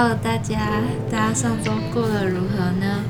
[0.00, 0.60] Hello，大家，
[1.10, 3.02] 大家上周过得如何呢？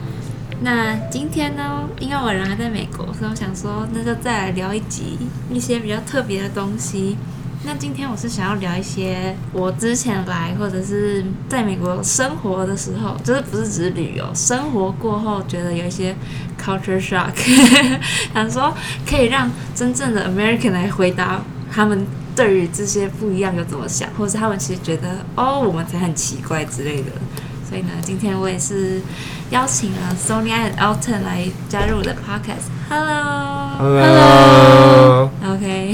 [0.62, 5.18] 那今天呢，因为我人还在美国，所以我想说，那就再来聊一集
[5.50, 7.18] 一些比较特别的东西。
[7.64, 16.16] 那今天我是想要聊一些我之前来或者是在美国生活的时候，就是不是只是旅游，生活过后觉得有一些
[16.59, 17.34] culture shock，
[18.32, 18.73] 想说
[19.07, 22.07] 可以让真正的 American 来回答他们
[22.39, 27.11] 对于这些不一样有怎么想，或者是他们其实觉得哦我们才很奇怪之类的。
[27.69, 29.03] 所以呢，今天我也是
[29.51, 32.70] 邀请了 Sonia and Elton 来加入我的 podcast。
[32.89, 33.39] Hello，Hello，OK，Back，Yeah，OK，So
[33.98, 35.31] Hello.
[35.42, 35.56] Hello.
[35.56, 35.92] Okay.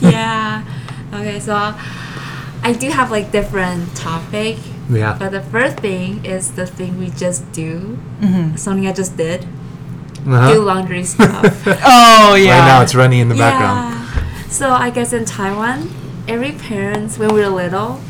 [0.00, 0.62] yeah.
[1.12, 1.74] okay, so
[2.62, 4.58] I do have like different topic.
[4.88, 5.16] Yeah.
[5.18, 7.98] But the first thing is the thing we just do.
[8.22, 8.56] Mm-hmm.
[8.56, 9.44] Sonia just did.
[10.26, 10.54] Uh-huh.
[10.54, 11.66] Do laundry stuff.
[11.84, 12.60] oh yeah.
[12.60, 13.50] Right now it's running in the yeah.
[13.50, 13.93] background.
[14.54, 14.58] Yeah.
[14.58, 15.90] So I guess in Taiwan,
[16.28, 18.00] every parents when we were little,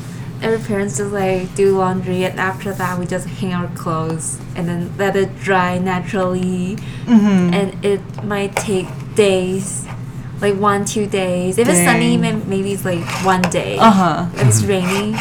[0.42, 4.68] every parents just like do laundry, and after that we just hang our clothes and
[4.68, 7.54] then let it dry naturally, Mm-hmm.
[7.54, 9.86] and it might take days.
[10.40, 11.56] Like one, two days.
[11.58, 12.48] If it's sunny, Dang.
[12.50, 13.78] maybe it's like one day.
[13.78, 14.26] Uh huh.
[14.34, 15.12] If it's rainy,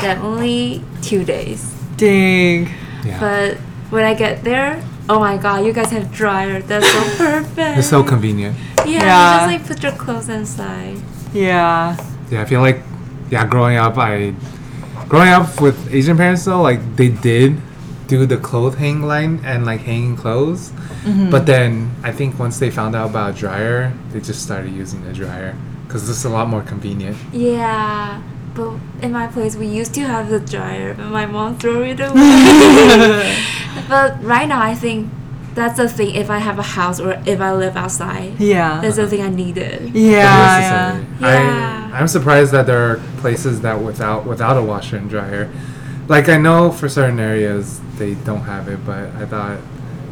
[0.00, 1.62] definitely two days.
[1.96, 2.68] Dang.
[3.04, 3.20] Yeah.
[3.20, 3.58] But
[3.92, 6.60] when I get there, oh my god, you guys have dryer.
[6.62, 7.78] That's so perfect.
[7.78, 8.56] it's so convenient.
[8.86, 9.34] Yeah, Yeah.
[9.34, 10.98] you just like put your clothes inside.
[11.32, 11.96] Yeah.
[12.30, 12.80] Yeah, I feel like
[13.30, 14.34] yeah, growing up I
[15.08, 17.60] growing up with Asian parents though, like they did
[18.08, 20.70] do the clothes hang line and like hanging clothes.
[21.04, 21.30] Mm-hmm.
[21.30, 25.12] But then I think once they found out about dryer, they just started using the
[25.12, 27.16] dryer because it's a lot more convenient.
[27.32, 28.22] Yeah,
[28.54, 32.00] but in my place we used to have the dryer, but my mom threw it
[32.00, 33.36] away.
[33.88, 35.10] but right now I think
[35.54, 36.14] that's the thing.
[36.14, 38.80] If I have a house or if I live outside, Yeah.
[38.80, 39.94] that's the thing I needed.
[39.94, 40.10] Yeah.
[40.60, 41.04] yeah.
[41.20, 41.90] Yeah.
[41.92, 45.50] I, I'm surprised that there are places that without without a washer and dryer.
[46.08, 49.58] Like I know for certain areas they don't have it, but I thought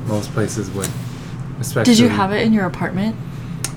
[0.07, 0.89] most places would.
[1.59, 3.17] Especially Did you have it in your apartment?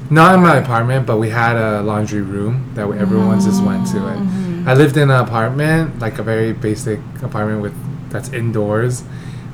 [0.09, 3.87] Not in my apartment, but we had a laundry room that we, everyone just went
[3.87, 4.17] to it.
[4.19, 4.52] Mm-hmm.
[4.65, 7.73] I lived in an apartment, like a very basic apartment with
[8.09, 9.03] that's indoors,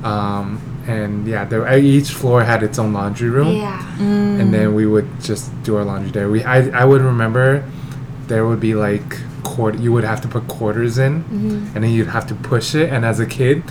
[0.04, 3.82] um, and yeah, there, each floor had its own laundry room Yeah.
[4.00, 6.30] and then we would just do our laundry there.
[6.30, 7.64] We I, I would remember
[8.28, 11.76] there would be like quarter you would have to put quarters in Mm-hmm.
[11.76, 13.64] and then you'd have to push it and as a kid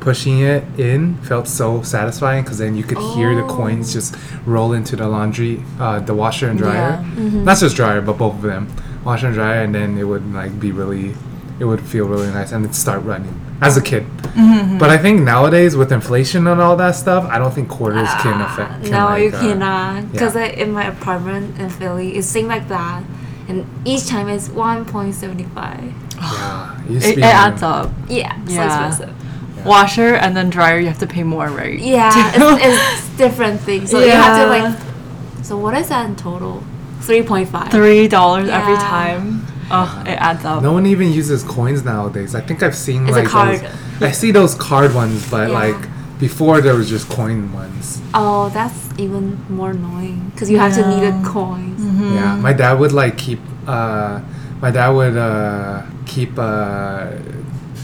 [0.00, 3.56] pushing it in felt so satisfying because then you could hear the Oh.
[3.56, 7.04] coins just roll into the laundry uh, the washer and dryer Yeah.
[7.04, 7.44] Mm-hmm.
[7.44, 8.66] not just dryer but both of them
[9.04, 11.14] washer and dry, and then it would like be really
[11.60, 14.78] it would feel really nice and it'd start running as a kid Mm-hmm.
[14.78, 18.40] but I think nowadays with inflation and all that stuff I don't think quarters can
[18.40, 20.10] affect can no, like, you uh, cannot.
[20.10, 20.46] Because yeah.
[20.46, 23.04] in my apartment in Philly, it seemed like that.
[23.48, 25.92] And each time it's 1.75.
[26.16, 27.90] Yeah, it It, to be it adds up.
[28.08, 28.88] Yeah, so Yeah.
[28.88, 29.66] expensive.
[29.66, 31.78] Washer and then dryer, you have to pay more, right?
[31.78, 33.90] Yeah, it's, it's different things.
[33.90, 35.44] So you have to like.
[35.44, 36.64] So what is that in total?
[37.02, 37.70] 3.5.
[37.70, 38.80] Three dollars every Yeah.
[38.80, 39.46] time.
[39.70, 40.62] Oh, it adds up.
[40.62, 42.34] No one even uses coins nowadays.
[42.34, 43.60] I think I've seen It's a like card.
[43.60, 45.58] Those, I see those card ones, but Yeah.
[45.62, 45.76] like
[46.20, 48.00] before there was just coin ones.
[48.14, 51.74] Oh, that's even more annoying because you have to need a coin.
[51.78, 52.14] Mm-hmm.
[52.14, 53.40] Yeah, my dad would like keep.
[53.66, 54.20] Uh,
[54.60, 57.06] my dad would uh, keep uh,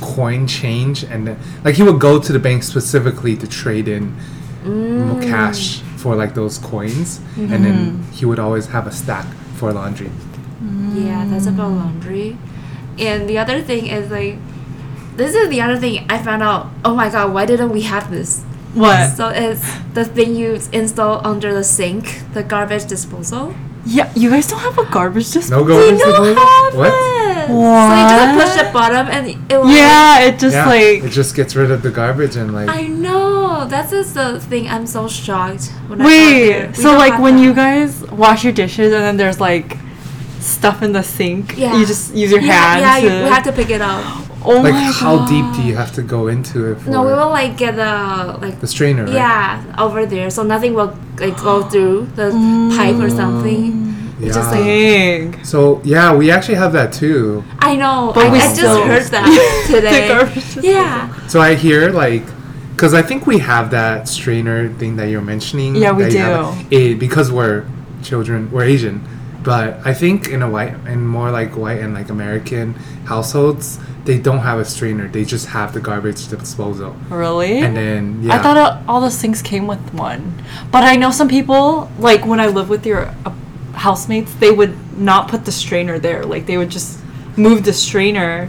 [0.00, 4.14] coin change, and then, like he would go to the bank specifically to trade in
[4.64, 5.22] Mm.
[5.22, 8.12] cash for like those coins, and then mm-hmm.
[8.12, 9.26] he would always have a stack
[9.58, 10.10] for laundry.
[10.62, 11.04] Mm.
[11.04, 12.38] Yeah, that's about laundry.
[12.98, 14.36] And the other thing is like,
[15.16, 16.70] this is the other thing I found out.
[16.84, 18.44] Oh my god, why didn't we have this?
[18.74, 19.10] What?
[19.16, 19.64] So it's
[19.94, 23.54] the thing you install under the sink, the garbage disposal.
[23.84, 25.64] Yeah, you guys don't have a garbage No disposal.
[25.66, 26.34] We garbage don't disposal?
[26.34, 26.92] have What?
[26.92, 27.18] it.
[27.48, 29.70] So you just push the bottom and it will.
[29.70, 32.68] Yeah, it just yeah, like it just gets rid of the garbage and like.
[32.68, 33.27] I know.
[33.60, 34.68] Oh, That's just the thing.
[34.68, 35.66] I'm so shocked.
[35.88, 36.68] When Wait, there.
[36.68, 37.42] We so like when that.
[37.42, 39.76] you guys wash your dishes and then there's like
[40.40, 41.76] stuff in the sink, Yeah.
[41.76, 42.80] you just use your yeah, hands.
[42.82, 44.04] Yeah, you, to, we have to pick it up.
[44.44, 47.12] oh like my how deep do you have to go into it for No, we
[47.12, 49.12] will like get the like the strainer right?
[49.12, 52.30] yeah over there, so nothing will like go through the
[52.76, 53.72] pipe or something.
[53.72, 54.22] Mm.
[54.22, 55.44] It's just like Dang.
[55.44, 58.12] so yeah we actually have that too I know.
[58.14, 59.26] But I, we I just still- heard that
[59.70, 60.08] The today.
[60.08, 60.70] garbage disposal.
[60.70, 61.26] yeah.
[61.28, 62.24] so i hear like
[62.78, 66.76] because i think we have that strainer thing that you're mentioning Yeah, we have do.
[66.76, 67.66] it, because we're
[68.04, 68.96] children we're asian
[69.42, 72.74] but i think in a white and more like white and like american
[73.12, 77.58] households they don't have a strainer they just have the garbage disposal Really?
[77.58, 80.22] and then yeah I thought all those things came with one.
[80.70, 83.30] But I know some people, like when I live with your uh,
[83.74, 86.24] housemates, they would not put the strainer there.
[86.24, 87.00] Like they would just
[87.36, 88.48] move the strainer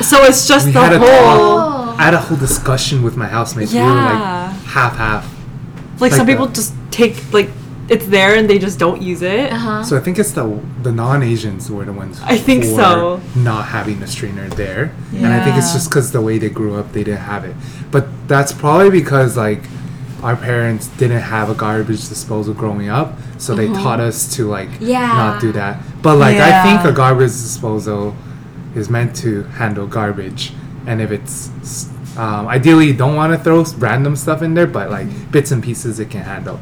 [0.00, 1.08] So it's just we the had a whole.
[1.08, 1.98] talk.
[1.98, 3.72] I had a whole discussion with my housemates.
[3.72, 4.52] We were Yeah.
[4.54, 5.34] like half half.
[6.00, 7.50] Like, some like people just take like
[7.88, 9.50] it's there and they just don't use it.
[9.52, 9.82] Uh huh.
[9.84, 12.20] So I think it's the the non-Asians were the ones.
[12.22, 13.20] I think for so.
[13.34, 16.76] Not having a strainer there, and I think it's just because the way they grew
[16.76, 17.56] up, they didn't have it.
[17.90, 19.62] But that's probably because like
[20.22, 24.68] our parents didn't have a garbage disposal growing up, so they taught us to like
[24.68, 24.84] Uh-huh.
[24.94, 25.06] Yeah.
[25.24, 25.80] not do that.
[26.02, 28.14] But like I think a garbage disposal
[28.78, 30.52] is meant to handle garbage,
[30.86, 31.50] and if it's
[32.16, 35.30] um, ideally you don't want to throw random stuff in there, but like Mm-hmm.
[35.30, 36.58] bits and pieces it can handle.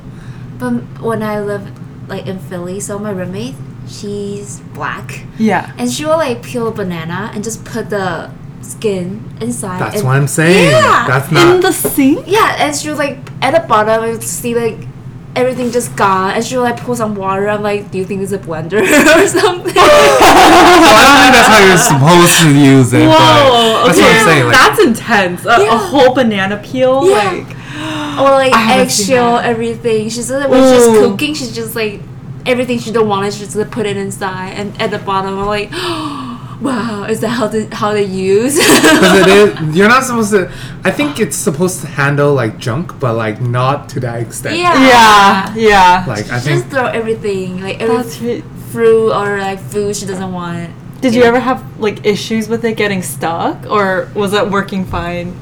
[0.58, 1.72] But when I lived
[2.08, 3.54] like in Philly, so my roommate,
[3.86, 5.72] she's black, Yeah.
[5.78, 8.30] and she will like peel a banana and just put the
[8.62, 9.80] skin inside.
[9.80, 10.70] That's and- what I'm saying.
[10.70, 11.04] Yeah.
[11.06, 12.24] That's In the sink.
[12.26, 14.78] Yeah, and she was like at the bottom, and see like
[15.36, 17.48] everything just gone, and she will like pour some water.
[17.48, 18.80] I'm like, do you think it's a blender
[19.16, 19.72] or something?
[20.46, 23.06] I don't think that's how you're supposed to use it.
[23.08, 23.86] Whoa.
[23.86, 24.06] that's okay.
[24.06, 24.44] what I'm saying.
[24.46, 25.44] Like, That's intense.
[25.44, 27.08] A, a whole banana peel.
[27.08, 27.16] Yeah.
[27.16, 27.56] Like.
[28.18, 29.46] or like I haven't seen eggshell, that.
[29.46, 30.08] everything.
[30.08, 32.00] She's just when she's cooking, she's just like
[32.46, 35.46] everything she don't want, she's just like, put it inside, and at the bottom, I'm
[35.46, 35.70] like,
[36.60, 38.54] wow, is that how they how they use?
[38.56, 40.50] because it is, you're not supposed to.
[40.84, 44.56] I think it's supposed to handle like junk, but like not to that extent.
[44.56, 44.74] Yeah.
[44.86, 45.54] Yeah.
[45.54, 46.04] Yeah.
[46.06, 48.44] Like I Just think throw everything, like every That's right.
[48.72, 50.70] Fruit or like food she doesn't want.
[51.00, 55.34] Did you ever have like issues with it getting stuck, or was it working fine?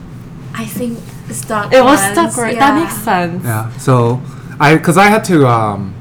[0.53, 0.99] I think
[1.31, 1.73] stuck.
[1.73, 2.55] It was once, stuck, right?
[2.55, 2.61] yeah.
[2.61, 3.45] That makes sense.
[3.45, 3.71] yeah.
[3.79, 4.21] So
[4.61, 5.95] I because I had to um.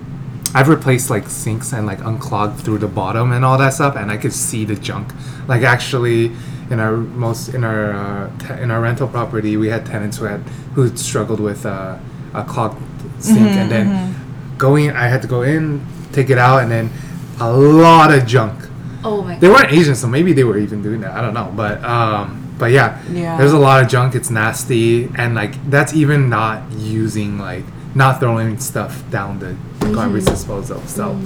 [0.55, 4.11] I've replaced like sinks and like unclogged through the bottom and all that stuff, and
[4.11, 5.11] I could see the junk.
[5.47, 6.31] Like actually,
[6.69, 10.25] in our most in our uh, te- in our rental property, we had tenants who
[10.25, 10.41] had
[10.75, 11.97] who struggled with uh,
[12.35, 12.79] a clogged
[13.17, 14.15] sink, Mm-hmm, and then
[14.59, 16.91] going, I had to go in, take it out, and then
[17.39, 18.59] a lot of junk.
[19.03, 19.53] Oh my They god.
[19.63, 21.11] weren't Asian, so maybe they were even doing that.
[21.11, 23.37] I don't know, but um, but yeah, Yeah.
[23.37, 24.15] there's a lot of junk.
[24.15, 27.65] It's nasty, and like that's even not using like
[27.95, 29.55] not throwing stuff down the
[29.93, 30.81] garbage disposal.
[30.87, 31.19] So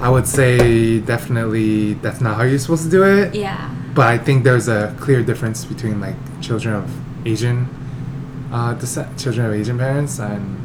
[0.00, 3.34] I would say definitely that's not how you're supposed to do it.
[3.34, 3.70] Yeah.
[3.94, 6.90] But I think there's a clear difference between like children of
[7.26, 7.68] Asian
[8.52, 10.63] uh, descent, children of Asian parents, and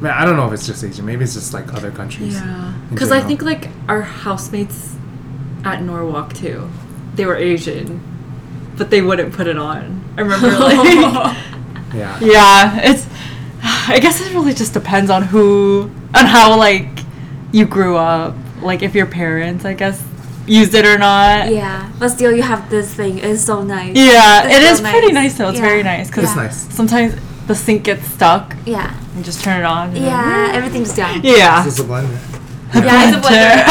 [0.00, 1.04] man, I don't know if it's just Asian.
[1.06, 2.34] Maybe it's just like other countries.
[2.34, 2.74] Yeah.
[2.90, 4.94] Because I think like our housemates
[5.64, 6.70] at Norwalk too,
[7.14, 8.00] they were Asian,
[8.76, 10.02] but they wouldn't put it on.
[10.16, 10.74] I remember like.
[11.94, 12.18] yeah.
[12.20, 13.06] yeah, it's.
[13.62, 16.88] I guess it really just depends on who, on how like
[17.52, 18.34] you grew up.
[18.62, 20.02] Like if your parents, I guess,
[20.46, 21.52] used it or not.
[21.52, 23.18] Yeah, but still, you have this thing.
[23.18, 23.96] It's so nice.
[23.96, 25.14] Yeah, It's it is so pretty nice.
[25.32, 25.48] nice though.
[25.50, 25.64] It's Yeah.
[25.64, 26.74] very nice because It's nice.
[26.74, 27.14] sometimes
[27.50, 28.94] the sink gets stuck Yeah.
[29.16, 29.88] and just turn it on.
[29.88, 30.52] and then- Yeah.
[30.58, 31.20] Everything's done.
[31.24, 31.64] Yeah.
[31.64, 32.18] This is a blender.
[32.72, 33.64] Yeah, it's a blender.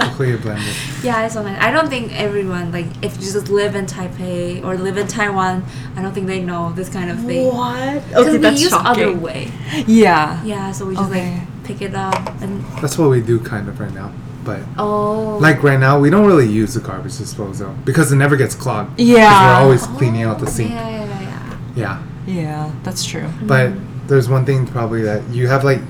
[0.00, 1.04] Technically a blender.
[1.04, 1.62] yeah, it's so nice.
[1.62, 5.64] I don't think everyone like if you just live in Taipei or live in Taiwan,
[5.96, 7.46] I don't think they know this kind of thing.
[7.46, 8.02] What?
[8.08, 9.52] Because Okay, we that's use other way.
[9.86, 10.42] Yeah.
[10.42, 11.34] Yeah, so we just Okay.
[11.38, 14.10] like pick it up and That's what we do kind of right now.
[14.44, 15.38] But oh.
[15.40, 18.98] like right now, we don't really use the garbage disposal because it never gets clogged
[18.98, 19.30] Yeah.
[19.58, 20.70] we're always cleaning out the Oh, sink.
[20.72, 21.56] Yeah, yeah, yeah.
[21.76, 22.02] Yeah.
[22.26, 23.28] Yeah, that's true.
[23.42, 23.72] But
[24.08, 25.80] there's one thing probably that you have like,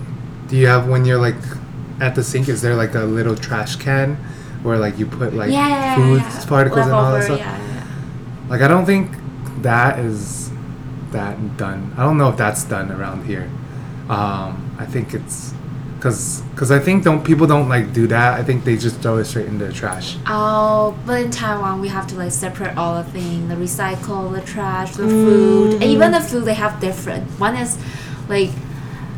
[0.48, 1.36] do you have when you're like
[2.00, 2.49] at the sink?
[2.49, 4.16] Is there like a little trash can
[4.62, 6.44] where like you put like yeah, yeah, food yeah.
[6.46, 7.38] particles and all that stuff?
[7.38, 7.87] Yeah, yeah.
[8.49, 9.11] Like I don't think
[9.62, 10.50] that is
[11.11, 11.92] that done.
[11.96, 13.50] I don't know if that's done around here.
[14.08, 15.52] Um, I think it's
[16.06, 18.38] because because I think don't people don't like do that.
[18.38, 20.16] I think they just throw it straight into the trash.
[20.26, 24.40] Oh, but in Taiwan we have to like separate all the things, the recycle, the
[24.40, 27.28] trash, the food, and even the food they have different.
[27.40, 27.76] One is
[28.28, 28.50] like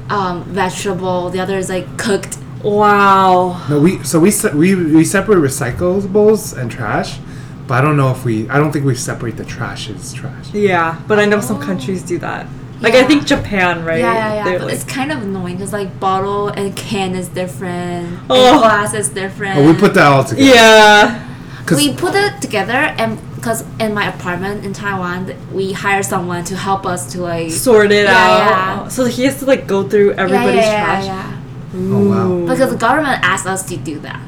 [0.08, 2.38] um, vegetable, the other is like cooked.
[2.64, 3.64] Wow.
[3.68, 7.18] No, we so we we we separate recyclables and trash,
[7.66, 8.48] but I don't know if we.
[8.48, 10.52] I don't think we separate the trash as trash.
[10.54, 11.66] Yeah, but I know some Oh.
[11.66, 12.46] countries do that.
[12.80, 13.98] Like I think Japan, right?
[13.98, 14.44] Yeah, yeah, yeah.
[14.44, 18.52] They're But like- it's kind of annoying because like bottle and can is different, Oh.
[18.52, 19.58] and glass is different.
[19.58, 20.48] Oh, we put that all together.
[20.54, 21.24] Yeah.
[21.70, 26.56] we put it together and because in my apartment in Taiwan, we hire someone to
[26.56, 28.82] help us to like Sort it Yeah, out.
[28.84, 28.88] yeah.
[28.88, 31.04] So he has to like go through Yeah, everybody's yeah, trash.
[31.06, 31.32] Yeah,
[31.74, 32.46] Oh wow.
[32.46, 34.20] Because the government asked us to do that.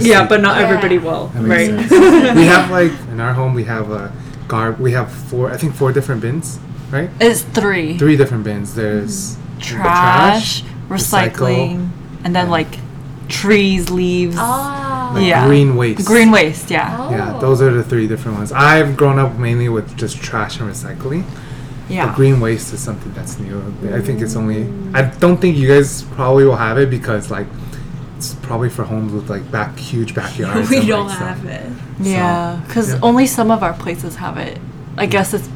[0.00, 0.66] Yeah, but not Yeah.
[0.66, 1.88] everybody will, That makes right?
[1.88, 2.36] sense.
[2.36, 4.12] we have like in our home we have a
[4.48, 4.78] garb.
[4.78, 5.50] We have four.
[5.52, 6.58] I think four different bins,
[6.94, 7.10] right?
[7.20, 7.98] it's three.
[7.98, 8.74] Three different bins.
[8.74, 9.60] There's mm-hmm.
[9.60, 11.90] Trash, recycle, recycling,
[12.24, 12.78] and then like
[13.28, 14.36] trees, leaves.
[14.38, 15.12] Oh.
[15.14, 15.46] like Yeah.
[15.46, 16.06] green waste.
[16.06, 16.96] Green waste, yeah.
[16.98, 17.10] Oh.
[17.10, 18.52] Yeah, those are the three different ones.
[18.52, 21.24] I've grown up mainly with just trash and recycling.
[21.88, 22.06] Yeah.
[22.06, 23.60] But green waste is something that's new.
[23.92, 24.64] I think it's only.
[24.64, 24.96] Mm.
[24.96, 27.46] I don't think you guys probably will have it because like
[28.16, 30.70] it's probably for homes with like back huge backyards.
[30.70, 31.50] we don't like, have stuff.
[31.50, 31.72] it.
[32.00, 33.00] Yeah, because yeah.
[33.02, 34.58] only some of our places have it.
[34.96, 35.48] I guess it's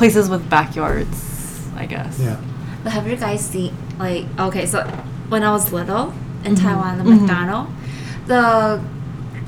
[0.00, 1.18] places with backyards.
[1.76, 2.18] I guess.
[2.18, 2.36] Yeah.
[2.82, 4.78] But have you guys seen like okay, so
[5.32, 6.12] when I was little
[6.44, 6.62] in Mhm.
[6.62, 7.20] Taiwan, the Mhm.
[7.20, 7.66] McDonald,
[8.26, 8.80] the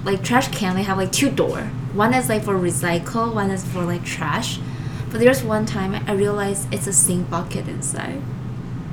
[0.05, 1.59] like trash can they have like two door.
[1.95, 4.59] One is like for recycle, one is for like trash.
[5.11, 8.21] But there's one time I realized it's the same bucket inside.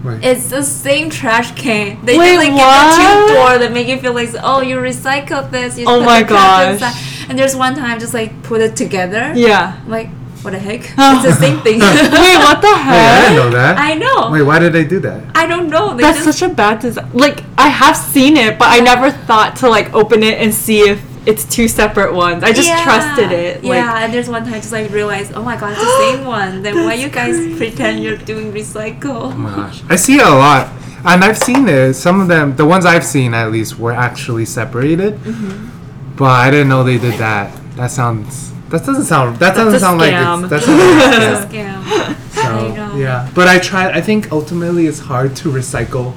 [0.04, 0.24] Right.
[0.24, 1.98] It's the same trash can.
[2.06, 2.98] They Wait, just like what?
[2.98, 5.78] get the two door that make you feel like oh you recycled this.
[5.78, 6.74] You Oh put my the trash gosh.
[6.74, 6.96] inside.
[7.30, 9.34] And there's one time just like put it together.
[9.36, 9.66] Yeah.
[9.88, 10.10] Like
[10.42, 10.82] what the heck?
[10.98, 11.80] it's the same thing.
[11.80, 13.78] Wait, what the Wait, I didn't know that.
[13.78, 14.32] I know.
[14.32, 15.36] Wait, why did they do that?
[15.36, 15.96] I don't know.
[15.96, 17.10] They That's just, such a bad design.
[17.14, 20.82] Like I have seen it, but I never thought to like open it and see
[20.82, 22.44] if it's two separate ones.
[22.44, 22.84] I just Yeah.
[22.84, 23.64] trusted it.
[23.64, 25.98] Like, yeah, and there's one time I just like realized, oh my god, it's the
[26.18, 26.62] same one.
[26.64, 29.34] Then why you guys pretend you're doing recycle?
[29.34, 29.84] Oh my gosh.
[29.90, 30.72] I see it a lot.
[31.06, 31.94] And I've seen it.
[31.94, 35.16] Some of them, the ones I've seen at least, were actually separated.
[35.16, 36.16] Mm-hmm.
[36.18, 37.56] But I didn't know they did that.
[37.76, 38.52] That sounds.
[38.70, 39.38] That doesn't sound.
[39.38, 40.44] That doesn't sound like scam.
[40.44, 40.50] it's.
[40.52, 41.84] That sounds like It's a a scam.
[41.84, 42.90] scam.
[42.92, 43.92] So yeah, but I tried.
[43.98, 46.14] I think ultimately it's hard to recycle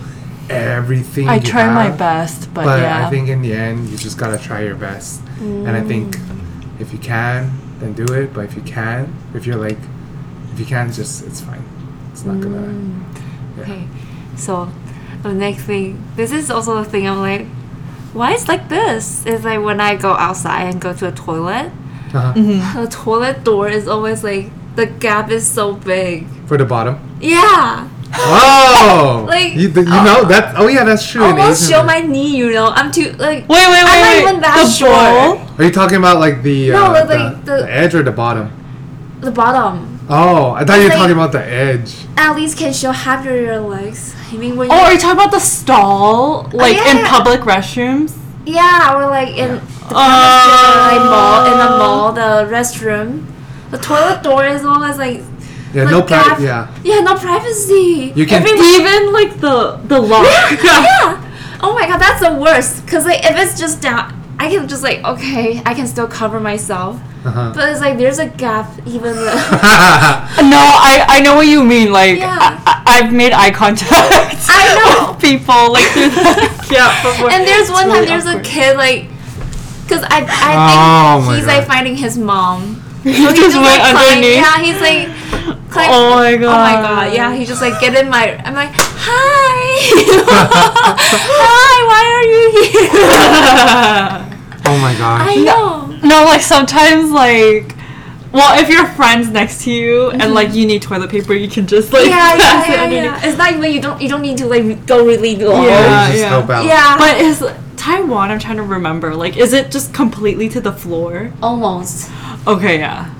[0.50, 1.28] everything.
[1.28, 3.06] I you try my best, but, but yeah.
[3.06, 5.22] I think in the end you just gotta try your best.
[5.40, 6.16] And I think
[6.78, 8.32] if you can, then do it.
[8.32, 9.78] But if you can't, if you're like,
[10.52, 11.64] if you can, just it's fine.
[12.12, 12.58] It's not gonna.
[12.58, 13.02] Mm.
[13.56, 13.62] Yeah.
[13.62, 13.88] Okay,
[14.36, 14.68] so
[15.22, 17.46] the next thing, this is also the thing I'm like,
[18.12, 19.24] why is like this?
[19.26, 21.72] It's like when I go outside and go to a toilet,
[22.14, 22.32] Uh-huh.
[22.34, 22.74] Mhm.
[22.82, 26.26] the toilet door is always like the gap is so big.
[26.46, 26.98] For the bottom.
[27.20, 30.54] Yeah, Oh, Like, you, you uh, know that?
[30.58, 31.24] Oh yeah, that's true.
[31.24, 32.36] in almost show my knee.
[32.36, 33.48] You know, I'm too like.
[33.48, 33.88] Wait, wait, wait.
[33.88, 34.22] I'm not wait.
[34.28, 34.92] even that the short.
[34.92, 35.56] bowl?
[35.58, 38.12] Are you talking about like the No, uh, like, the, the- the edge or the
[38.12, 38.50] bottom?
[39.20, 41.94] The bottom Oh, I thought you were Like- talking about the edge.
[42.18, 44.14] at least can show half of your legs.
[44.32, 47.08] I mean, when Oh, you are you talking about the stall, like in yeah.
[47.08, 48.12] public restrooms?
[48.44, 49.60] Yeah, or like in the
[49.90, 50.88] Oh.
[50.90, 53.26] like mall in the mall, the restroom,
[53.70, 55.20] the toilet door is always like
[55.74, 56.44] Yeah, like no privacy.
[56.44, 58.12] Yeah, yeah, no privacy.
[58.14, 60.24] You can- Everyone- Even like the the lock.
[60.24, 60.58] yeah.
[60.62, 61.28] yeah.
[61.62, 62.86] Oh my god, that's the worst.
[62.88, 66.40] Cause like if it's just down, I can just like okay, I can still cover
[66.40, 66.96] myself.
[67.24, 67.52] uh-huh.
[67.54, 69.14] But it's like there's a gap even.
[69.14, 69.30] The,
[70.52, 70.58] No,
[70.90, 71.92] I I know what you mean.
[71.92, 72.38] Like Yeah.
[72.66, 73.92] I, I, have made eye contact.
[74.48, 75.12] I know.
[75.14, 77.30] with people like through the gap before.
[77.30, 78.46] and there's It's one really time there's awkward.
[78.46, 79.02] a kid like,
[79.92, 82.80] cause I I Oh think my he's like finding his mom.
[83.04, 84.36] He So just went like, climb- underneath.
[84.40, 85.08] Yeah, he's like.
[85.70, 86.54] climb- Oh my god.
[86.54, 87.06] Oh my God.
[87.06, 87.14] god!
[87.14, 88.36] Yeah, he just like get in my.
[88.44, 89.60] I'm like, hi,
[91.28, 91.76] hi.
[91.90, 92.88] Why are you here?
[94.66, 95.20] oh my god.
[95.28, 95.86] I know.
[96.06, 97.76] no, like sometimes like.
[98.32, 100.32] Well, if your friend's next to you and mm-hmm.
[100.32, 103.04] like you need toilet paper, you can just like Yeah, pass yeah, it yeah, underneath.
[103.04, 103.28] yeah.
[103.28, 105.64] It's not even you don't you don't need to like go really long.
[105.64, 106.28] yeah, Yeah, just yeah.
[106.30, 106.64] help out.
[106.64, 106.96] Yeah.
[106.96, 107.42] But is
[107.82, 108.30] Taiwan?
[108.30, 109.12] I'm trying to remember.
[109.16, 111.32] Like, is it just completely to the floor?
[111.42, 112.12] almost.
[112.46, 113.12] Okay, yeah.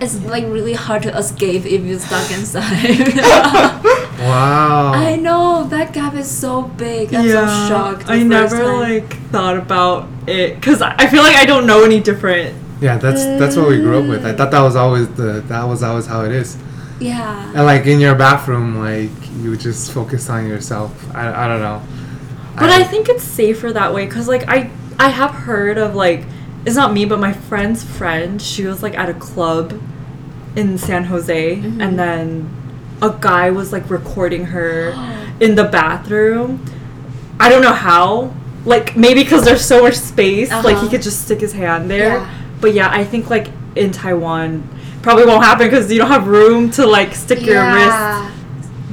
[0.00, 3.90] It's like really hard to escape if you're stuck inside.
[4.14, 4.92] Wow.
[4.94, 7.12] I know that gap is so big.
[7.12, 8.04] I'm so shocked.
[8.08, 9.00] I never time.
[9.00, 12.54] like thought about it because I I feel like I don't know any different.
[12.80, 14.24] yeah, that's that's what we grew up with.
[14.24, 16.56] I thought that was always the that was always how it is.
[17.00, 17.52] Yeah.
[17.56, 19.10] And like in your bathroom, like
[19.42, 20.92] you just focus on yourself.
[21.14, 21.82] I, I don't know.
[22.56, 26.24] But I, think it's safer that way because like I I have heard of like
[26.64, 28.40] it's not me but my friend's friend.
[28.40, 29.80] She was like at a club
[30.56, 31.80] in San Jose Mm-hmm.
[31.80, 32.48] and then
[33.02, 34.92] a guy was like recording her
[35.40, 36.64] in the bathroom.
[37.40, 38.32] I don't know how.
[38.64, 40.88] Like maybe because there's so much space, like he Uh-huh.
[40.90, 42.14] could just stick his hand there.
[42.18, 42.30] Yeah.
[42.60, 44.66] But yeah, I think like in Taiwan
[45.02, 48.32] probably won't happen because you don't have room to like stick your wrist.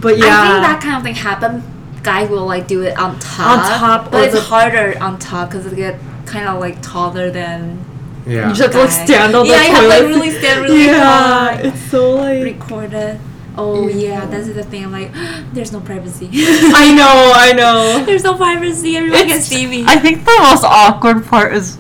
[0.02, 1.64] But yeah, I think that kind of thing happen.
[2.04, 3.60] Guy will like do it on top.
[3.60, 7.30] On top but it's the- harder on top because it get kind of like taller
[7.30, 7.84] than
[8.26, 8.48] yeah.
[8.50, 9.90] you just have like stand on Yeah, the you have to, toilet.
[9.90, 11.62] like, really stand really yeah, high.
[11.62, 13.20] it's so like recorded.
[13.58, 13.96] Oh Yeah.
[13.96, 14.86] yeah, that's the thing.
[14.86, 15.12] I'm like,
[15.54, 16.30] there's no privacy.
[16.34, 18.04] I know, I know.
[18.06, 18.96] there's no privacy.
[18.98, 19.84] Everyone can see me.
[19.86, 21.78] I think the most awkward part is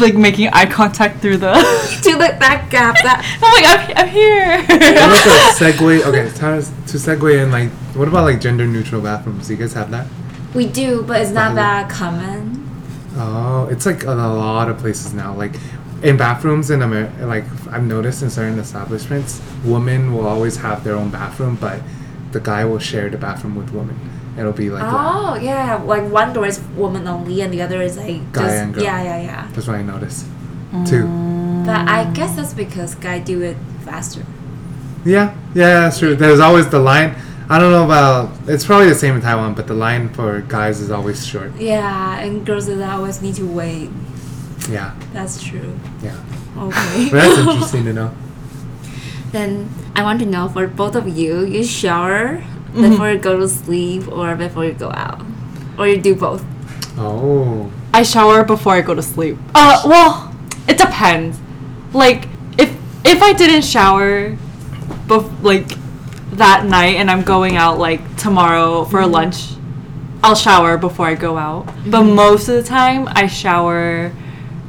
[0.00, 1.52] like making eye contact through the.
[2.02, 2.94] to look that gap.
[3.02, 4.58] That I'm like, I'm, I'm here.
[4.58, 6.04] What about the segue?
[6.06, 6.62] Okay, time
[6.94, 7.50] to segue in.
[7.50, 9.48] Like, what about like gender neutral bathrooms?
[9.48, 10.06] Do you guys have that?
[10.54, 12.60] we do, but it's not that common.
[13.16, 15.34] Oh, it's like a lot of places now.
[15.34, 15.56] Like
[16.02, 20.94] in bathrooms in America, like I've noticed in certain establishments, women will always have their
[20.94, 21.82] own bathroom, but
[22.30, 23.98] the guy will share the bathroom with women.
[24.38, 27.96] It'll be like Oh yeah, like one door is woman only, and the other is
[27.96, 28.84] like Guy just and girl.
[28.84, 29.48] yeah, yeah, yeah.
[29.52, 30.26] that's what I noticed
[30.86, 31.06] too.
[31.66, 34.24] But I guess that's because guy do it faster.
[35.04, 36.16] Yeah, yeah, that's true.
[36.16, 37.14] There's always the line.
[37.48, 38.30] I don't know about.
[38.48, 41.54] It's probably the same in Taiwan, but the line for guys is always short.
[41.56, 43.90] Yeah, and girls they always need to wait.
[44.70, 45.78] Yeah, That's true.
[46.02, 46.16] yeah.
[46.56, 47.08] Okay.
[47.12, 48.14] That's interesting to know.
[49.32, 52.42] then I want to know for both of you, you shower
[52.74, 52.90] Mm-hmm.
[52.90, 55.22] before you go to sleep or before you go out,
[55.78, 56.42] or you do both.
[56.98, 59.38] Oh, I shower before I go to sleep.
[59.54, 60.34] Uh, well,
[60.66, 61.38] it depends.
[61.92, 62.26] Like,
[62.58, 62.74] if
[63.06, 64.36] if I didn't shower,
[65.06, 65.68] bef- like
[66.32, 69.54] that night, and I'm going out like tomorrow for lunch,
[70.22, 71.66] I'll shower before I go out.
[71.86, 74.12] But most of the time, I shower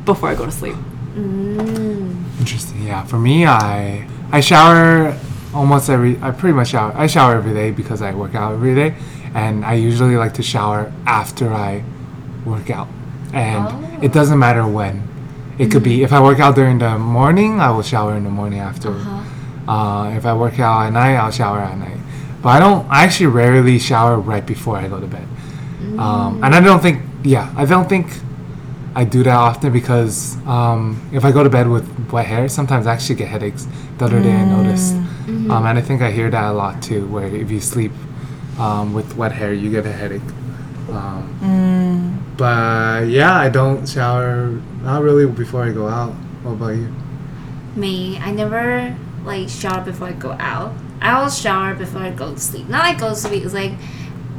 [0.06, 0.76] before I go to sleep.
[1.16, 2.40] Mm.
[2.40, 2.84] interesting.
[2.84, 5.18] Yeah, for me, I I shower
[5.54, 6.20] almost every.
[6.22, 6.92] I pretty much shower.
[6.96, 8.96] I shower every day because I work out every day,
[9.34, 11.84] and I usually like to shower after I
[12.46, 12.88] work out,
[13.34, 14.00] and Oh.
[14.02, 15.08] it doesn't matter when.
[15.58, 18.30] It could be if I work out during the morning, I will shower in the
[18.30, 18.90] morning after.
[18.92, 19.22] Uh-huh.
[19.68, 21.98] Uh, if I work out at night, I'll shower at night.
[22.42, 22.86] But I don't.
[22.90, 25.28] I actually rarely shower right before I go to bed.
[25.98, 27.02] Um, and I don't think.
[27.24, 28.08] Yeah, I don't think
[28.96, 32.86] I do that often because um, if I go to bed with wet hair, sometimes
[32.86, 33.68] I actually get headaches.
[33.98, 35.50] The other day I noticed, Mm-hmm.
[35.50, 37.08] um, and I think I hear that a lot too.
[37.08, 37.92] Where if you sleep
[38.60, 40.22] um, with wet hair, you get a headache.
[40.92, 44.50] Um, But yeah, I don't shower.
[44.84, 46.14] Not really before I go out.
[46.44, 46.94] What about you?
[47.76, 50.74] Me, I never like shower before I go out.
[51.02, 52.68] I always shower before I go to sleep.
[52.70, 53.44] Not like go to sleep.
[53.44, 53.74] It's like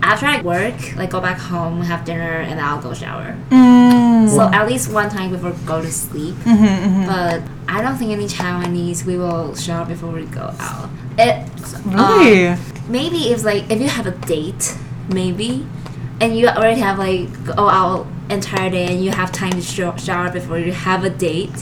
[0.03, 3.37] after I work, like go back home, have dinner, and I'll go shower.
[3.51, 4.29] Mm.
[4.29, 6.35] So at least one time before go to sleep.
[6.37, 10.89] Mm-hmm, But I don't think any Taiwanese we will shower before we go out.
[11.19, 11.49] It
[11.87, 12.49] Really?
[12.49, 14.77] um, maybe if like if you have a date,
[15.09, 15.67] maybe,
[16.21, 19.97] and you already have like go out entire day and you have time to sho-
[19.97, 21.53] shower before you have a date.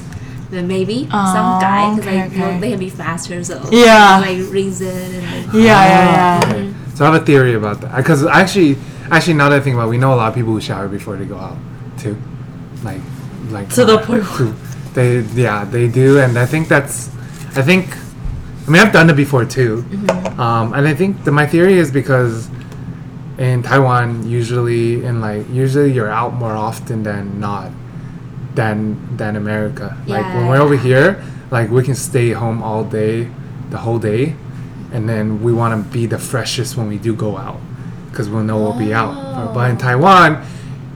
[0.51, 3.61] Then maybe some Oh, guy because okay, like you know, they can be faster, so
[3.73, 4.19] Yeah.
[4.21, 6.41] like reason and like, yeah, yeah, yeah.
[6.45, 6.75] Ah, okay.
[6.95, 7.97] So I have a theory about that.
[7.97, 8.77] Because actually,
[9.11, 10.87] actually, now that I think about, it, we know a lot of people who shower
[10.87, 11.57] before they go out
[11.99, 12.17] too,
[12.85, 13.01] like,
[13.51, 14.55] like To the uh, point to-
[14.95, 17.09] they yeah they do, and I think that's,
[17.57, 17.97] I think,
[18.67, 19.85] I mean I've done it before too,
[20.39, 22.49] um, and I think that my theory is because
[23.39, 27.73] in Taiwan usually in like usually you're out more often than not
[28.55, 29.97] than than America.
[30.07, 33.29] Like when we're over here, like we can stay home all day,
[33.71, 34.35] the whole day,
[34.93, 37.59] and then we want to be the freshest when we do go out,
[38.11, 39.15] because we'll know we'll be out.
[39.15, 39.55] But- oh.
[39.55, 39.81] But in Oh.
[39.81, 40.45] Taiwan,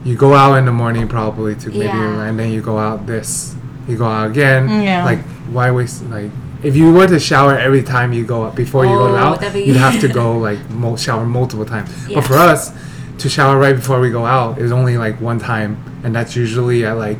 [0.03, 2.23] you go out in the morning probably to maybe, Yeah.
[2.25, 3.55] and then you go out this,
[3.87, 4.67] you go out again.
[4.69, 5.03] Mm, yeah.
[5.05, 5.19] Like
[5.51, 6.31] why waste like.
[6.61, 9.53] If you were to shower every time you go out before you go Oh, out,
[9.53, 11.89] be- you'd have to go like mo- shower multiple times.
[12.07, 12.15] Yeah.
[12.15, 12.71] But for us,
[13.19, 16.85] to shower right before we go out is only like one time, and that's usually
[16.85, 17.19] at like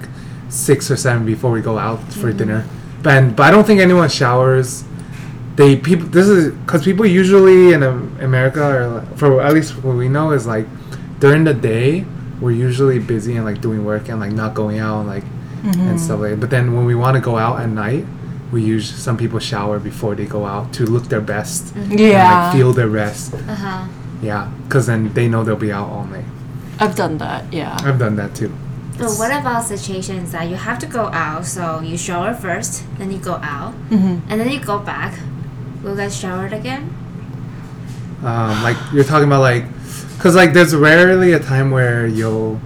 [0.50, 2.22] six or seven before we go out Mm-hmm.
[2.22, 2.66] for dinner.
[3.04, 4.84] But and, but I don't think anyone showers.
[5.56, 10.08] They people this is because people usually in America or for at least what we
[10.10, 10.66] know is like
[11.20, 12.06] during the day
[12.40, 15.24] we're usually busy and like doing work and like not going out and like
[15.64, 16.40] and stuff like.
[16.40, 18.06] But then when we want to go out at night,
[18.54, 22.46] we use some people shower before they go out to look their best and Yeah.
[22.48, 23.34] like feel their rest.
[23.34, 23.88] uh huh.
[24.22, 26.24] Yeah, because then they know they'll be out all night.
[26.80, 27.52] I've done that.
[27.52, 27.78] Yeah.
[27.84, 28.54] I've done that too.
[29.00, 31.46] But what about situations that you have to go out?
[31.46, 34.22] So you shower first, then you go out, Mhm.
[34.30, 35.14] and then you go back.
[35.82, 36.90] Will you guys shower again?
[38.24, 39.64] Um, like you're talking about like,
[40.18, 42.60] because like there's rarely a time where you'll.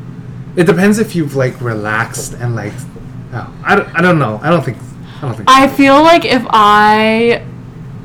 [0.56, 2.74] It depends if you've like relaxed and like,
[3.34, 4.40] oh, I don't, I don't know.
[4.42, 4.78] I don't think.
[5.18, 5.50] I don't think.
[5.50, 7.44] I feel like if I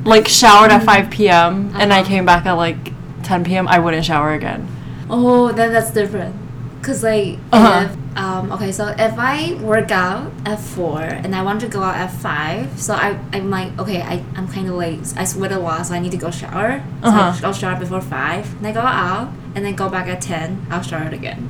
[0.05, 1.71] like showered at 5 p.m.
[1.75, 2.07] and I Uh-huh.
[2.09, 4.67] came back at like 10 p.m., I wouldn't shower again.
[5.09, 6.35] Oh, then that's different.
[6.81, 7.87] Cause like Uh-huh.
[7.89, 11.81] if um okay, so if I work out at four and I want to go
[11.81, 14.99] out at five, so I I'm like okay, I I'm kind of late.
[15.15, 16.83] I sweat a lot, so I need to go shower.
[17.01, 17.47] So Uh-huh.
[17.47, 18.43] I'll shower before five.
[18.61, 20.67] Then I go out and then go back at ten.
[20.69, 21.49] I'll shower again.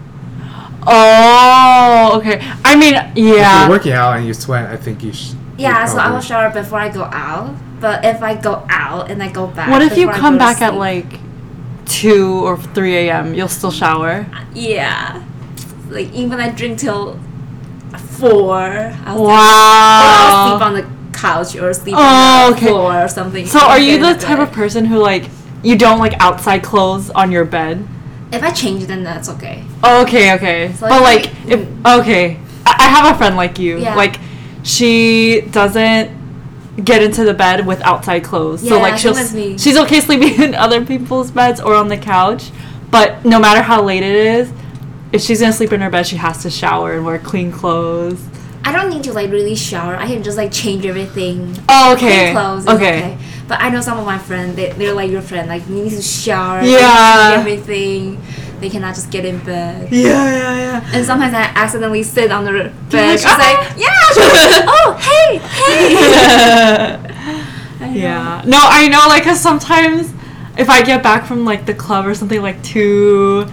[0.88, 2.40] Oh, okay.
[2.64, 3.62] I mean, If yeah.
[3.68, 5.38] you're working out and you sweat, I think you should.
[5.58, 7.54] Yeah, so I will shower before I go out.
[7.82, 10.46] But if I go out and I go back, What if you come go to
[10.46, 11.20] back at like
[11.86, 13.34] 2 or 3 a.m.?
[13.34, 14.26] You'll still shower?
[14.54, 15.22] yeah,
[15.90, 17.20] like even I drink till
[17.98, 18.94] four.
[19.06, 22.68] I'll Or I'll sleep on the couch or sleep Oh, on the okay.
[22.68, 23.46] floor or something.
[23.46, 25.30] So are you the type of person who like
[25.64, 27.86] you don't like outside clothes on your bed?
[28.32, 29.64] If I change, then that's okay.
[29.84, 30.74] Oh, okay, okay.
[30.74, 33.80] So but if like, if okay, I, I have a friend like you.
[33.80, 33.96] Yeah.
[33.96, 34.20] Like,
[34.62, 36.16] she doesn't
[36.86, 38.64] get into the bed with outside clothes.
[38.64, 39.58] Yeah, so like, she'll me.
[39.58, 42.52] she's okay sleeping in other people's beds or on the couch,
[42.92, 44.52] but no matter how late it is,
[45.12, 48.22] if she's gonna sleep in her bed, she has to shower and wear clean clothes.
[48.64, 49.96] I don't need to like really shower.
[49.96, 51.56] I can just like change everything.
[51.70, 52.32] Oh, Clean okay.
[52.34, 52.76] clothes okay.
[53.14, 53.18] okay.
[53.48, 55.90] But I know some of my friends, they, they're like your friend, like you need
[55.92, 57.36] to shower, Yeah.
[57.40, 58.22] everything.
[58.60, 59.90] They cannot just get in bed.
[59.90, 60.90] Yeah, yeah, yeah.
[60.94, 63.18] And sometimes I accidentally sit on the bed.
[63.18, 64.08] She's "Ah!" like, yeah.
[64.10, 65.38] She's like, oh, hey,
[67.00, 67.16] hey.
[68.00, 68.44] Yeah.
[68.46, 70.12] No, I know, like, cause sometimes
[70.58, 73.48] if I get back from like the club or something like two,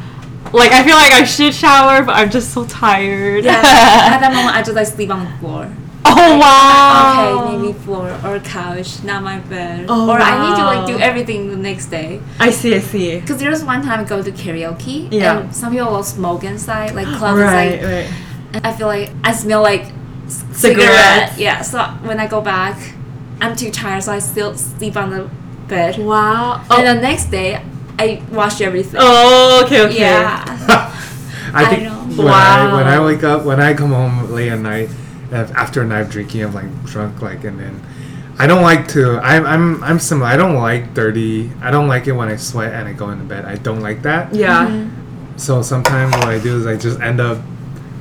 [0.53, 3.45] like I feel like I should shower, but I'm just so tired.
[3.45, 3.53] Yeah.
[4.13, 5.73] At that moment, I just like sleep on the floor.
[6.05, 7.45] oh wow.
[7.47, 9.87] Okay, maybe floor or couch, not my bed.
[9.89, 12.21] Oh, or I need to like do everything the next day.
[12.39, 12.75] I see.
[12.75, 13.21] I see.
[13.21, 15.41] Because there's one time I go to karaoke, Yeah.
[15.41, 17.83] and some people will smoke inside, like club Right, like.
[17.83, 18.11] right.
[18.53, 19.93] And I feel like I smell like
[20.29, 21.39] cigarette.
[21.39, 21.63] Yeah.
[21.63, 22.95] So when I go back,
[23.41, 25.31] I'm too tired, so I still sleep on the
[25.69, 25.99] bed.
[25.99, 26.65] Wow.
[26.71, 27.01] And the oh.
[27.01, 27.63] next day,
[27.99, 29.01] I wash everything.
[29.03, 30.01] Oh, okay, okay.
[30.01, 30.45] Yeah.
[31.55, 32.23] I I think know.
[32.25, 34.91] when I when I wake up when I come home late at night
[35.33, 37.81] after a night of drinking I'm like drunk like and then
[38.39, 42.07] I don't like to I'm I'm I'm similar I don't like dirty I don't like
[42.09, 44.67] it when I sweat and I go into bed I don't like that Yeah.
[44.69, 45.39] Mm-hmm.
[45.39, 47.39] so sometimes what I do is I just end up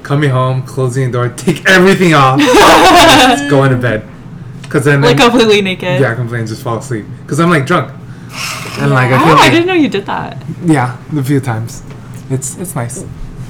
[0.03, 4.03] coming home closing the door take everything off and just go into bed
[4.63, 6.01] because then Like then- completely naked.
[6.01, 7.93] yeah completely just fall asleep because I'm like drunk
[8.79, 10.37] and like I Oh, feel I didn't know you did that.
[10.65, 11.81] yeah a few times
[12.29, 13.03] it's it's nice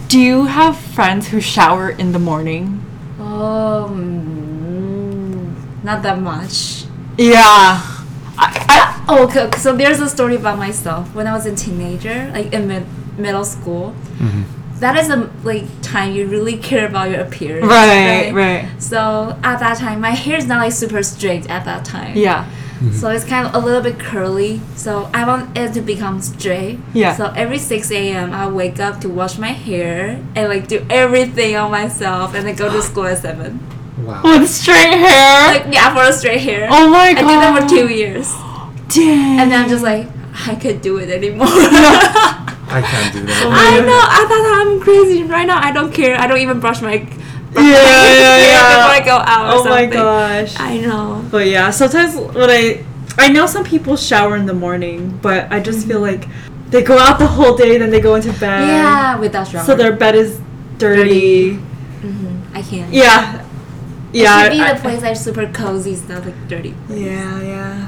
[0.07, 2.79] Do you have friends who shower in the morning?
[3.19, 6.85] Oh, mm, not that much.
[7.17, 7.81] Yeah.
[8.37, 9.49] I, Oh, okay.
[9.57, 12.85] So there's a story about myself when I was a teenager, like in mid-
[13.17, 13.93] middle school.
[14.79, 17.65] That is a like time you really care about your I, appearance.
[17.65, 18.69] right, right.
[18.81, 22.17] So at that time, my hair is not like super straight at that time.
[22.17, 22.45] Yeah.
[22.85, 22.97] Mm-hmm.
[22.97, 24.61] So it's kind of a little bit curly.
[24.75, 26.79] So I want it to become straight.
[26.93, 27.15] Yeah.
[27.15, 28.31] So every 6 a.m.
[28.31, 32.55] I wake up to wash my hair and like do everything on myself and then
[32.55, 33.59] go to school at 7.
[34.05, 35.47] wow With straight hair.
[35.63, 36.67] Like, yeah, for a straight hair.
[36.71, 37.23] oh my god.
[37.23, 38.31] I did that for two years.
[38.89, 39.39] Dang.
[39.39, 40.07] And then I'm just like,
[40.47, 41.47] I could do it anymore.
[42.67, 44.01] I can't do that I know.
[44.19, 45.23] I thought I'm crazy.
[45.23, 46.19] Right now, I don't care.
[46.19, 47.07] I don't even brush my
[47.55, 48.75] brush my Yeah, yeah, hair yeah.
[48.75, 49.43] before I go out.
[49.55, 50.53] Or oh my gosh.
[50.59, 51.23] I know.
[51.31, 52.83] But yeah, sometimes when I
[53.17, 56.27] I know some people shower in the morning, but I just feel like
[56.69, 58.67] they go out the whole day, then they go into bed.
[58.67, 59.63] yeah, without shower.
[59.63, 60.39] So their bed is
[60.77, 61.55] dirty.
[62.03, 62.91] hmm I can't.
[62.93, 63.39] Yeah.
[64.11, 64.43] It Yeah.
[64.43, 66.75] should be I- the place that's super cozy, it's not like dirty.
[66.89, 67.87] yeah, yeah.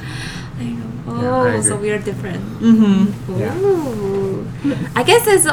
[0.59, 0.91] I know.
[1.21, 2.43] Yeah, I Oh, so we are different.
[2.59, 3.39] Mm-hmm.
[3.39, 3.55] Yeah.
[4.95, 5.47] I guess it's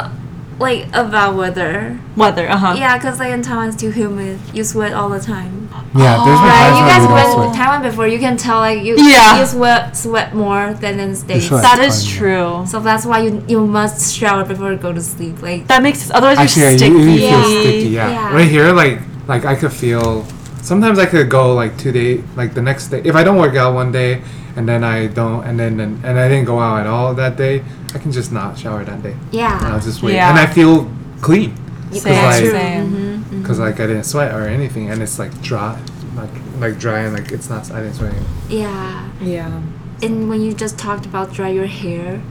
[0.59, 1.99] like about weather.
[2.17, 2.75] Weather, uh-huh.
[2.79, 4.39] Yeah, because like in Taiwan it's too humid.
[4.53, 5.69] You sweat all the time.
[5.97, 7.53] Yeah, there's been Right, you guys went sweat.
[7.53, 8.07] to Taiwan before.
[8.09, 9.39] You can tell like you Yeah.
[9.41, 11.49] you sweat sweat more than in the states.
[11.51, 12.19] That is Fun, yeah.
[12.19, 12.67] true.
[12.67, 15.43] So that's why you you must shower before you go to sleep.
[15.43, 16.13] Like That makes sense.
[16.15, 16.95] Otherwise, Actually, you're yeah, sticky.
[16.95, 17.61] you, you feel Yeah.
[17.63, 17.89] sticky.
[17.89, 18.11] Yeah.
[18.11, 18.35] Yeah.
[18.35, 20.27] right here, like like I could feel.
[20.65, 23.03] Sometimes I could go like two day, like the next day.
[23.05, 24.23] If I don't work out one day,
[24.57, 27.37] and then I don't, and then and, and I didn't go out at all that
[27.37, 27.63] day,
[27.95, 29.15] I can just not shower that day.
[29.31, 29.59] yeah.
[29.59, 30.31] And I'll just wait, Yeah.
[30.31, 30.89] and I feel
[31.21, 31.55] clean
[31.93, 32.87] Same, like- same.
[33.25, 35.79] Mhm, because like I didn't sweat or anything, and it's like dry,
[36.17, 37.71] like like dry and like it's not.
[37.71, 38.13] I didn't sweat.
[38.15, 38.61] Anything.
[38.61, 39.09] Yeah.
[39.21, 39.61] Yeah.
[40.03, 42.23] And when you just talked about dry your hair,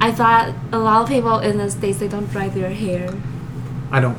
[0.00, 3.10] I thought a lot of people in the states they don't dry their hair.
[3.90, 4.16] I don't.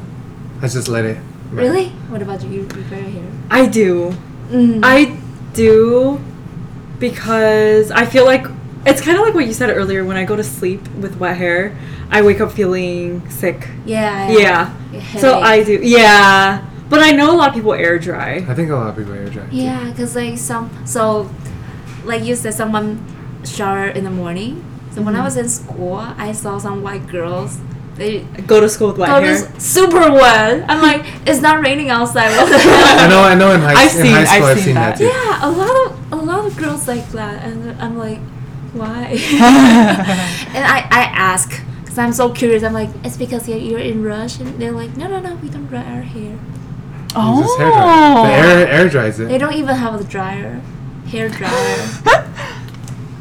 [0.61, 1.17] I just let it.
[1.51, 1.89] Really?
[2.09, 2.49] What about you?
[2.61, 3.31] You dry your hair?
[3.49, 4.15] I do.
[4.49, 4.79] Mm.
[4.83, 5.17] I
[5.53, 6.19] do
[6.99, 8.45] because I feel like
[8.85, 10.03] it's kind of like what you said earlier.
[10.05, 11.75] When I go to sleep with wet hair,
[12.09, 13.67] I wake up feeling sick.
[13.85, 14.29] yeah.
[14.31, 14.73] Yeah.
[15.17, 15.79] So I do.
[15.81, 16.67] Yeah.
[16.89, 18.43] But I know a lot of people air dry.
[18.47, 19.47] I think a lot of people air dry.
[19.51, 21.29] Yeah, because like some so,
[22.03, 22.99] like you said, someone
[23.45, 24.63] shower in the morning.
[24.91, 25.23] So when I Mhm.
[25.23, 27.59] was in school, I saw some white girls.
[28.01, 29.33] They Go to school with wet go hair.
[29.35, 30.65] s- super wet.
[30.67, 32.31] I'm like, it's not raining outside.
[32.33, 33.21] I know.
[33.21, 33.51] I know.
[33.51, 34.97] In high, I've in seen- high school, I've I've, seen seen that, that.
[34.97, 35.05] too.
[35.05, 38.17] Yeah, a lot of a lot of girls like that, and I'm like,
[38.73, 39.03] why?
[40.55, 42.63] and I I ask because I'm so curious.
[42.63, 45.49] I'm like, it's because you're, you're in rush, and they're like, no, no, no, we
[45.49, 46.39] don't dry our hair.
[47.15, 48.25] Oh, hair dry.
[48.25, 48.71] The air oh.
[48.81, 49.27] air dries it.
[49.27, 50.59] They don't even have a dryer,
[51.05, 51.85] hair dryer.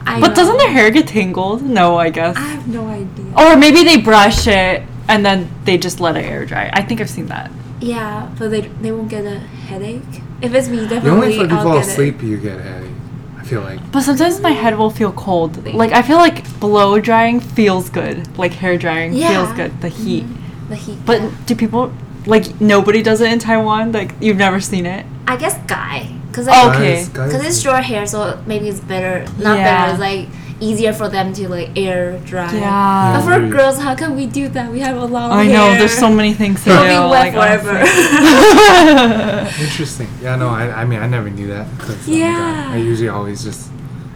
[0.06, 0.34] I But know.
[0.34, 1.62] doesn't their hair get tangled?
[1.62, 2.36] No, I guess.
[2.36, 3.32] I have no idea.
[3.36, 6.70] Or maybe they brush it and then they just let it air dry.
[6.72, 7.50] I think I've seen that.
[7.80, 10.02] Yeah, but they they won't get a headache.
[10.42, 10.88] If it's me, definitely.
[10.88, 12.90] The definitely only if you I'll fall get asleep, you get a headache.
[13.38, 13.80] I feel like.
[13.92, 15.64] But sometimes my head will feel cold.
[15.66, 18.38] Like I feel like blow drying feels good.
[18.38, 19.28] Like hair drying Yeah.
[19.28, 19.80] feels good.
[19.80, 20.04] The mm-hmm.
[20.04, 20.24] heat.
[20.24, 20.68] it.
[20.68, 20.98] The heat.
[21.06, 21.30] But yeah.
[21.46, 21.92] do people
[22.26, 23.92] like nobody does it in Taiwan?
[23.92, 25.06] Like you've never seen it?
[25.26, 26.94] I guess guy, cause Oh, like, okay.
[26.96, 29.24] Guys- guys- Cause it's short hair, so maybe it's better.
[29.38, 29.64] Not Yeah.
[29.64, 29.90] better.
[29.92, 30.28] It's like
[30.60, 32.52] easier for them to like air dry.
[32.52, 33.12] Yeah.
[33.16, 33.52] But for Agreed.
[33.52, 34.70] girls, how can we do that?
[34.70, 35.52] We have a lot of I hair.
[35.56, 35.78] know.
[35.78, 37.10] There's so many things to We'll do.
[37.10, 37.78] wet like, forever.
[39.60, 40.08] Interesting.
[40.22, 41.66] Yeah, no, I, I mean, I never knew that.
[41.78, 42.16] 'cause I'm a.
[42.16, 42.70] Yeah.
[42.72, 43.70] I usually always just,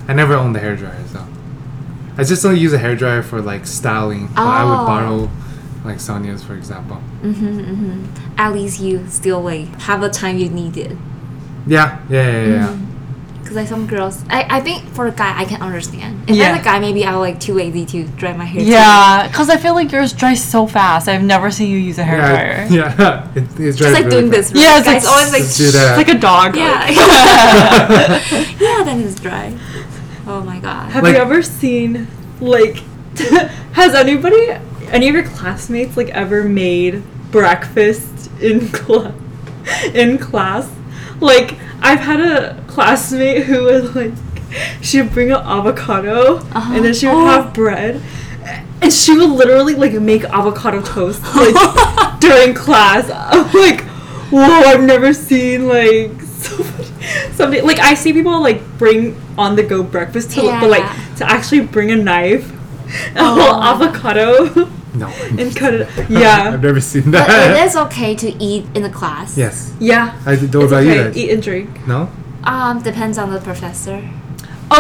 [0.09, 1.25] I never owned the hair dryer, so
[2.19, 4.29] I just don't use a hair dryer for like styling.
[4.35, 4.87] But I would Oh.
[4.87, 5.31] borrow
[5.85, 6.99] like Sonia's, for example.
[7.23, 8.05] Mm-hmm, mm-hmm.
[8.39, 10.97] At least you still like have the time you need it.
[11.67, 12.67] Yeah, yeah, yeah, yeah.
[12.69, 13.45] Mm-hmm.
[13.45, 16.29] Cause like some girls, I, I think for a guy I can understand.
[16.31, 16.53] If Yeah.
[16.53, 18.63] I'm a guy, maybe I'm like too lazy to dry my hair.
[18.63, 21.09] Yeah, because I feel like yours dries so fast.
[21.09, 22.67] I've never seen you use a hair dryer.
[22.71, 23.29] Yeah, yeah.
[23.35, 24.53] It, it's Just dries like really doing fast.
[24.55, 24.63] this.
[24.63, 25.57] Yeah, it's Guys like- always like.
[25.57, 25.99] Do that.
[25.99, 26.57] It's like a dog.
[26.57, 26.89] Yeah.
[28.61, 29.57] yeah, then it's dry.
[30.27, 30.91] Oh my god.
[30.93, 32.07] Have Like- you ever seen
[32.41, 32.79] like
[33.75, 34.49] has anybody
[34.89, 39.13] any of your classmates like ever made breakfast in class
[39.95, 40.71] in class?
[41.21, 44.13] Like I've had a classmate who would like
[44.83, 46.75] she would bring an avocado Uh-huh.
[46.75, 47.27] and then she would Oh.
[47.27, 48.01] have bread
[48.83, 51.55] and she would literally like make avocado toast like
[52.21, 53.11] during class.
[53.11, 53.81] I'm like,
[54.31, 56.87] whoa, I've never seen like so much,
[57.35, 60.85] somebody like I see people like bring on the go breakfast to but like
[61.17, 62.51] to actually bring a knife,
[63.17, 63.35] a Oh.
[63.35, 65.07] whole avocado No.
[65.39, 65.89] and cut it.
[66.11, 67.27] Yeah, I've never seen that.
[67.27, 67.57] But that.
[67.57, 69.37] it is okay to eat in the class.
[69.37, 69.73] Yes.
[69.81, 70.19] yeah.
[70.27, 71.05] I don't It's about you okay.
[71.05, 71.17] guys.
[71.17, 71.87] Eat and drink.
[71.87, 72.09] No?
[72.45, 73.97] Um, depends on the professor.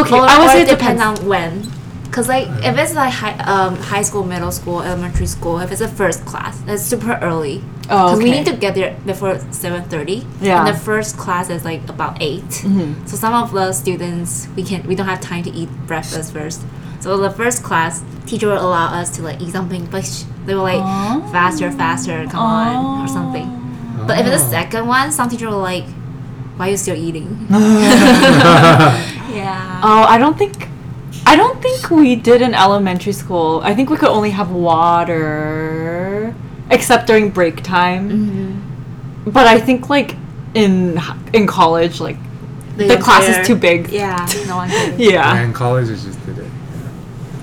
[0.00, 1.20] Okay, Or, I would or say it it depends depends.
[1.20, 1.70] on when.
[2.12, 5.81] Cause like if it's like high, um, high school, middle school, elementary school, if it's
[5.81, 7.64] a first class, that's super early.
[7.90, 10.24] Oh, Cause we need to get there before seven thirty.
[10.40, 10.61] Yeah.
[10.64, 13.09] And the first class is like about 8 Mhm.
[13.09, 16.62] So some of the students we can we don't have time to eat breakfast first.
[17.05, 20.09] So the first class, teacher will allow us to like eat something, but
[20.47, 21.21] they will like Oh.
[21.31, 23.45] faster, faster, come on or something.
[24.07, 24.61] But if it's the Oh.
[24.62, 25.85] second one, some teacher will like,
[26.57, 27.29] why are you still eating?
[27.51, 28.97] yeah.
[29.85, 30.69] Oh, I don't think.
[31.27, 33.61] I don't think we did in elementary school.
[33.62, 36.35] I think we could only have water,
[36.71, 38.09] except during break time.
[38.11, 39.31] Mm-hmm.
[39.31, 40.17] But I think like
[40.55, 40.99] in
[41.35, 42.17] in college, like
[42.77, 43.40] They the class care.
[43.40, 43.90] is too big.
[43.93, 44.17] Yeah,
[44.49, 44.99] no one cares.
[44.99, 46.44] Yeah, And college I just did it.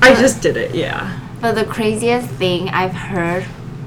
[0.02, 0.74] I just did it.
[0.76, 1.20] Yeah.
[1.42, 3.46] But the craziest thing I've heard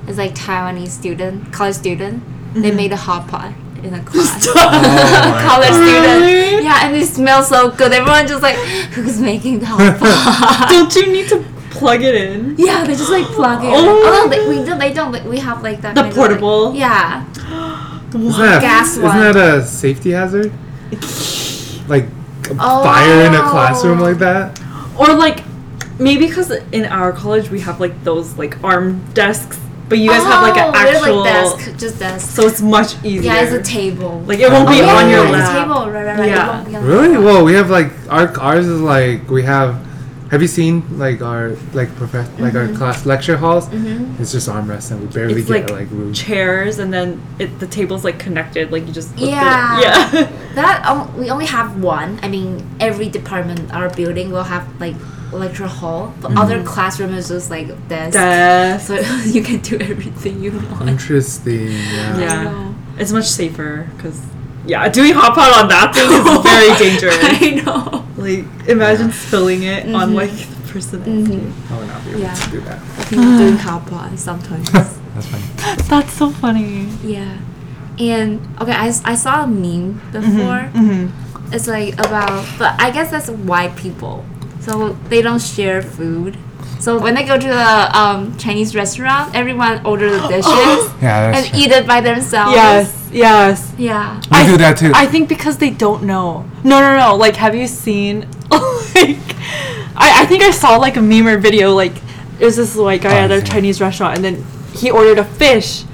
[0.09, 2.23] is like Taiwanese student, college student,
[2.55, 2.77] they mm-hmm.
[2.77, 4.47] made a hot pot in a class.
[4.49, 4.53] Oh
[5.49, 5.89] college God.
[5.89, 6.23] student.
[6.23, 6.65] Really?
[6.65, 7.93] Yeah, and it smells so good.
[7.93, 8.57] Everyone just like,
[8.95, 10.69] who's making the hot pot?
[10.71, 12.55] Don't you need to plug it in?
[12.57, 13.71] yeah, they just like plug it.
[13.73, 14.25] Oh.
[14.25, 15.11] Although they, we don't, they don't.
[15.11, 15.95] like, We have like that.
[15.97, 16.75] The kind of, like- portable?
[16.75, 17.27] yeah.
[18.15, 19.19] Isn't that, Gas isn't one.
[19.19, 20.53] that a safety hazard?
[21.89, 22.83] Like a Oh.
[22.85, 24.57] fire in a classroom like that?
[24.97, 25.43] Or like
[25.99, 30.23] maybe because in our college we have like those like arm desks, but you guys
[30.23, 31.17] have like an Oh, actual.
[31.21, 32.31] like desk, just desk.
[32.37, 33.33] So it's much easier.
[33.33, 34.21] yeah, it's a table.
[34.27, 35.57] Like it won't be Oh, on your yeah, it's lap.
[35.57, 35.91] a table.
[35.91, 36.29] Right, right, right.
[36.29, 36.49] It Yeah.
[36.57, 37.09] won't be on Really?
[37.09, 37.21] lap.
[37.25, 39.77] Well, we have like our ours is like we have.
[40.31, 43.69] Have you seen like our like prof- like our class lecture halls?
[43.69, 44.19] Mhm.
[44.19, 46.13] It's just armrests and we barely It's get like, like, room.
[46.13, 48.73] chairs, and then it, the table's like connected.
[48.73, 49.37] Like you just lift it.
[49.37, 49.81] Yeah.
[49.81, 50.29] yeah.
[50.57, 52.19] That um, we only have one.
[52.23, 54.97] I mean, every department, our building will have like
[55.35, 58.13] lecture hall, but other classroom is just like desk.
[58.15, 58.87] Desk.
[58.87, 58.95] So
[59.31, 60.89] you can do everything you want.
[60.89, 61.69] Interesting.
[61.69, 62.19] Yeah.
[62.21, 62.75] Yeah.
[62.99, 64.21] It's much safer because
[64.67, 67.19] yeah, doing hot pot on that thing is very dangerous.
[67.23, 68.01] I know.
[68.17, 70.15] Like imagine spilling it on Mhm.
[70.15, 71.03] like the person.
[71.03, 71.53] Mhm.
[71.71, 72.35] I would not be able Yeah.
[72.35, 72.79] to do that.
[73.09, 74.71] People doing hot pot sometimes.
[74.71, 75.45] That's funny.
[75.91, 76.89] That's so funny.
[77.03, 77.37] yeah.
[77.99, 80.71] And okay, I, I saw a meme before.
[80.73, 81.53] Mm-hmm.
[81.53, 84.25] It's like about, but I guess that's white people.
[84.65, 86.37] So they don't share food.
[86.81, 91.47] So when they go to the um, Chinese restaurant, everyone order the dishes Yeah, and
[91.47, 91.59] true.
[91.61, 92.53] eat it by themselves.
[92.55, 93.73] Yes, yes.
[93.79, 94.17] Yeah.
[94.31, 94.93] We I- do that too.
[94.95, 96.45] I think because they don't know.
[96.63, 97.17] No, no, no.
[97.17, 98.27] Like, have you seen?
[98.95, 99.19] Like,
[99.97, 101.75] I, I think I saw like a meme or video.
[101.75, 101.93] Like,
[102.39, 103.43] it was this white guy Oh, at a.
[103.43, 105.85] Chinese restaurant, and then he ordered a fish.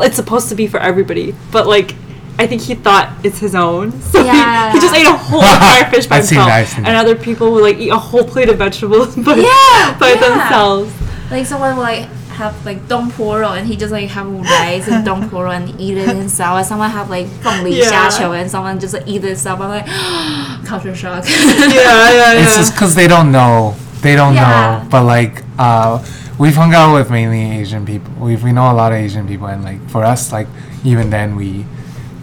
[0.00, 1.94] It's supposed to be for everybody, but like,
[2.38, 3.92] I think he thought it's his own.
[4.08, 4.72] So yeah.
[4.72, 6.78] he, he, just ate a whole entire fish by himself.
[6.78, 10.28] And other people would like eat a whole plate of vegetables by, yeah, by yeah.
[10.28, 10.94] themselves.
[11.30, 15.54] Like someone will like have like dongporo and he just like have rice and dongporo
[15.54, 16.58] and eat it himself.
[16.58, 18.08] And someone have like fengli yeah.
[18.08, 19.60] xiaqiu and someone just like, eat it himself.
[19.60, 19.86] I'm like
[20.66, 21.24] culture shock.
[21.28, 22.42] yeah, yeah, yeah.
[22.42, 23.76] It's just because they don't know.
[24.00, 24.82] They don't yeah.
[24.82, 24.88] know.
[24.90, 25.44] But like.
[25.58, 26.04] Uh,
[26.38, 28.12] we've hung out with mainly Asian people.
[28.14, 30.46] We've, we know a lot of Asian people, and like for us, like
[30.84, 31.66] even then we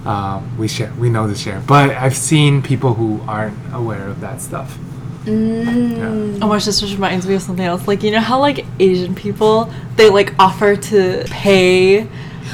[0.06, 4.22] um, we share, we know the share, but I've seen people who aren't aware of
[4.22, 4.78] that stuff.
[5.26, 6.38] mm.
[6.42, 7.88] Oh my gosh, this just reminds me of something else.
[7.88, 12.08] Like, you know how like Asian people they like offer to pay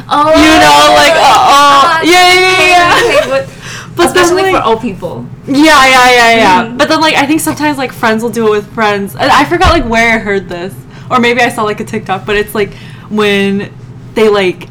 [0.10, 3.50] Oh, You know, like, oh, uh, yeah, yeah, yeah, Okay, but,
[3.98, 5.26] But then, especially like- for old people.
[5.46, 6.64] Yeah, yeah, yeah, yeah.
[6.68, 6.78] Mhm.
[6.78, 9.16] But then, like, I think sometimes like friends will do it with friends.
[9.16, 10.74] And I forgot like where I heard this,
[11.10, 12.26] or maybe I saw like a TikTok.
[12.26, 12.74] But it's like
[13.10, 13.74] when
[14.14, 14.70] they like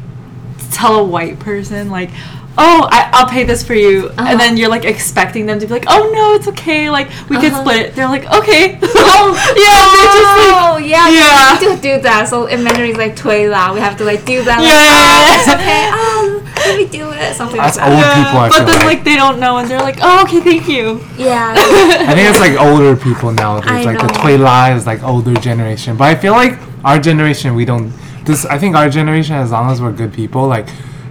[0.71, 2.09] tell a white person like,
[2.57, 4.27] oh, I, I'll pay this for you, Uh-huh.
[4.29, 7.37] and then you're like expecting them to be like, oh no, it's okay, like we
[7.37, 7.61] can Uh-huh.
[7.61, 7.95] split it.
[7.95, 8.77] They're like, okay.
[8.83, 9.33] Oh,
[9.65, 11.59] yeah, they just like, Oh yeah, Yeah.
[11.59, 12.27] we need to do that.
[12.27, 13.73] So in Mandarin, it's like 推啦.
[13.73, 14.59] We have to like do that.
[14.59, 15.11] Like, Yeah.
[15.15, 15.83] oh, it's okay.
[15.93, 17.35] Oh, let me do it.
[17.35, 17.95] Something That's like that.
[17.95, 18.85] old people, I but feel then like.
[18.97, 19.03] like.
[19.03, 21.01] they don't know, and they're like, oh, okay, thank you.
[21.17, 21.53] Yeah.
[22.09, 23.71] I think it's like older people nowadays.
[23.71, 24.21] I like the know.
[24.21, 25.95] Tui La is like older generation.
[25.97, 27.91] But I feel like our generation, we don't.
[28.25, 30.67] This I think our generation, as long as we're good people, like,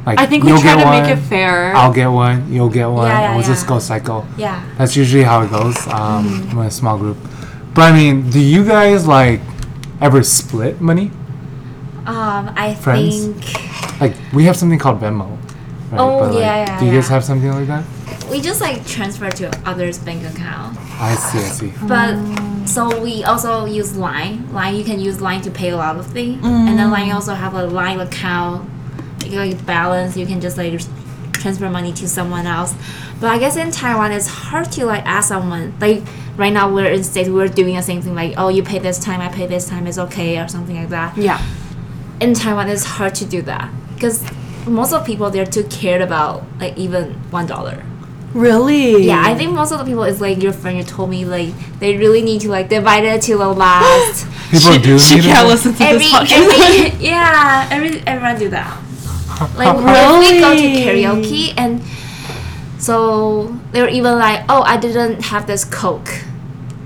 [0.07, 1.75] like I think we you'll try get to one, make it fair.
[1.77, 3.09] I'll get one, you'll get one.
[3.09, 4.27] Yeah, yeah, we'll just go cycle.
[4.39, 4.65] yeah.
[4.79, 5.77] That's usually how it goes.
[5.89, 6.59] Um, Mm-hmm.
[6.59, 7.19] with a small group.
[7.75, 9.41] But I mean, do you guys like
[10.01, 11.11] ever split money?
[12.07, 13.27] Um, I Friends?
[13.27, 15.37] think Like we have something called Venmo.
[15.91, 16.01] Right?
[16.01, 17.15] Oh, but, like, yeah, yeah, Do you guys yeah.
[17.15, 17.85] have something like that?
[18.31, 20.79] we just like transfer to others' bank account.
[21.01, 21.39] I see.
[21.39, 21.73] I see.
[21.87, 22.15] But
[22.67, 24.53] so we also use Line.
[24.53, 27.35] Line you can use Line to pay a lot of things, and then Line also
[27.35, 28.71] have a Line account,
[29.33, 30.17] like, like balance.
[30.17, 30.81] You can just like
[31.33, 32.75] transfer money to someone else.
[33.21, 36.03] But I guess in Taiwan it's hard to like ask someone like
[36.37, 38.99] right now we're in states we're doing the same thing like oh you pay this
[38.99, 41.17] time I pay this time it's okay or something like that.
[41.17, 41.45] yeah.
[42.21, 44.23] In Taiwan it's hard to do that because
[44.67, 47.85] most of the people they're too cared about like even one dollar.
[48.33, 49.07] Really?
[49.07, 50.79] Yeah, I think most of the people is like your friend.
[50.79, 54.25] You told me like they really need to like divide it to the last.
[54.51, 56.33] People she, do she can't listen to every, this podcast.
[56.33, 58.81] every yeah, every everyone do that.
[59.57, 61.83] Like when we go to karaoke and
[62.79, 66.09] so they were even like, oh, I didn't have this coke,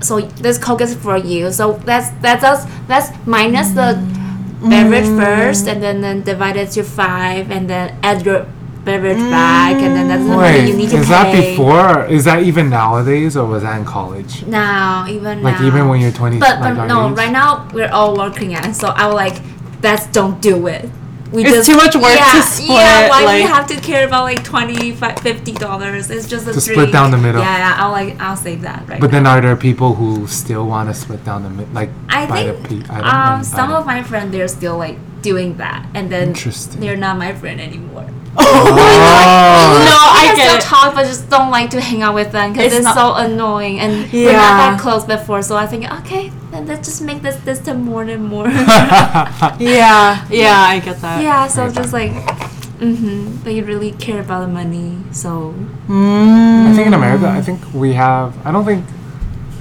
[0.01, 1.51] so this coke is for you.
[1.51, 2.65] So that's that's us.
[2.87, 4.69] That's minus the mm.
[4.69, 8.45] beverage first, and then then divide it to five, and then add your
[8.83, 11.11] beverage back, and then that's the money you need to is pay.
[11.11, 12.05] that before?
[12.05, 14.45] Is that even nowadays, or was that in college?
[14.45, 15.67] Now, even Like now.
[15.67, 17.17] even when you're 20, But, like but no, age?
[17.17, 19.41] right now we're all working at, so I was like,
[19.81, 20.89] that's don't do it.
[21.35, 24.07] We It's too much work to yeah, split, Yeah, why we like- have to care
[24.07, 26.09] about like 20 50 dollars?
[26.09, 27.41] It's just a To split down the middle.
[27.41, 29.01] Yeah, yeah, I'll like I'll save that right.
[29.01, 31.73] But then are there people who still want to split down the middle?
[31.73, 34.77] like I buy think the pe- item um some buy of my friends they're still
[34.77, 36.33] like doing that, and then
[36.79, 38.07] they're not my friend anymore.
[38.47, 39.81] Oh.
[39.85, 40.61] No, I can get still it.
[40.61, 43.13] talk, but just don't like to hang out with them because It's it's, not- so
[43.15, 44.25] annoying, and yeah.
[44.25, 45.41] we're not that close before.
[45.41, 48.47] So I think, okay, then let's just make this distant more and more.
[49.59, 51.21] Yeah, yeah, I get that.
[51.23, 51.73] yeah, so Right.
[51.75, 53.37] just like, mm-hmm.
[53.43, 55.53] But you really care about the money, so
[55.87, 56.67] Mm.
[56.69, 58.33] I think in America, I think we have.
[58.45, 58.83] I don't think.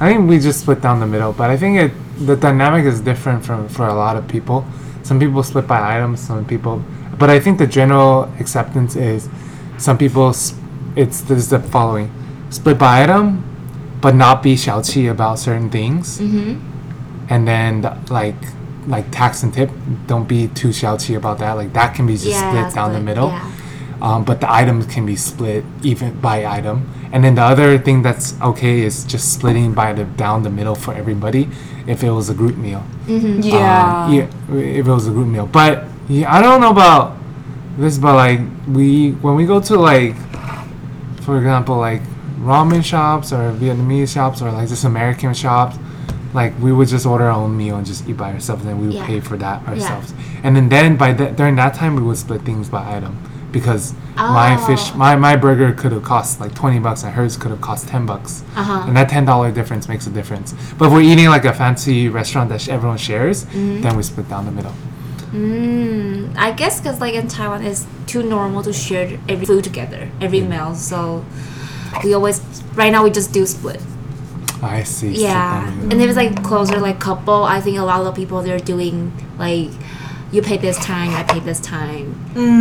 [0.01, 1.93] I think we just split down the middle, but I think it
[2.27, 4.65] the dynamic is different from for a lot of people.
[5.03, 6.83] Some people split by items, some people,
[7.19, 9.29] but I think the general acceptance is
[9.79, 10.35] some people,
[10.97, 12.11] it's there's the following
[12.51, 13.43] split by item,
[14.01, 16.21] but not be xiaoqi about certain things.
[16.21, 16.61] Mm-hmm.
[17.31, 18.37] And then, like,
[18.87, 19.71] like tax and tip,
[20.07, 21.53] don't be too xiaoqi about that.
[21.53, 23.29] Like, that can be just yeah, split down split, the middle.
[23.29, 23.51] Yeah.
[24.03, 26.91] Um, but the items can be split even by item.
[27.13, 30.75] And then the other thing that's okay is just splitting by the down the middle
[30.75, 31.49] for everybody
[31.87, 32.85] if it was a group meal.
[33.07, 33.41] Mm-hmm.
[33.41, 34.05] Yeah.
[34.05, 35.47] Um, yeah, if it was a group meal.
[35.47, 37.17] But yeah, I don't know about
[37.79, 40.15] this, but like we when we go to like,
[41.23, 42.03] for example, like
[42.39, 45.77] ramen shops or Vietnamese shops or like just American shops.
[46.35, 48.81] Like we would just order our own meal and just eat by ourselves, and then
[48.81, 49.07] we would Yeah.
[49.07, 50.13] pay for that ourselves.
[50.13, 50.41] Yeah.
[50.43, 53.17] And then, then by that during that time, we would split things by item
[53.53, 54.97] because my fish, Oh.
[54.97, 58.05] my, my burger could have cost like twenty bucks, and hers could have cost ten
[58.05, 58.43] bucks.
[58.57, 58.83] Uh-huh.
[58.89, 60.55] And that ten dollar difference makes a difference.
[60.77, 64.29] But if we're eating like a fancy restaurant that sh- everyone shares, then we split
[64.29, 64.73] down the middle.
[65.34, 70.10] Mm, I guess because like in Taiwan, it's too normal to share every food together,
[70.20, 70.50] every Mm.
[70.50, 70.76] meal.
[70.76, 71.24] So
[72.04, 72.42] we always
[72.76, 73.82] right now we just do split.
[74.62, 75.14] I see.
[75.16, 75.92] split Yeah, down the middle.
[75.92, 79.12] and if it's like closer, like couple, I think a lot of people they're doing
[79.38, 79.70] like
[80.32, 82.06] you pay this time, I pay this time,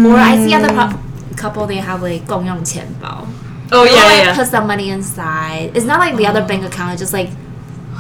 [0.06, 0.90] or I see other Mm.
[0.92, 3.24] pu- couple they have like 共用钱包.
[3.70, 4.34] Oh They yeah, like, yeah.
[4.34, 5.72] Put some money inside.
[5.74, 6.92] It's not like the other bank account.
[6.94, 7.28] It's just like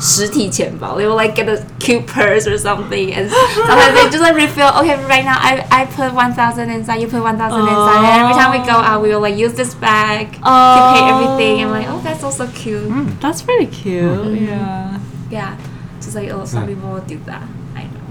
[0.00, 0.96] 实体钱包.
[0.96, 4.68] They will like get a cute purse or something, and sometimes they just like refill.
[4.78, 7.00] Okay, right now I, I put one thousand inside.
[7.00, 7.98] You put one thousand inside.
[8.06, 11.64] And every time we go out, we will like use this bag to pay everything.
[11.64, 12.88] I'm like, oh, that's also cute.
[12.88, 13.20] Mm.
[13.20, 14.40] That's pretty cute.
[14.40, 14.98] Yeah.
[15.30, 15.58] Yeah,
[16.00, 16.74] just like oh, some Yeah.
[16.74, 17.42] people will do that.
[17.74, 18.06] I know.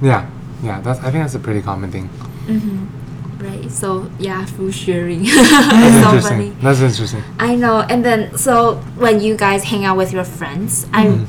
[0.00, 0.26] Yeah,
[0.62, 0.80] yeah.
[0.80, 2.08] That's I think that's a pretty common thing.
[3.39, 3.69] Right.
[3.71, 5.23] So yeah, food sharing.
[5.23, 6.21] That's it's so interesting.
[6.21, 6.49] funny.
[6.61, 7.23] That's interesting.
[7.39, 7.81] I know.
[7.81, 11.25] And then so when you guys hang out with your friends, I mm-hmm.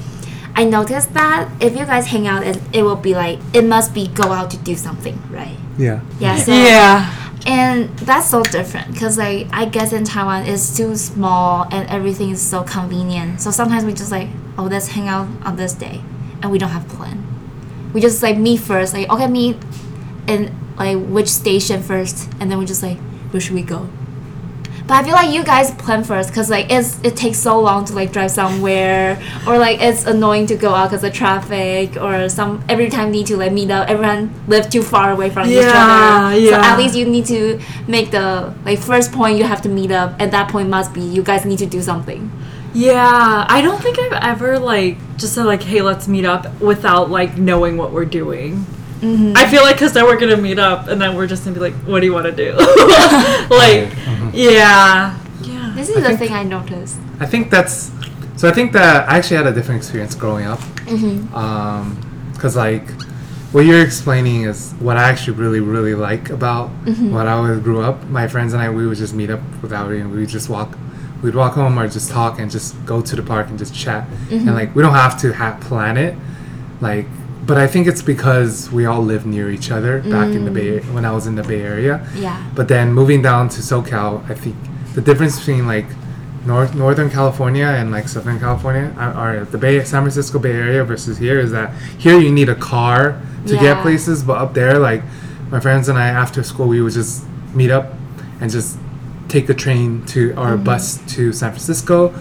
[0.56, 3.94] I noticed that if you guys hang out, it, it will be like it must
[3.94, 5.56] be go out to do something, right?
[5.76, 6.00] Yeah.
[6.18, 6.36] Yeah.
[6.36, 7.14] So Yeah.
[7.46, 12.30] and that's so different because like I guess in Taiwan it's too small and everything
[12.30, 13.40] is so convenient.
[13.40, 16.00] So sometimes we just like oh let's hang out on this day,
[16.42, 17.24] and we don't have plan.
[17.92, 19.56] We just like meet first, like okay meet
[20.26, 22.98] in like which station first, and then we just like
[23.30, 23.88] where should we go?
[24.86, 27.84] But I feel like you guys plan first because like it's it takes so long
[27.86, 32.30] to like drive somewhere or like it's annoying to go out because of traffic or
[32.30, 33.86] some every time need to like meet up.
[33.86, 36.46] Everyone live too far away from each Yeah, other.
[36.46, 39.90] So at least you need to make the like first point you have to meet
[39.90, 40.18] up.
[40.18, 42.32] At that point must be you guys need to do something.
[42.72, 47.10] Yeah, I don't think I've ever like just said like, "Hey, let's meet up" without
[47.10, 48.64] like knowing what we're doing.
[49.00, 49.32] Mm-hmm.
[49.36, 51.60] I feel like because then we're gonna meet up and then we're just gonna be
[51.60, 54.30] like, "What do you want to do?" like, Mhm.
[54.32, 55.72] yeah, yeah.
[55.76, 56.96] This is I the think- thing I noticed.
[57.20, 57.90] I think that's.
[58.36, 60.60] So I think that I actually had a different experience growing up.
[60.86, 61.34] Mm-hmm.
[61.34, 61.96] Um,
[62.38, 62.88] cause like
[63.52, 67.12] what you're explaining is what I actually really really like about Mm-hmm.
[67.14, 68.04] what I always grew up.
[68.08, 70.76] My friends and I we would just meet up without and we would just walk.
[71.22, 74.08] We'd walk home or just talk and just go to the park and just chat.
[74.08, 74.46] Mm-hmm.
[74.48, 76.16] And like we don't have to ha- plan it,
[76.80, 77.06] like.
[77.48, 80.80] But I think it's because we all live near each other back in the Bay
[80.94, 82.06] when I was in the Bay Area.
[82.14, 82.36] Yeah.
[82.54, 84.54] But then moving down to SoCal, I think
[84.94, 85.86] the difference between like
[86.44, 90.84] North Northern California and like Southern California, uh, or the Bay San Francisco Bay Area
[90.84, 91.72] versus here is that
[92.04, 93.00] here you need a car
[93.46, 93.62] to Yeah.
[93.62, 95.02] get places, but up there like
[95.50, 97.24] my friends and I after school we would just
[97.54, 97.94] meet up
[98.42, 98.76] and just
[99.28, 102.12] take a train to or a bus to San Francisco,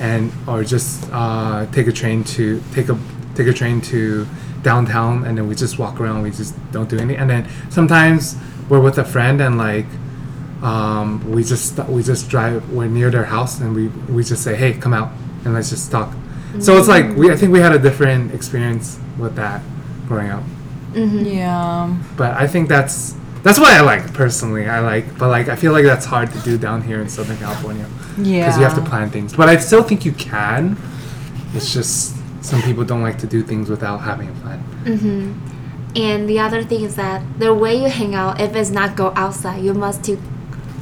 [0.00, 2.96] and or just uh, take a train to take a
[3.34, 4.26] take a train to
[4.62, 8.36] downtown and then we just walk around we just don't do anything and then sometimes
[8.68, 9.86] we're with a friend and like
[10.62, 14.54] um, we just we just drive we're near their house and we we just say
[14.54, 15.10] hey come out
[15.44, 16.12] and let's just talk
[16.58, 19.62] so it's like we i think we had a different experience with that
[20.06, 20.42] growing up
[20.92, 21.24] Mm-hmm.
[21.24, 21.96] Yeah.
[22.16, 25.70] but i think that's that's what i like personally i like but like i feel
[25.70, 27.86] like that's hard to do down here in southern california
[28.18, 28.40] Yeah.
[28.46, 30.76] because you have to plan things but i still think you can
[31.54, 35.32] it's just some people don't like to do things without having a plan Mm-hmm.
[35.96, 39.12] And the other thing is that the way you hang out, if it's not go
[39.16, 40.16] outside, you must to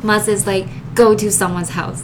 [0.02, 2.02] must is like go to someone's house,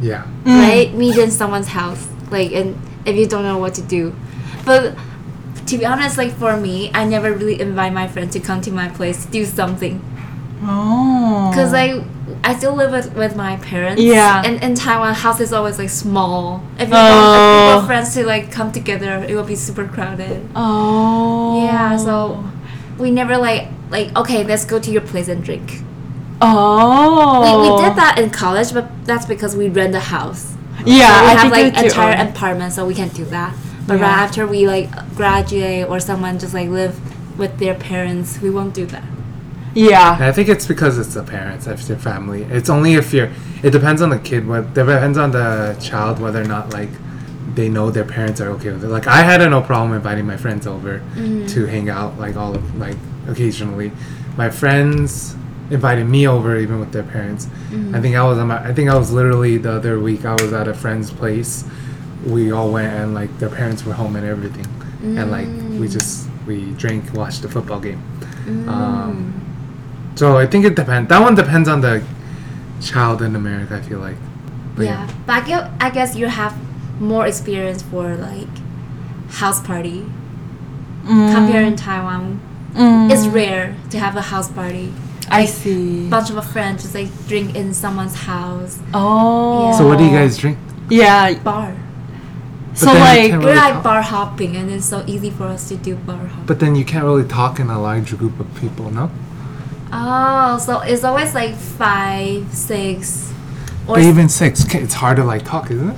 [0.00, 0.58] yeah Mm.
[0.68, 0.94] right?
[0.94, 2.76] Meet in someone's house, like and
[3.06, 4.14] if you don't know what to do,
[4.64, 4.94] but
[5.66, 8.70] to be honest, like for me, I never really invite my friends to come to
[8.70, 10.00] my place to do something
[10.64, 11.50] Oh.
[11.50, 12.02] because like
[12.44, 14.00] I still live with, with my parents.
[14.02, 14.42] Yeah.
[14.44, 16.62] And in Taiwan, house is always like small.
[16.78, 17.66] If you Oh.
[17.66, 20.48] want group friends to like come together, it will be super crowded.
[20.56, 21.64] Oh.
[21.64, 22.44] Yeah, so
[22.98, 25.82] we never like like okay, let's go to your place and drink.
[26.40, 27.40] Oh.
[27.42, 30.54] We, we did that in college, but that's because we rent a house.
[30.84, 33.54] Yeah, so we I have like entire apartment, so we can do that.
[33.86, 34.02] But Yeah.
[34.02, 36.98] right after we like graduate or someone just like live
[37.38, 39.04] with their parents, we won't do that.
[39.74, 40.14] Yeah.
[40.14, 42.42] And I think it's because it's the parents, it's their family.
[42.44, 43.30] It's only if you're.
[43.62, 44.46] It depends on the kid.
[44.46, 46.90] What depends on the child whether or not like
[47.54, 48.88] they know their parents are okay with it.
[48.88, 51.46] Like I had no problem inviting my friends over Mm-hmm.
[51.46, 52.96] to hang out like all of like
[53.28, 53.92] occasionally.
[54.36, 55.36] My friends
[55.70, 57.46] invited me over even with their parents.
[57.46, 57.94] Mm-hmm.
[57.94, 58.38] I think I was.
[58.38, 60.24] on my- I think I was literally the other week.
[60.24, 61.64] I was at a friend's place.
[62.26, 64.66] We all went and like their parents were home and everything,
[65.18, 65.46] and like
[65.80, 65.92] we Mm.
[65.92, 68.00] just we drank, watched the football game.
[68.68, 69.34] Um,
[70.14, 71.08] so I think it depends.
[71.08, 72.02] That one depends on the
[72.80, 73.76] child in America.
[73.76, 74.16] I feel like.
[74.76, 75.08] But yeah.
[75.26, 76.54] But I guess, I guess you have
[77.00, 78.48] more experience for like
[79.30, 80.04] house party
[81.04, 81.34] Mm.
[81.34, 82.40] compared in Taiwan.
[82.74, 83.10] Mm.
[83.10, 84.92] It's rare to have a house party.
[85.28, 86.08] I see.
[86.08, 88.78] Bunch of friends just like drink in someone's house.
[88.94, 89.70] oh.
[89.70, 89.78] Yeah.
[89.78, 90.58] So what do you guys drink?
[90.88, 91.34] Yeah.
[91.42, 91.74] Bar.
[92.74, 93.30] So like.
[93.30, 93.82] can't We're really like talk.
[93.82, 96.46] bar hopping, and it's so easy for us to do bar hopping.
[96.46, 99.10] But then you can't really talk in a large group of people, no?
[99.94, 103.30] Oh, so it's always like five, six,
[103.86, 105.96] or But even six, ca- it's hard to like talk, isn't it?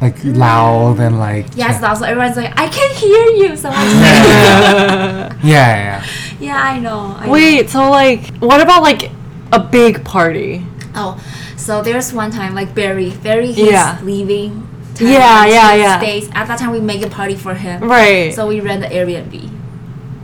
[0.00, 1.46] Like loud and like.
[1.56, 1.84] yes, chant.
[1.86, 3.56] also everyone's like, I can hear you.
[3.56, 6.06] Someone's Yeah, yeah, yeah.
[6.38, 7.16] yeah, I know.
[7.18, 7.32] I know.
[7.32, 9.10] Wait, so like, what about like
[9.52, 10.64] a big party?
[10.94, 11.20] Oh,
[11.56, 13.98] so there's one time like Barry, Barry, he's Yeah.
[14.02, 14.66] leaving.
[15.00, 15.98] Yeah, yeah, to yeah.
[16.00, 16.28] States.
[16.34, 17.82] At that time, we make a party for him.
[17.88, 18.34] Right.
[18.34, 19.48] So we rent the Airbnb.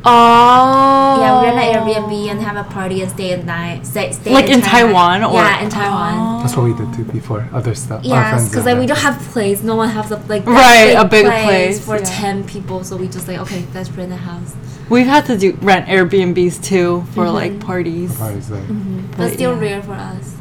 [0.05, 1.21] Oh.
[1.21, 3.87] Yeah, we rent an Airbnb and have a party and stay at night.
[3.87, 4.93] Stay, stay Like in entire night.
[4.93, 6.43] Taiwan or yeah, in Taiwan.
[6.43, 7.49] That's what we did too before.
[7.53, 8.01] Other stuff.
[8.01, 9.63] Our Yes, because did like we don't have place.
[9.63, 12.05] No one has a like that Right, a big place, for yeah.
[12.05, 12.85] ten people.
[12.85, 14.55] So we just like okay, let's rent a house.
[14.91, 17.33] We've had to do rent Airbnbs too for Mhm.
[17.35, 18.15] like parties.
[18.17, 18.61] Parties there.
[18.69, 19.61] But But still yeah.
[19.61, 20.35] rare for us.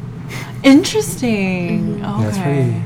[0.62, 1.96] Interesting.
[1.96, 2.04] Mm-hmm.
[2.04, 2.22] Okay.
[2.22, 2.82] Yeah, it's pretty.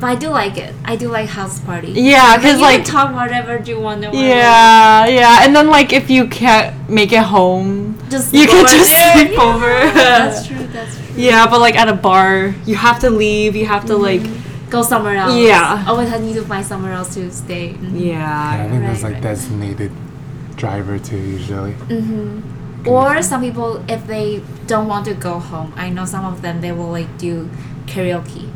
[0.00, 0.74] But I do like it.
[0.84, 1.92] I do like house party.
[1.92, 4.10] Yeah, because you like can talk whatever you want to.
[4.16, 8.90] yeah, yeah, and then like if you can't make it home, just you can just
[8.90, 9.12] there.
[9.26, 9.68] sleep Yeah, over.
[9.94, 10.66] That's true.
[10.68, 11.16] That's true.
[11.16, 13.56] Yeah, but like at a bar, you have to leave.
[13.56, 14.22] You have to like
[14.70, 15.34] Go somewhere else.
[15.34, 15.84] Yeah.
[15.88, 17.70] Always I need to find somewhere else to stay.
[17.80, 18.68] Yeah, I yeah.
[18.70, 19.22] think there's like right.
[19.22, 19.92] designated
[20.56, 21.72] driver too usually.
[21.72, 22.88] Mm-hmm.
[22.88, 26.60] Or some people, if they don't want to go home, I know some of them
[26.60, 27.48] they will like do
[27.86, 28.50] karaoke.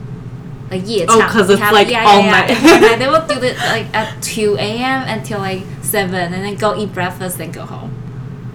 [0.73, 2.51] Like yeah, Oh, 'cause it's, like, yeah, all night.
[2.51, 5.03] and they will do it like at two a.m.
[5.07, 7.93] until like seven, and then go eat breakfast, then go home.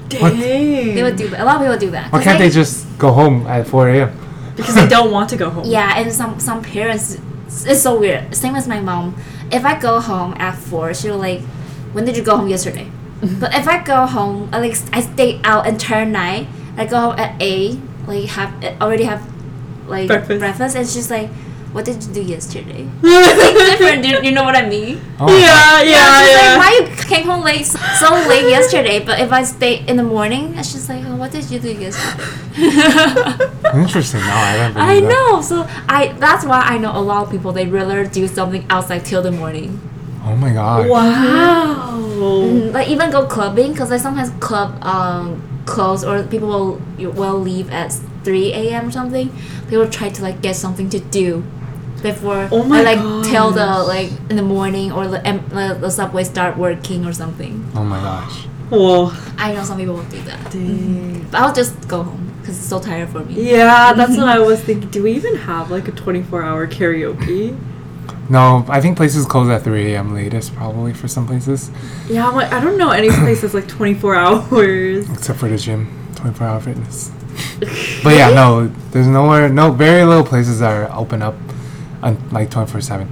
[0.10, 0.96] Dang.
[0.96, 1.42] They would do that.
[1.42, 2.12] A lot of people do that.
[2.12, 4.12] Why can't they like, just go home at 4 a.m.?
[4.56, 5.66] because they don't want to go home.
[5.66, 7.18] Yeah, and some some parents,
[7.72, 8.34] it's so weird.
[8.34, 9.14] Same as my mom.
[9.52, 11.42] If I go home at four, she'll like,
[11.94, 12.90] "When did you go home yesterday?"
[13.42, 16.48] but if I go home, at like I stay out entire night.
[16.78, 18.52] I go home at eight, like have
[18.82, 19.22] already have
[19.88, 20.40] like Breakfast.
[20.40, 21.30] breakfast, and she's like,
[21.74, 24.04] "What did you do yesterday?" it's like different.
[24.04, 25.00] Do you know what I mean?
[25.20, 25.40] Oh my God.
[25.40, 26.42] yeah, yeah, she's yeah.
[26.42, 29.00] like, why you came home late so, so late yesterday?
[29.04, 31.72] But if I stay in the morning, it's just like, oh, what did you do
[31.72, 32.24] yesterday?
[33.74, 34.22] Interesting.
[34.22, 35.10] No, I don't I that.
[35.10, 35.42] know.
[35.42, 39.06] So I that's why I know a lot of people they rather do something outside
[39.06, 39.80] till the morning.
[40.26, 40.90] Oh my god.
[40.90, 41.92] Wow.
[41.96, 47.40] Mm, Like even go clubbing because like sometimes club um close or people will will
[47.40, 47.94] leave at
[48.28, 48.84] three a.m.
[48.90, 49.28] or something.
[49.68, 51.44] They will try to like get something to do
[52.04, 53.02] before Oh my or, like
[53.32, 53.66] till the
[53.96, 57.54] like in the morning or the em- the the subway start working or something.
[57.76, 58.36] Oh my gosh.
[58.70, 59.12] Whoa.
[59.38, 60.52] I know some people will do that.
[60.52, 60.68] Dang.
[60.68, 61.30] Mm-hmm.
[61.32, 63.34] But I'll just go home because it's so tired for me.
[63.52, 64.90] Yeah, that's what I was thinking.
[64.92, 67.56] Do we even have like a 24 hour karaoke?
[68.30, 70.14] No, I think places close at 3 a.m.
[70.14, 71.72] latest, probably for some places,
[72.10, 75.10] Yeah, I'm like, I don't know any places like 24 hours.
[75.10, 77.12] except for the gym, 24 hour fitness.
[78.04, 81.36] But yeah, no, there's nowhere, no, very little places that are open up,
[82.04, 83.08] on, like 24 seven.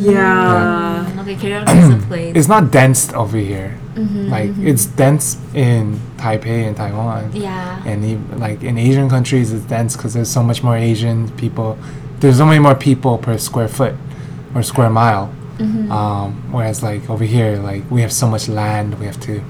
[0.00, 1.04] Yeah.
[1.10, 2.36] Mm, okay, karaoke is a place.
[2.36, 3.76] It's not dense over here.
[3.96, 4.66] Mhm, Like mhm.
[4.66, 7.30] it's dense in Taipei and Taiwan.
[7.34, 7.82] yeah.
[7.84, 11.76] and even, like in Asian countries, it's dense because there's so much more Asian people.
[12.20, 13.94] There's so many more people per square foot
[14.54, 15.30] or square mile.
[15.58, 15.90] Mhm.
[15.90, 19.42] Um, whereas like over here, like we have so much land, we have to,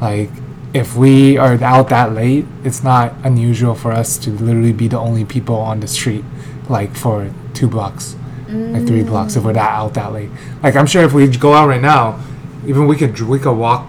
[0.00, 0.30] like,
[0.74, 4.98] if we are out that late, it's not unusual for us to literally be the
[4.98, 6.24] only people on the street,
[6.68, 8.16] like for two blocks,
[8.48, 9.06] like three mm.
[9.06, 10.30] blocks, if we're that out that late.
[10.64, 12.20] Like I'm sure if we go out right now,
[12.66, 13.86] even we could we could walk.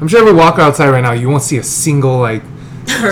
[0.00, 2.42] I'm sure if we walk outside right now, you won't see a single like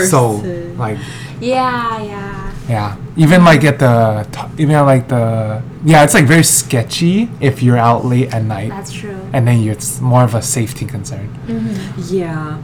[0.06, 0.78] soul, Person.
[0.78, 0.98] like
[1.40, 2.54] Yeah, yeah.
[2.68, 2.96] yeah.
[3.16, 7.76] Even like at the even at, like the yeah, it's like very sketchy if you're
[7.76, 9.18] out late at night, That's true.
[9.32, 11.28] and then it's more of a safety concern.
[11.48, 12.14] Mm-hmm.
[12.14, 12.62] Yeah.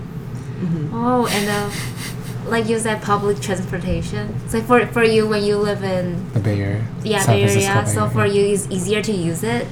[0.92, 4.38] Oh, and uh, like you said, public transportation.
[4.48, 7.82] So for for you when you live in The Bay Area, yeah San Bay Area,
[7.84, 9.66] Bay so for you it's easier to use it.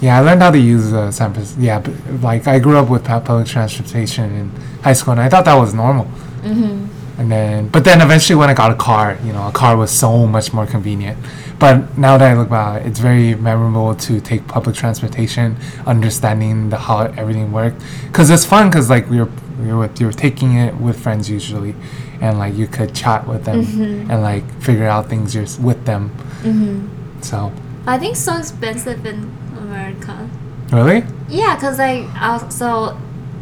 [0.00, 1.60] Yeah, I learned how to use uh, San Francisco.
[1.60, 4.50] Yeah, but, like I grew up with public transportation in
[4.82, 6.04] high school, and I thought that was normal.
[6.42, 6.86] Mm-hmm.
[7.18, 9.90] And then, but then eventually, when I got a car, you know, a car was
[9.90, 11.16] so much more convenient.
[11.60, 15.56] But now that I look back, it's very memorable to take public transportation,
[15.86, 18.68] understanding the how everything worked, because it's fun.
[18.68, 19.28] Because like we were,
[19.60, 21.76] we were with, you were taking it with friends usually,
[22.20, 24.10] and like you could chat with them Mhm.
[24.10, 26.10] and like figure out things you're with them.
[26.42, 27.22] Mm-hmm.
[27.22, 27.52] So
[27.86, 30.28] I think so expensive in America.
[30.72, 32.96] really, Yeah, cause like uh, so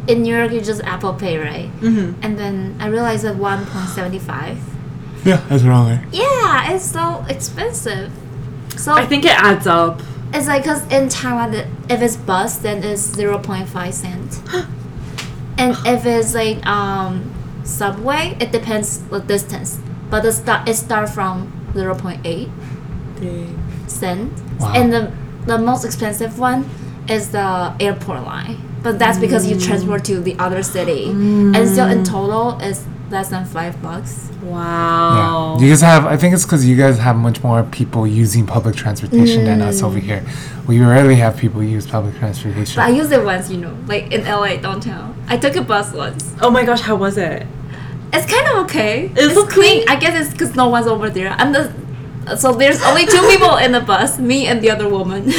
[0.07, 2.21] in New York you just Apple Pay right, Mm-hmm.
[2.23, 4.57] and then I realized that one point seventy five.
[5.25, 5.89] yeah, that's wrong.
[5.91, 6.01] eh?
[6.11, 8.11] Yeah, it's so expensive.
[8.77, 10.01] So I think it adds up.
[10.33, 14.41] It's like because in Taiwan, the- if it's bus, then it's zero point five cent,
[15.57, 17.31] and if it's like um
[17.63, 19.79] subway, it depends the distance.
[20.09, 22.49] But the start it start from zero point eight
[23.19, 23.57] Dang.
[23.87, 24.73] cent, Wow.
[24.75, 25.11] and the
[25.45, 26.69] the most expensive one
[27.09, 28.57] is the airport line.
[28.83, 33.29] But that's because you transport to the other city, and still in total it's less
[33.29, 34.29] than five bucks.
[34.41, 35.55] Wow.
[35.57, 36.05] Yeah, you guys have.
[36.05, 39.81] I think it's because you guys have much more people using public transportation than us
[39.81, 40.03] over mm.
[40.03, 40.25] here.
[40.67, 42.75] We rarely have people use public transportation.
[42.75, 45.15] But I used it once, you know, like in LA downtown.
[45.27, 46.33] I took a bus once.
[46.41, 47.47] Oh my gosh, how was it?
[48.11, 49.05] It's kind of okay.
[49.15, 49.83] It's It's, clean.
[49.83, 49.87] okay?
[49.87, 51.29] I guess it's because no one's over there.
[51.31, 51.73] I'm the
[52.37, 55.23] so there's only two people in the bus, me and the other woman.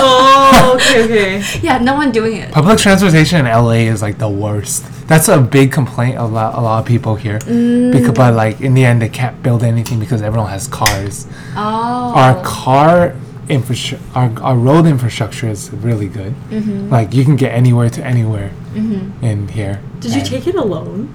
[0.00, 1.60] Oh, okay, okay.
[1.60, 2.52] yeah, no one doing it.
[2.52, 4.84] Public transportation in LA is like the worst.
[5.08, 7.38] That's a big complaint a lot a lot of people here.
[7.40, 7.92] Mm.
[7.92, 11.26] Because but like in the end they can't build anything because everyone has cars.
[11.56, 12.12] Oh.
[12.14, 13.14] Our car
[13.48, 16.34] infrastructure our, our road infrastructure is really good.
[16.50, 16.90] Mm-hmm.
[16.90, 19.24] Like you can get anywhere to anywhere Mm-hmm.
[19.24, 19.80] in here.
[20.00, 21.12] Did you take it alone?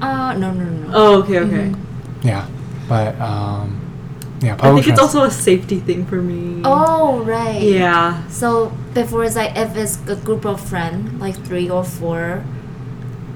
[0.00, 0.90] Uh, no, no, no.
[0.94, 1.74] Oh, okay, okay.
[2.22, 2.46] Yeah.
[2.88, 3.87] But um
[4.40, 6.62] yeah, I public think it's also a safety thing for me.
[6.64, 7.60] Oh, right.
[7.60, 8.26] Yeah.
[8.28, 12.44] So before it's like if it's a group of friends, like three or four,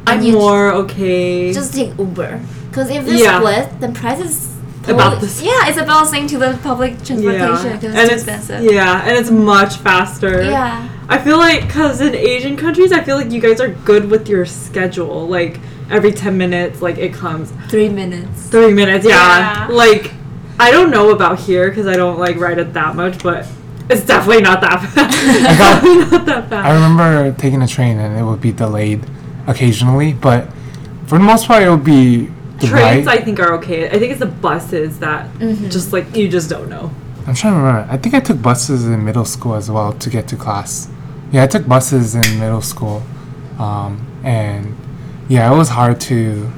[0.06, 1.52] I'm and you more okay.
[1.52, 2.40] just take Uber.
[2.70, 3.38] Because if it's Yeah.
[3.38, 4.48] split, then price is
[4.88, 7.76] About totally- the s- Yeah, it's about the same to the public transportation yeah.
[7.76, 8.72] because and it's it's too expensive.
[8.72, 10.42] yeah, and it's much faster.
[10.42, 10.88] Yeah.
[11.08, 14.28] I feel like because in Asian countries, I feel like you guys are good with
[14.28, 15.28] your schedule.
[15.28, 17.52] Like every ten minutes, like it comes.
[17.68, 18.48] Three minutes.
[18.48, 19.68] Three minutes, yeah.
[19.68, 19.74] Yeah.
[19.74, 20.12] Like
[20.62, 23.46] I don't know about here because I don't like ride it that much, but
[23.90, 25.18] it's definitely not that fast.
[25.22, 26.66] It's got- definitely not that fast.
[26.66, 29.04] I remember taking a train and it would be delayed
[29.46, 30.48] occasionally, but
[31.06, 33.08] for the most part, it would be Trains, right.
[33.08, 33.88] I think, are okay.
[33.88, 35.28] I think it's the buses that
[35.68, 36.92] just like you just don't know.
[37.26, 37.88] I'm trying to remember.
[37.90, 40.88] I think I took buses in middle school as well to get to class.
[41.32, 43.02] Yeah, I took buses in middle school,
[43.58, 44.76] um, and
[45.28, 46.50] yeah, it was hard to.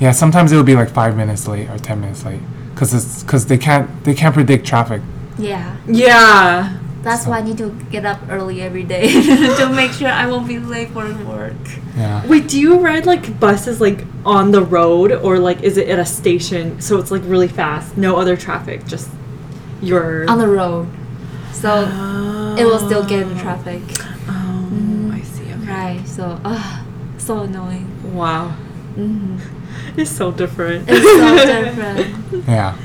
[0.00, 2.40] Yeah, sometimes it would be like five minutes late or ten minutes late,
[2.74, 5.02] cause it's cause they can't they can't predict traffic.
[5.38, 5.76] Yeah.
[5.86, 6.78] Yeah.
[7.02, 9.10] That's So- why I need to get up early every day
[9.58, 11.54] to make sure I won't be late for work.
[11.96, 12.24] Yeah.
[12.26, 15.98] Wait, do you ride like buses like on the road or like is it at
[15.98, 19.10] a station so it's like really fast, no other traffic, just
[19.80, 20.86] your On the road.
[21.52, 21.82] So
[22.58, 23.82] it will still get in traffic.
[24.28, 25.42] Oh, I see.
[25.52, 25.66] Okay.
[25.66, 26.02] Right.
[26.06, 26.84] So, uh,
[27.18, 27.86] so annoying.
[28.14, 28.48] Wow,
[28.94, 29.38] hmm
[29.96, 30.88] it's so different.
[30.88, 32.46] It's so different.
[32.48, 32.76] Yeah.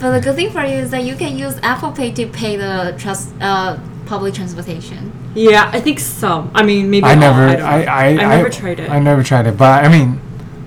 [0.00, 2.56] But the good thing for you is that you can use Apple Pay to pay
[2.56, 5.12] the trans- uh, public transportation.
[5.34, 6.50] yeah, I think some.
[6.54, 7.46] I mean, maybe I all, never.
[7.56, 7.62] don't.
[7.62, 8.90] I, I, I never tried it.
[8.90, 10.20] I never tried it, but I mean,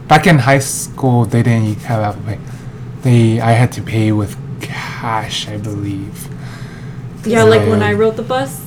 [0.08, 2.40] back in high school, they didn't have Apple Pay.
[3.02, 6.28] They, I had to pay with cash, I believe.
[7.26, 8.62] yeah, like when I rode the bus,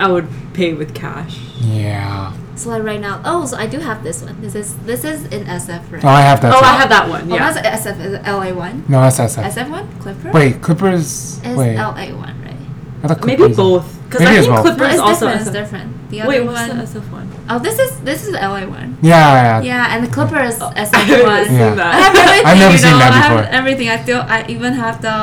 [0.00, 1.38] I would pay with cash.
[1.60, 2.32] Yeah.
[2.56, 4.40] So like right now, oh, so I do have this one.
[4.40, 6.04] This is this is in SF, right?
[6.04, 6.54] Oh, I have that.
[6.54, 6.64] oh, too.
[6.66, 7.30] I have that one.
[7.30, 7.52] Oh, Yeah.
[7.52, 8.00] that's SF.
[8.00, 8.84] Is it LA one?
[8.88, 9.42] No, that's SF.
[9.50, 9.88] SF one?
[9.98, 10.30] Clipper?
[10.30, 11.40] Wait, Clippers.
[11.42, 12.54] It's wait, LA one, right?
[13.02, 13.90] I thought maybe both.
[14.04, 14.64] Because Maybe I it's think both.
[14.64, 15.40] No, Clipper it's is also different.
[15.42, 16.10] It's different.
[16.10, 16.54] The other Wait, one.
[16.54, 17.28] what's the SF one?
[17.50, 18.96] Oh, this is this is the LA one.
[19.02, 19.60] Yeah, yeah, yeah.
[19.62, 21.44] Yeah, and the Clipper is oh, I SF haven't one.
[21.46, 21.90] seen Yeah.
[21.90, 22.46] I have everything.
[22.46, 23.88] I've never you seen know, that I have everything.
[23.88, 25.18] I still I even have the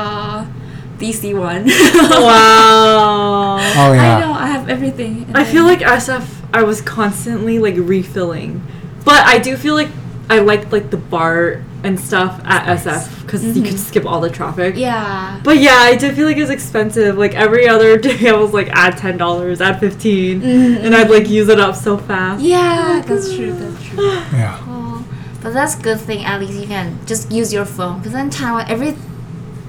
[1.00, 1.64] DC one.
[1.66, 3.58] wow.
[3.58, 4.18] Oh yeah.
[4.18, 4.34] I know.
[4.34, 5.26] I have everything.
[5.34, 8.62] I feel like SF, I was constantly like refilling,
[9.06, 9.90] but I do feel like
[10.30, 14.30] I liked like the BART and stuff at SF because you could skip all the
[14.30, 14.76] traffic.
[14.78, 15.40] Yeah.
[15.44, 17.18] But yeah, I did feel like it was expensive.
[17.18, 20.84] Like every other day, I was like add ten dollars, add 15 Mhm.
[20.86, 22.42] and I'd like use it up so fast.
[22.44, 23.54] Yeah, that's true.
[23.54, 23.98] That's true.
[24.34, 24.60] Yeah.
[24.68, 25.06] Oh,
[25.42, 26.24] but that's good thing.
[26.24, 27.98] At least you can just use your phone.
[28.00, 28.96] Because in Taiwan, every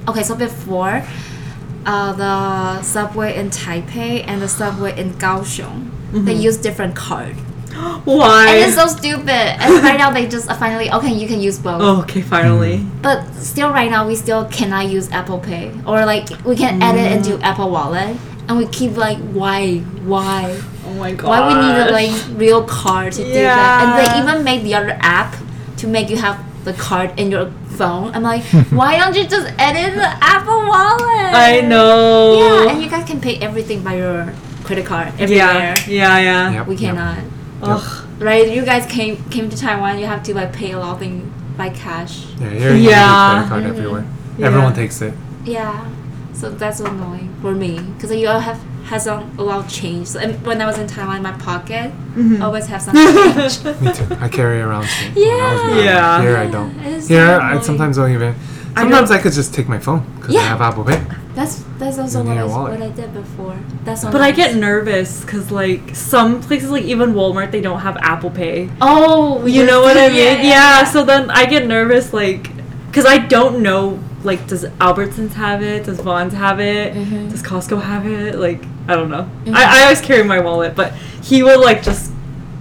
[0.08, 0.22] okay.
[0.22, 1.02] So before,
[1.86, 6.40] uh, the subway in Taipei and the subway in Kaohsiung, they mm-hmm.
[6.40, 7.34] use different card,
[8.04, 8.54] Why?
[8.54, 9.30] and it's so stupid.
[9.30, 11.80] And right now they just uh, finally okay, you can use both.
[11.80, 12.78] oh, okay, finally.
[12.78, 13.02] Mm-hmm.
[13.02, 16.96] But still, right now we still cannot use Apple Pay or like we can add
[16.96, 17.42] it into mm.
[17.42, 18.16] Apple Wallet,
[18.48, 21.28] and we keep like why why Oh my god.
[21.28, 24.74] why we need a like real card to do that and they even made the
[24.74, 25.34] other app
[25.78, 29.46] to make you have the card in your phone i'm like why don't you just
[29.58, 32.64] edit the apple wallet I know.
[32.64, 34.34] yeah and you guys can pay everything by your
[34.64, 36.52] credit card everywhere Yeah, yeah, yeah.
[36.52, 36.66] Yep.
[36.66, 36.94] we yep.
[36.94, 37.18] cannot
[37.62, 38.06] Ugh.
[38.20, 40.98] right you guys came came to taiwan you have to like pay a lot of
[40.98, 41.22] things
[41.56, 42.90] by cash Yeah, here you Yeah.
[42.90, 43.32] yeah.
[43.32, 44.04] credit card everywhere.
[44.38, 44.46] Yeah.
[44.46, 45.14] Everyone takes it.
[45.44, 45.88] yeah
[46.32, 50.06] so that's annoying for me because you all have has a, a lot of change
[50.08, 52.42] so, and when i was in taiwan my pocket Mhm.
[52.42, 54.06] always have some change Me too.
[54.20, 54.84] I carry around.
[54.86, 55.88] shit when I was Yeah.
[55.88, 56.22] Yeah.
[56.22, 56.72] Here I don't.
[56.80, 58.34] It's so I sometimes don't even.
[58.76, 61.00] I Sometimes don't- I, could just take my phone because I have Apple Pay.
[61.34, 63.58] That's that's also what I, what I did before.
[63.84, 67.96] That's But I get nervous because like some places, like even Walmart, they don't have
[67.98, 68.68] Apple Pay.
[68.80, 70.44] Oh, You know what I mean?
[70.44, 70.84] Yeah.
[70.84, 72.50] So then I get nervous, like,
[72.86, 75.84] because I don't know, like, does Albertsons have it?
[75.84, 76.94] Does Vons have it?
[76.94, 77.30] Mhm.
[77.30, 78.34] Does Costco have it?
[78.34, 79.28] Like, I don't know.
[79.46, 79.54] Mhm.
[79.54, 82.12] I, I always carry my wallet, but he will like just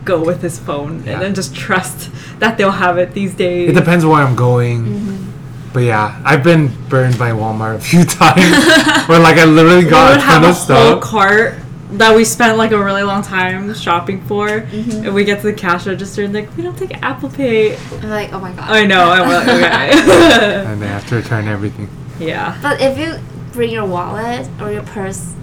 [0.05, 1.13] go with his phone Yeah.
[1.13, 2.09] and then just trust
[2.39, 3.69] that they'll have it these days.
[3.69, 4.85] It depends where I'm going.
[4.85, 5.30] Mhm.
[5.73, 9.07] But yeah, I've been burned by Walmart a few times.
[9.07, 11.55] where like I literally We got would a have ton a of whole cart
[11.93, 15.05] that we spent like a really long time shopping for, Mhm.
[15.05, 17.75] and we get to the cash register and like we don't take Apple Pay.
[18.01, 18.69] I'm like, oh my god.
[18.69, 19.03] I know.
[19.11, 20.63] I'm like, okay.
[20.71, 21.89] And they have to return everything.
[22.19, 22.57] yeah.
[22.61, 23.15] But if you
[23.53, 25.33] bring your wallet or your purse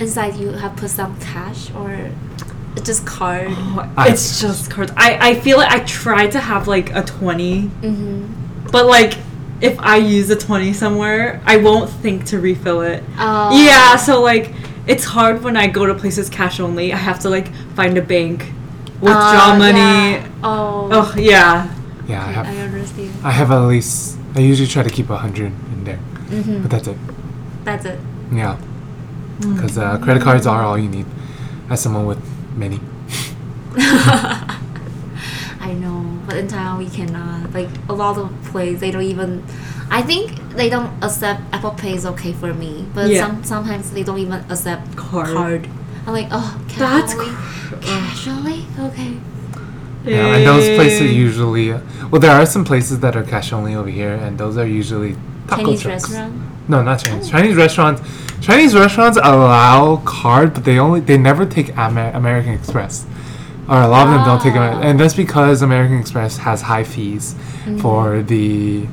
[0.00, 1.90] inside, you have put some cash or
[2.76, 3.46] it's just card.
[3.50, 4.92] Oh, I- it's just cards.
[4.96, 8.70] I, I feel like I tried to have like a 20, Mm-hmm.
[8.70, 9.14] but like
[9.64, 13.02] if I use a 20 somewhere, I won't think to refill it.
[13.18, 13.50] Oh.
[13.64, 14.52] Yeah, so like
[14.86, 16.92] it's hard when I go to places cash only.
[16.92, 18.40] I have to like find a bank,
[19.00, 19.78] withdraw Oh, money.
[19.78, 20.28] yeah.
[20.42, 20.88] Oh.
[20.92, 21.68] Oh, yeah.
[22.06, 22.46] Yeah, I I have.
[22.72, 23.12] understand.
[23.24, 24.18] I have at least.
[24.36, 26.62] I usually try to keep a hundred in there, Mm-hmm.
[26.62, 26.98] but that's it.
[27.64, 27.98] That's it.
[28.32, 28.58] Yeah,
[29.40, 31.06] because uh, credit cards are all you need.
[31.70, 32.20] As someone with
[32.56, 32.80] many.
[35.64, 37.52] I know, but in Taiwan we cannot.
[37.52, 39.42] Like a lot of places, they don't even.
[39.90, 40.24] I think
[40.60, 43.22] they don't accept Apple Pay is okay for me, but Yeah.
[43.26, 45.28] some sometimes they don't even accept Card.
[45.34, 45.68] card.
[46.06, 49.12] I'm like, oh, That's casually, cr- casually, okay.
[50.04, 51.16] Yeah, and those places Dang.
[51.26, 51.72] usually.
[52.10, 55.16] Well, there are some places that are cash only over here, and those are usually
[55.48, 56.02] taco Chinese trucks.
[56.10, 56.34] restaurant.
[56.68, 57.28] No, not Chinese.
[57.28, 57.30] Oh.
[57.30, 58.02] Chinese restaurants.
[58.42, 63.06] Chinese restaurants allow card, but they only they never take Amer- American Express,
[63.68, 64.78] or a lot of them don't take Ah.
[64.80, 67.78] it, and that's because American Express has high fees Mm-hmm.
[67.78, 68.86] for the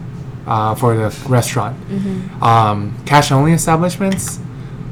[0.47, 1.75] uh, for the restaurant.
[1.89, 2.43] Mm-hmm.
[2.43, 4.39] Um, cash only establishments.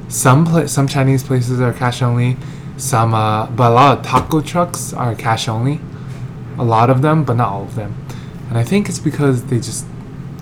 [0.09, 2.37] Some pla- some Chinese places are cash only.
[2.77, 5.79] Some, uh, but a lot of taco trucks are cash only.
[6.57, 7.95] A lot of them, but not all of them.
[8.49, 9.85] And I think it's because they just,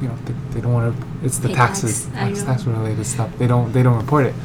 [0.02, 1.08] you know, they, they don't want to.
[1.26, 3.30] It's the Pay taxes, tax, tax, tax related stuff.
[3.38, 4.36] They don't they don't report it.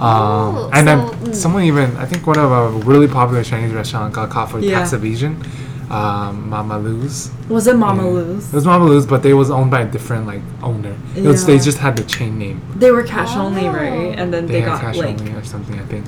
[0.00, 0.98] Oh, um, and so, then
[1.30, 1.34] mm.
[1.34, 4.92] someone even I think one of a really popular Chinese restaurant got caught for tax
[4.92, 5.42] evasion.
[5.90, 7.30] Um, Mama Lou's.
[7.48, 8.10] Was it Mama Yeah.
[8.10, 8.46] Lou's?
[8.52, 10.96] It was Mama Lou's, but they was owned by a different like owner.
[11.16, 12.62] It was, they just had the chain name.
[12.76, 13.72] They were cash only, Oh.
[13.72, 14.16] right?
[14.16, 15.78] And then They, they, got cash like only or something.
[15.78, 16.06] I think.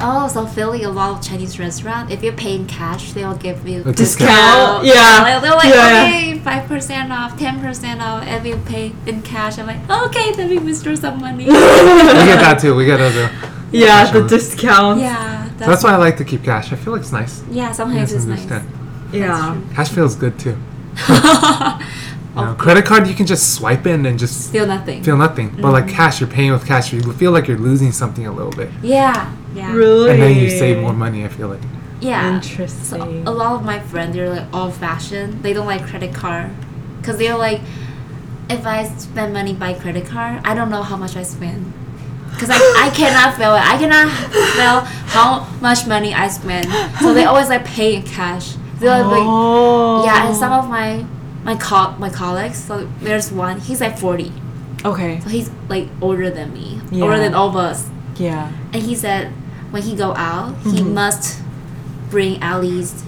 [0.00, 3.66] Oh, so Philly, a lot of Chinese restaurant, if you pay in cash, they'll give
[3.68, 3.98] you A discount.
[3.98, 4.84] discount.
[4.84, 5.22] Yeah.
[5.22, 9.22] Like, they're like, Yeah, okay, five percent off, ten percent off, if you pay in
[9.22, 9.58] cash.
[9.58, 11.44] I'm like, okay, let me withdraw some money.
[11.46, 12.74] we get that too.
[12.74, 13.76] We get that too.
[13.78, 15.00] yeah, Cash the discount.
[15.00, 16.72] yeah, So that's why I like to keep cash.
[16.72, 17.42] I feel like it's nice.
[17.50, 18.44] Yeah, sometimes it's nice.
[18.44, 18.78] Misunderstand.
[19.12, 19.60] Yeah.
[19.74, 20.56] Cash feels good too.
[22.34, 25.02] You know, credit card you can just swipe in and just Feel nothing.
[25.02, 25.50] feel nothing.
[25.60, 25.94] But like Mm-hmm.
[25.96, 26.92] cash, you're paying with cash.
[26.92, 29.72] You feel like you're losing something a little bit, yeah, yeah.
[29.74, 30.10] Really?
[30.10, 31.24] and then you save more money.
[31.24, 31.60] I feel like.
[32.00, 32.40] Yeah.
[32.40, 33.26] So Interesting.
[33.26, 35.42] a lot of my friends, they're like old fashioned.
[35.42, 36.50] They don't like credit card,
[37.02, 37.60] cause they're like,
[38.48, 41.72] if I spend money by credit card, I don't know how much I spend.
[42.38, 42.56] Cause I,
[42.86, 43.60] I cannot feel it.
[43.62, 44.08] I cannot
[44.56, 44.80] feel
[45.12, 46.66] how much money I spend.
[47.00, 48.54] So they always like pay in cash.
[48.80, 50.02] They're like, oh.
[50.06, 51.04] yeah, and some of my
[51.44, 52.58] my co- my colleagues.
[52.58, 53.60] So there's one.
[53.60, 54.32] He's like forty.
[54.84, 55.20] Okay.
[55.20, 57.04] So he's like older than me, Yeah.
[57.04, 57.88] older than all of us.
[58.16, 58.50] Yeah.
[58.72, 59.28] And he said
[59.70, 60.92] when he go out, he Mhm.
[60.94, 61.40] must
[62.10, 63.04] bring at least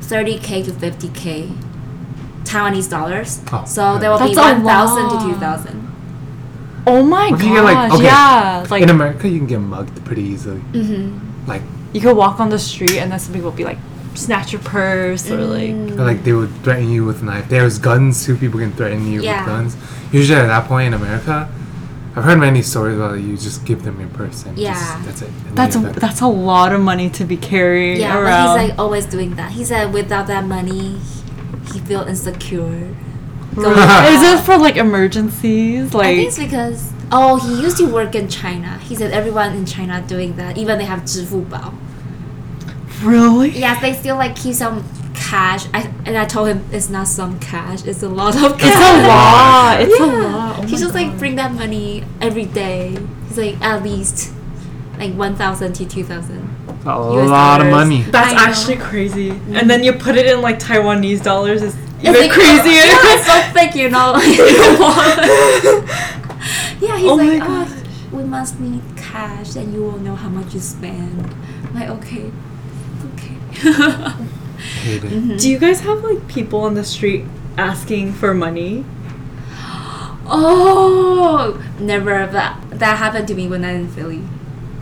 [0.00, 1.50] 30k to 50k
[2.44, 3.40] Taiwanese dollars.
[3.52, 5.84] Oh, so there will be That's a 1,000 to 2,000.
[6.86, 7.42] Oh my god!
[7.42, 8.64] you get, like, okay, yeah.
[8.70, 10.60] Like In America, you can get mugged pretty easily.
[10.72, 11.46] Mm-hmm.
[11.46, 11.60] Like,
[11.92, 13.78] you could walk on the street and then somebody will be like,
[14.17, 15.71] snatch your purse or like.
[15.73, 15.97] Mm.
[15.97, 17.49] like they would threaten you with a knife.
[17.49, 18.35] There's guns too.
[18.37, 19.39] People can threaten you Yeah.
[19.39, 19.77] with guns.
[20.11, 21.49] Usually at that point in America,
[22.15, 23.21] I've heard many stories about it.
[23.21, 24.73] You just give them your purse and Yeah.
[24.73, 25.29] just, that's it.
[25.47, 25.99] And That's a, leave it.
[25.99, 28.55] that's a lot of money to be carrying Yeah, around.
[28.55, 29.51] but he's like always doing that.
[29.53, 30.97] He said without that money,
[31.73, 32.89] he feel insecure.
[33.55, 34.23] Going Is out.
[34.37, 35.93] it for like emergencies?
[35.93, 38.77] I Like think it's because oh he used to work in China.
[38.83, 40.57] He said everyone in China doing that.
[40.57, 41.73] Even they have 支付宝.
[43.02, 43.50] really?
[43.50, 44.84] Yes, they still like keep some
[45.14, 45.66] cash.
[45.74, 47.84] I and I told him it's not some cash.
[47.84, 48.70] It's a lot of cash.
[48.70, 49.80] It's a lot.
[49.88, 50.06] It's yeah.
[50.06, 50.58] a lot.
[50.58, 52.96] Oh he my just like bring that money every day.
[53.28, 54.32] He's like at least
[54.98, 56.48] like one thousand to two thousand.
[56.86, 58.02] a US lot of money.
[58.02, 58.40] That's I know.
[58.50, 59.30] actually crazy.
[59.30, 61.62] And then you put it in like Taiwanese dollars.
[61.62, 62.72] It's even It's like, oh, crazier.
[62.72, 64.14] Yeah, it's so thick, you know.
[66.80, 67.68] yeah, he's Oh my like, gosh.
[67.70, 67.82] oh,
[68.16, 71.34] we must need cash, and you will know how much you spend.
[71.66, 72.32] I'm like, okay, okay.
[73.58, 75.40] Hate it.
[75.40, 77.24] Do you guys have like people on the street
[77.56, 78.84] asking for money?
[80.30, 82.26] Oh, never.
[82.26, 84.22] That that happened to me when I was in Philly.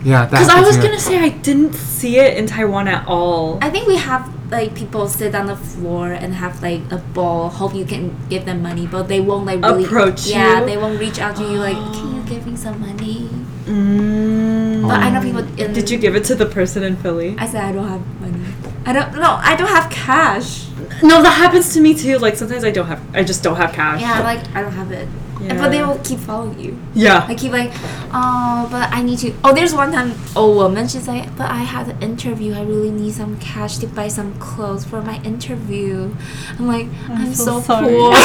[0.03, 3.59] Yeah, that Because I was gonna say I didn't see it in Taiwan at all.
[3.61, 7.49] I think we have like people sit on the floor and have like a ball.
[7.49, 10.33] Hope you can give them money, but they won't like really Approach you.
[10.33, 10.65] Yeah, you?
[10.65, 13.29] they won't reach out to you like, can you give me some money?
[13.65, 14.87] Mm.
[14.87, 15.41] But I know people.
[15.59, 17.35] In, Did you give it to the person in Philly?
[17.37, 18.45] I said I don't have money.
[18.87, 19.15] I don't.
[19.15, 20.69] No, I don't have cash.
[21.03, 22.17] No, that happens to me too.
[22.19, 23.01] Like sometimes I don't have.
[23.13, 23.99] I just don't have cash.
[23.99, 25.09] Yeah, like I don't have it.
[25.41, 25.59] Yeah.
[25.59, 26.79] But they will keep following you.
[26.95, 27.25] Yeah.
[27.27, 27.71] I keep like,
[28.13, 29.33] oh, but I need to.
[29.43, 30.87] Oh, there's one time a woman.
[30.87, 32.53] She's like, but I had an interview.
[32.53, 36.15] I really need some cash to buy some clothes for my interview.
[36.57, 38.11] I'm like, I'm, so so, poor.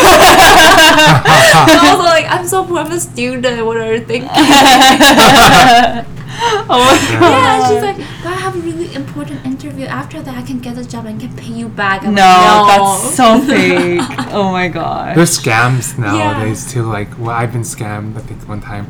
[1.74, 2.78] I was like, I'm so poor.
[2.78, 3.66] I'm a student.
[3.66, 4.30] What are you thinking?
[6.34, 7.20] Oh my god.
[7.20, 9.86] yeah, and she's like, but I have a really important interview.
[9.86, 12.02] After that, I can get a job and can pay you back.
[12.02, 14.32] I'm no, like, no, that's so fake.
[14.32, 15.16] Oh my god.
[15.16, 16.84] There's scams nowadays too.
[16.84, 18.16] Like, well, I've been scammed.
[18.16, 18.86] I think one time.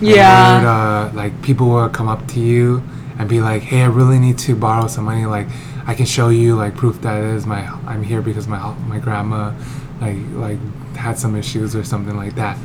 [0.00, 0.60] Yeah.
[0.60, 2.82] they would, uh, like people will come up to you
[3.18, 5.26] and be like, "Hey, I really need to borrow some money.
[5.26, 5.46] Like,
[5.86, 8.98] I can show you like proof that it is my I'm here because my my
[8.98, 9.52] grandma
[10.00, 10.58] like like
[10.96, 12.58] had some issues or something like that."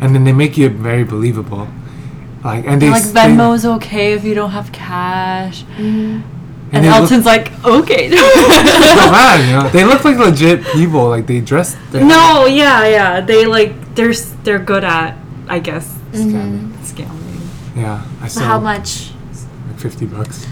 [0.00, 1.68] And then they make you very believable.
[2.46, 5.64] Like, and they like s- Venmo's okay if you don't have cash.
[5.76, 6.22] Mhm.
[6.72, 8.08] And, they look- Elton's like, okay.
[8.10, 9.68] They bad, you know.
[9.70, 11.08] They look like legit people.
[11.08, 11.76] Like they dress.
[11.90, 13.20] They no, yeah, yeah.
[13.20, 15.16] They like they're they're good at
[15.48, 16.72] I guess Scamming.
[16.82, 17.40] scamming.
[17.76, 19.10] Yeah, I So saw how much?
[19.68, 20.46] like fifty bucks.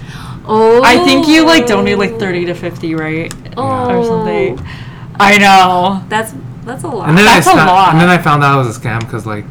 [0.46, 3.32] Oh, I think you like donate like thirty to fifty, right?
[3.56, 4.58] Oh, Or something.
[5.18, 6.02] I know.
[6.08, 6.34] That's
[6.64, 7.08] That's a lot.
[7.08, 7.88] And then That's I a found, lot.
[7.92, 9.44] and then I found out it was a scam because like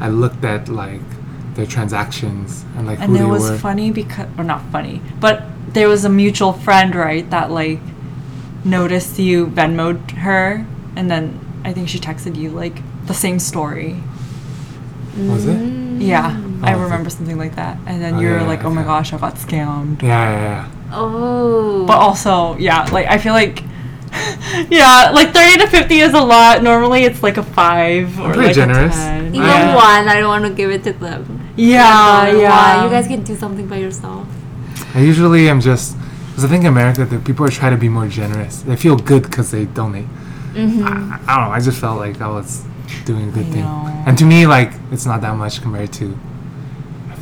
[0.00, 1.00] I looked at like
[1.58, 3.58] their transactions and like And who it they was were.
[3.58, 5.42] funny because, or not funny, but
[5.74, 7.80] there was a mutual friend, right, that like
[8.64, 10.64] noticed you Venmoed her,
[10.96, 13.96] and then I think she texted you like the same story.
[15.18, 15.56] Was it?
[15.58, 15.98] Mm.
[16.00, 17.76] Yeah, oh, I Oh, remember something like that.
[17.86, 20.00] And then Oh, you're yeah, like, oh my gosh, I got scammed.
[20.02, 20.68] Yeah, yeah, yeah.
[20.92, 21.84] Oh.
[21.86, 23.64] But also, yeah, like I feel like,
[24.70, 26.62] yeah, like 30 to 50 is a lot.
[26.62, 28.94] Normally it's like a 5 or pretty like generous.
[28.94, 29.34] a 10.
[29.34, 29.74] even Yeah.
[29.74, 31.47] one, I don't want to give it to them.
[31.58, 32.76] Yeah, yeah.
[32.76, 34.28] One, you guys can do something by yourself.
[34.94, 35.96] I usually am just
[36.28, 38.62] because I think in America the people are trying to be more generous.
[38.62, 40.06] They feel good because they donate.
[40.52, 40.84] Mm-hmm.
[40.84, 41.54] I, I don't know.
[41.54, 42.64] I just felt like I was
[43.04, 44.04] doing a good I thing, know.
[44.06, 46.16] and to me, like it's not that much compared to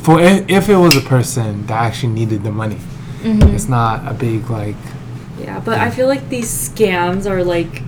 [0.03, 2.79] for if, if it was a person that actually needed the money.
[3.21, 3.55] Mm-hmm.
[3.55, 4.75] It's not a big like.
[5.39, 7.81] Yeah, but I feel like these scams are like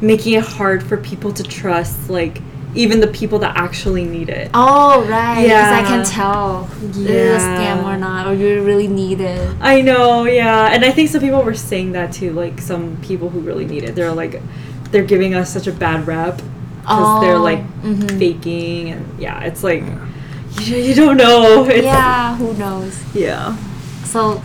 [0.00, 2.40] making it hard for people to trust like
[2.74, 4.50] even the people that actually need it.
[4.54, 8.88] Oh right, because I can tell if it's a scam or not, or you really
[8.88, 9.54] need it.
[9.60, 10.68] I know, yeah.
[10.72, 13.84] And I think some people were saying that too, like some people who really need
[13.84, 13.94] it.
[13.94, 14.40] They're like
[14.90, 16.36] they're giving us such a bad rep
[16.80, 18.18] because they're Oh, like mhm.
[18.18, 20.06] faking and yeah, it's like Yeah.
[20.60, 21.64] you, you don't know.
[21.68, 22.98] It's, Yeah, who knows?
[23.14, 23.56] Yeah.
[24.04, 24.42] So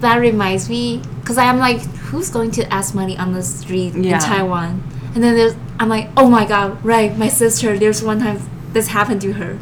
[0.00, 4.14] that reminds me, because I'm like, who's going to ask money on the street Yeah.
[4.14, 4.82] in Taiwan?
[5.14, 7.78] And then there's, I'm like, oh my god, right, my sister.
[7.78, 8.40] There's one time
[8.72, 9.58] this happened to her.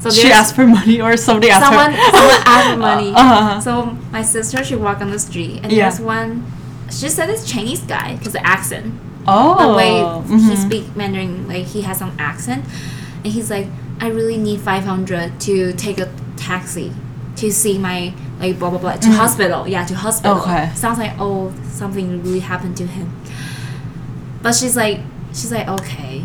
[0.00, 2.10] So She asked for money or somebody asked someone, her.
[2.10, 3.12] someone asked for money.
[3.14, 3.60] Uh-huh.
[3.60, 5.88] So my sister, she walked on the street, and Yeah.
[5.88, 6.44] there's one.
[6.90, 8.94] She said this Chinese guy because the accent,
[9.26, 9.70] oh.
[9.70, 9.94] the way
[10.28, 10.56] he mhm.
[10.56, 12.64] speak Mandarin, like he has some accent,
[13.24, 13.66] and he's like,
[14.00, 16.92] I really need five hundred to take a taxi
[17.36, 19.16] to see my like blah blah blah to Mhm.
[19.16, 19.66] hospital.
[19.66, 20.38] Yeah, to hospital.
[20.42, 20.70] Okay.
[20.74, 23.10] Sounds like oh something really happened to him.
[24.44, 25.00] But she's like,
[25.32, 26.22] she's like okay.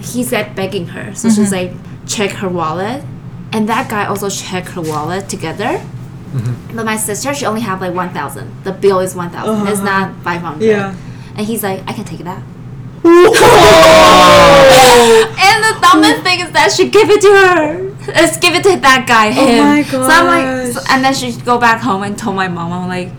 [0.00, 1.58] He's like begging her, so she's Mhm.
[1.58, 1.72] like
[2.06, 3.02] check her wallet,
[3.52, 5.80] and that guy also check her wallet together.
[6.36, 6.54] Mhm.
[6.76, 8.50] But my sister, she only have like one thousand.
[8.64, 9.66] The bill is one thousand.
[9.66, 9.90] It's Uh-huh.
[9.90, 10.66] not five hundred.
[10.66, 10.92] Yeah.
[11.36, 12.42] And he's like, I can take that.
[13.04, 13.32] Oh.
[15.48, 18.12] And the dumbest thing is that she give it to her.
[18.14, 19.30] Let's give it to that guy.
[19.30, 19.60] Him.
[19.60, 19.90] Oh my god.
[19.90, 22.72] So I'm like, so- and then she go back home and told my mom.
[22.72, 23.10] I'm like,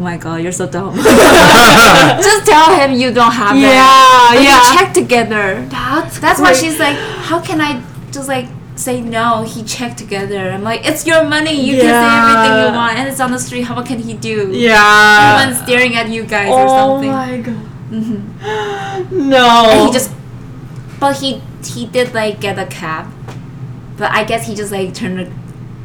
[0.00, 0.96] oh my god, you're so dumb.
[0.96, 3.60] Just tell him you don't have it.
[3.60, 4.74] Yeah, And yeah.
[4.74, 5.66] Check together.
[5.68, 8.46] That's That's why she's like, how can I just like
[8.76, 9.42] say no?
[9.42, 10.50] He checked together.
[10.50, 11.52] I'm like, it's your money.
[11.52, 13.62] You can say everything you want, and it's on the street.
[13.62, 14.50] How what can he do?
[14.52, 15.36] Yeah.
[15.36, 17.10] Everyone's staring at you guys or something.
[17.10, 17.66] oh my god.
[17.92, 19.68] hmm No.
[19.70, 20.10] And he just,
[20.98, 23.06] but he he did like get a cab,
[23.98, 25.30] but I guess he just like turned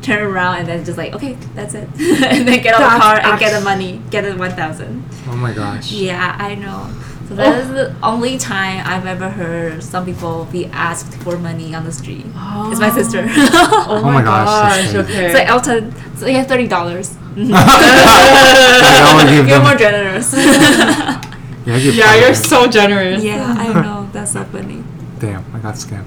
[0.05, 3.19] turn around and then just like okay that's it and then get out the car
[3.19, 5.03] and get the money get the one thousand.
[5.27, 5.91] Oh my gosh.
[5.91, 6.89] Yeah, I know.
[7.27, 11.39] So that that is the only time I've ever heard some people be asked for
[11.39, 12.25] money on the street.
[12.27, 13.25] It's my sister.
[13.27, 15.25] Oh, oh my gosh, that's oh okay.
[15.25, 15.91] It's like Elton.
[16.17, 17.17] So you have thirty dollars.
[17.37, 20.33] I would You're them- more generous.
[20.33, 23.23] Yeah, I give yeah, you're so generous.
[23.23, 24.07] yeah, I know.
[24.13, 24.83] That's so funny.
[25.17, 26.05] Damn, I got scammed.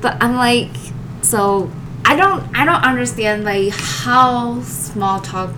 [0.00, 0.74] But I'm like,
[1.22, 1.70] so
[2.08, 5.50] I don't, I don't understand like how small talk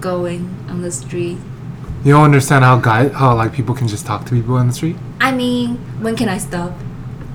[0.00, 1.36] going on the street.
[2.04, 4.72] you don't understand how guy how like people can just talk to people on the
[4.72, 4.96] street.
[5.20, 6.72] I mean, when can I stop?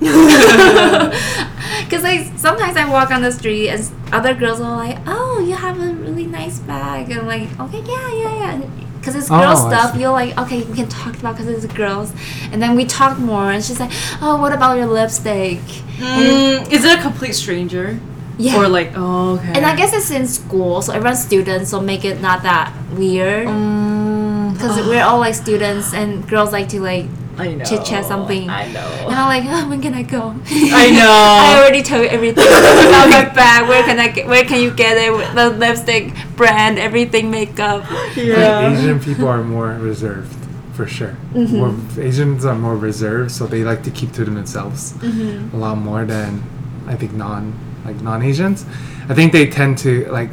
[1.84, 3.80] Because like sometimes I walk on the street and
[4.12, 7.80] other girls are like, "Oh, you have a really nice bag," and I'm like, "Okay,
[7.86, 8.60] yeah, yeah, yeah."
[8.98, 11.72] Because it's Oh, girl I stuff, you're like, "Okay, we can talk about because it's
[11.74, 12.12] girls,"
[12.50, 15.60] and then we talk more, and she's like, "Oh, what about your lipstick?"
[15.98, 18.00] Mm, is it a complete stranger?
[18.38, 18.56] Yeah.
[18.60, 19.52] Or like, oh, okay.
[19.56, 23.48] and I guess it's in school, so everyone's students, so make it not that weird.
[23.48, 27.06] Mm, Because we're all like students, and girls like to like
[27.38, 27.64] I know.
[27.64, 28.48] chit chat something.
[28.50, 28.80] I know.
[29.08, 30.34] And I'm like, oh, when can I go?
[30.52, 31.08] I know.
[31.08, 33.68] I already told you everything about my bag.
[33.68, 34.26] Where can I get?
[34.26, 35.12] Where can you get it?
[35.34, 37.84] The lipstick brand, everything, makeup.
[38.16, 38.68] yeah.
[38.68, 40.36] Like, Asian people are more reserved,
[40.74, 41.16] for sure.
[41.32, 41.56] Mm-hmm.
[41.56, 41.74] More,
[42.04, 45.56] Asians are more reserved, so they like to keep to themselves Mm-hmm.
[45.56, 46.42] a lot more than
[46.86, 47.52] I think non
[47.86, 48.64] like non Asians.
[49.08, 50.30] I think they tend to like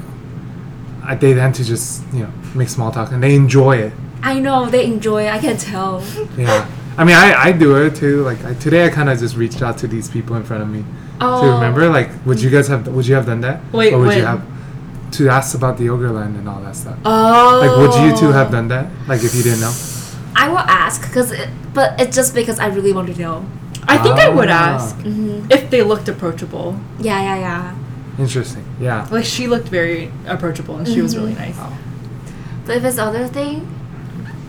[1.03, 3.93] I- they tend to just you know make small talk and they enjoy it.
[4.21, 5.25] I know they enjoy.
[5.25, 5.33] it.
[5.33, 6.03] I can tell.
[6.37, 6.69] Yeah.
[6.97, 8.23] I mean, I, I do it too.
[8.23, 10.69] Like I, today, I kind of just reached out to these people in front of
[10.69, 10.85] me
[11.19, 11.89] Oh, to remember.
[11.89, 12.87] Like, would you guys have?
[12.87, 13.61] Would you have done that?
[13.71, 14.45] Wait, or would you have
[15.13, 16.97] to ask about the Yogurtland and all that stuff?
[17.05, 17.59] Oh.
[17.61, 18.51] Like, would you two have oh.
[18.51, 18.89] done that?
[19.07, 19.73] Like, if you didn't know?
[20.35, 23.45] I will ask because, it, but it's just because I really want to know.
[23.87, 24.75] I think I would Ah.
[24.75, 26.79] ask hmm if they looked approachable.
[26.99, 27.75] Yeah, yeah, yeah.
[28.19, 28.63] Interesting.
[28.79, 29.07] Yeah.
[29.11, 31.55] Like she looked very approachable and she was really nice.
[31.59, 31.77] Oh.
[32.65, 33.67] But if it's other thing,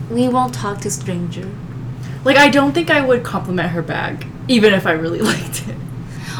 [0.09, 1.49] we won't talk to stranger.
[2.23, 5.75] Like I don't think I would compliment her bag, even if I really liked it.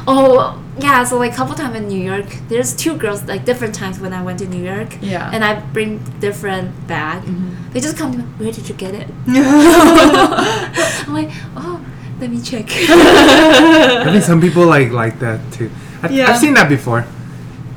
[0.08, 4.00] Oh yeah, so like couple times in New York, there's two girls like different times
[4.00, 4.98] when I went to New York.
[5.02, 5.30] Yeah.
[5.34, 7.24] And I bring different bag.
[7.72, 9.08] They just come to me, where did you get it?
[9.28, 11.80] I'm like, oh,
[12.21, 12.67] let me check.
[12.71, 15.71] I think some people like like that too.
[16.03, 16.31] I, Yeah.
[16.31, 17.05] I've seen that before.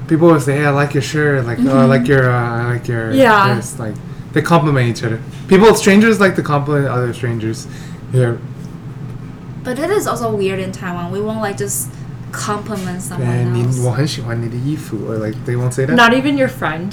[0.07, 2.73] People will say, "Hey, I like your shirt," like, "Oh, I like your, uh, I
[2.73, 3.19] like your." Mm-hmm.
[3.19, 3.55] Yeah.
[3.55, 3.79] This.
[3.79, 3.95] Like,
[4.33, 5.19] they compliment each other.
[5.47, 7.67] People, strangers like to compliment other strangers.
[8.13, 8.35] Yeah.
[9.63, 11.09] but it is also weird in Taiwan.
[11.11, 11.87] We won't like just
[12.33, 13.81] compliment someone 哎，你 else.
[13.81, 15.95] 我很喜欢你的衣服，or like they won't say that.
[15.95, 16.91] Not even your friend.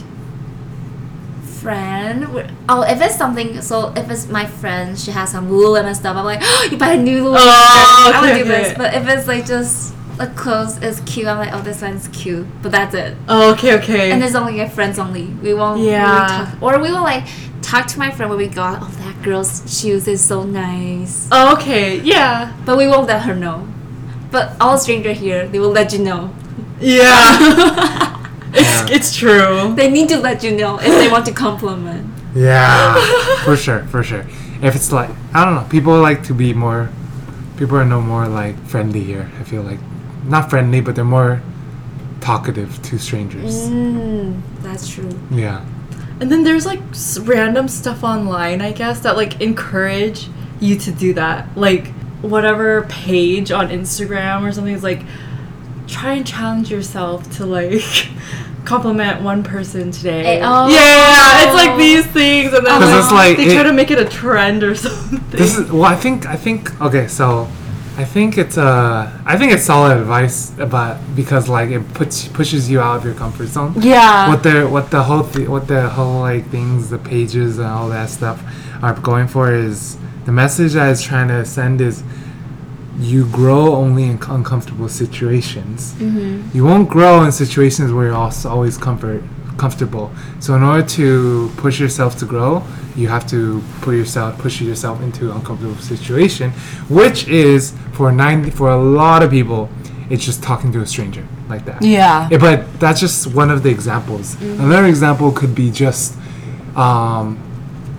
[1.66, 2.28] friend.
[2.70, 6.16] Oh, if it's something, so if it's my friend, she has some Lululemon stuff.
[6.16, 7.38] I'm like, oh, you buy a new Lululemon.
[7.39, 8.78] Oh, I would okay, do this.
[8.78, 12.45] But if it's like just the clothes is cute, I'm like, oh, this one's cute.
[12.61, 13.18] But that's it.
[13.28, 14.11] Oh, okay, okay.
[14.11, 15.26] And it's only like friends only.
[15.26, 15.80] We won't.
[15.80, 16.28] really Yeah.
[16.51, 17.26] talk, or we will like
[17.63, 18.61] talk to my friend when we go.
[18.61, 21.28] out, Oh, that girl's shoes is so nice.
[21.32, 22.53] oh, okay, yeah.
[22.66, 23.68] But we won't let her know.
[24.30, 26.32] But all stranger here, they will let you know.
[26.80, 28.11] Yeah.
[28.56, 28.95] it's Yeah.
[28.95, 29.74] it's true.
[29.76, 32.06] They need to let you know if they want to compliment.
[32.36, 32.95] Yeah,
[33.45, 34.26] for sure, for sure.
[34.62, 36.89] If it's like I don't know, people like to be more.
[37.58, 39.30] People are no more like friendly here.
[39.39, 39.80] I feel like
[40.28, 41.41] not friendly, but they're more
[42.22, 43.70] talkative to strangers.
[43.70, 45.10] Mm, that's true.
[45.32, 45.64] Yeah.
[46.20, 50.28] And then there's like s- random stuff online, I guess, that like encourage
[50.60, 51.47] you to do that.
[51.58, 51.88] Like
[52.22, 55.01] whatever page on Instagram or something is like
[55.88, 57.82] try and challenge yourself to like
[58.66, 60.40] compliment one person today.
[60.40, 60.68] Eh, oh.
[60.68, 63.92] Yeah, it's like these things and then 'Cause like, it's like they try to make
[63.92, 65.22] it a trend or something.
[65.30, 65.84] This is well.
[65.86, 66.26] I think.
[66.26, 66.80] I think.
[66.82, 67.48] Okay, so
[67.98, 69.12] I think it's uh.
[69.26, 73.14] I think it's solid advice about because like it puts pushes you out of your
[73.14, 73.74] comfort zone.
[73.78, 74.28] yeah.
[74.30, 77.90] What the what the whole th- what the whole like things the pages and all
[77.90, 78.42] that stuff
[78.82, 82.04] are going for is the message that it's trying to send is
[82.98, 85.93] you grow only in uncomfortable situations.
[85.93, 86.56] Mm-hmm.
[86.56, 89.24] You won't grow in situations where you're also always comfort
[89.58, 90.12] comfortable.
[90.39, 92.62] So in order to push yourself to grow,
[92.96, 96.52] you have to put yourself push yourself into uncomfortable situation,
[96.89, 99.70] which is for ninety for a lot of people,
[100.10, 101.82] it's just talking to a stranger like that.
[101.82, 102.28] yeah.
[102.32, 104.39] Yeah, but that's just one of the examples.
[104.41, 106.18] Another example could be just
[106.76, 107.39] um,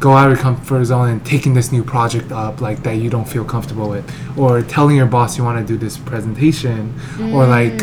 [0.00, 3.08] go out of your comfort zone and taking this new project up like that you
[3.10, 4.04] don't feel comfortable with,
[4.38, 6.94] or telling your boss you want to do this presentation,
[7.34, 7.82] or like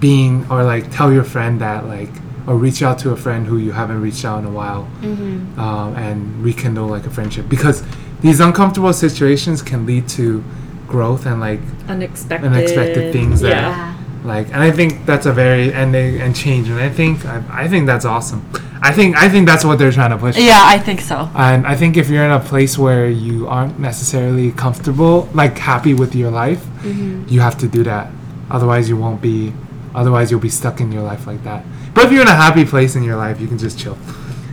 [0.00, 2.10] being or like tell your friend that like
[2.46, 5.58] or reach out to a friend who you haven't reached out in a while Mm-hmm.
[5.58, 7.82] um, and rekindle like a friendship because
[8.20, 10.44] these uncomfortable situations can lead to
[10.86, 12.46] growth and like Unexpected.
[12.52, 13.95] Unexpected things that- Yeah.
[14.26, 17.42] Like and i think that's a very and they and change and i think I,
[17.64, 18.40] I think that's awesome
[18.82, 21.30] i think i think that's what they're trying to push Yeah, I think so.
[21.34, 25.94] and i think if you're in a place where you aren't necessarily comfortable like happy
[25.94, 27.28] with your life Mm-hmm.
[27.32, 28.06] you have to do that
[28.50, 29.52] otherwise you won't be
[29.94, 31.64] otherwise you'll be stuck in your life like that
[31.94, 33.98] but if you're in a happy place in your life you can just chill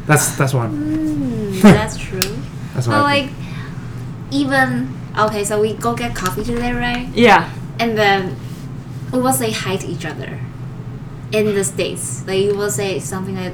[0.07, 2.19] that's that's one Mm, that's true.
[2.73, 3.29] that's what But I like,
[4.31, 7.07] even okay, so we go get coffee today, right?
[7.13, 7.49] Yeah.
[7.79, 8.35] And then
[9.13, 10.39] we will say hi to each other
[11.31, 12.25] in the states.
[12.27, 13.53] Like you will say something like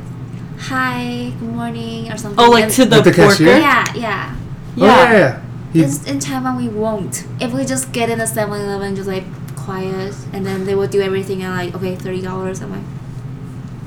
[0.72, 2.40] "Hi, good morning" or something.
[2.44, 3.58] Oh, like And- to the, Like the cashier?
[3.60, 4.36] yeah, yeah.
[4.36, 4.82] think.
[4.82, 5.42] oh yeah yeah
[5.74, 7.26] He- In, in Taiwan, we won't.
[7.40, 10.88] If we just get in a 7 Eleven, just like quiet, and then they will
[10.88, 12.62] do everything and like, okay, $30.
[12.64, 12.88] I'm like,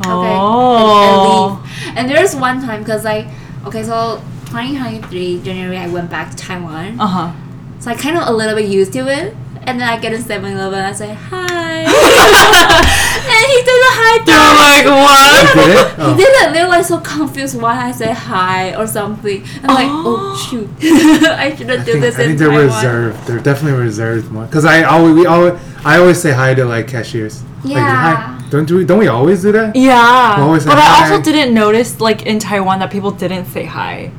[0.07, 0.35] okay.
[0.37, 0.87] Oh.
[0.87, 1.97] And, and leave.
[1.99, 3.27] And there's one time, because like,
[3.67, 7.01] okay, so 2023, January, I went back to Taiwan.
[7.01, 7.33] Uh huh.
[7.81, 9.35] So I kind of a little bit used to it.
[9.65, 11.83] And then I get in 7 Eleven, I say, hi.
[11.83, 15.55] and he did a hi They're like, what?
[15.55, 15.89] did it?
[15.97, 16.17] He Oh.
[16.17, 16.53] didn't.
[16.53, 19.43] They're like so confused why I say hi or something.
[19.63, 20.37] I'm like, oh Oh.
[20.51, 22.67] shoot, I shouldn't I do think, this I in think they're Taiwan.
[22.67, 23.27] reserved.
[23.27, 24.47] They're definitely reserved more.
[24.49, 25.55] Cause I always, we always,
[25.85, 27.43] I always say hi to like cashiers.
[27.65, 28.17] Like, Yeah.
[28.17, 28.39] hi.
[28.51, 28.85] Don't do we?
[28.85, 29.75] Don't we always do that?
[29.77, 30.41] Yeah.
[30.41, 31.09] What was but that?
[31.09, 34.11] I also didn't notice, like, in Taiwan that people didn't say hi.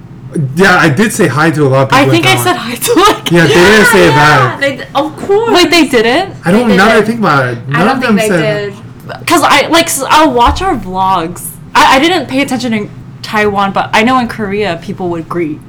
[0.57, 1.99] Yeah, I did say hi to a lot of people.
[1.99, 2.45] I in think I Taiwan.
[2.45, 3.30] said hi to, like.
[3.32, 4.61] Yeah, they didn't say it back.
[4.61, 5.53] They, d- of course.
[5.55, 6.36] Wait, they didn't?
[6.47, 6.68] I don't.
[6.68, 7.07] They Now that I didn't.
[7.07, 8.72] think about it, none I don't of them think they said.
[8.74, 9.18] did.
[9.20, 11.49] Because I, like, s will watch our vlogs.
[11.74, 12.91] I, I didn't pay attention in
[13.22, 15.61] Taiwan, but I know in Korea people would greet.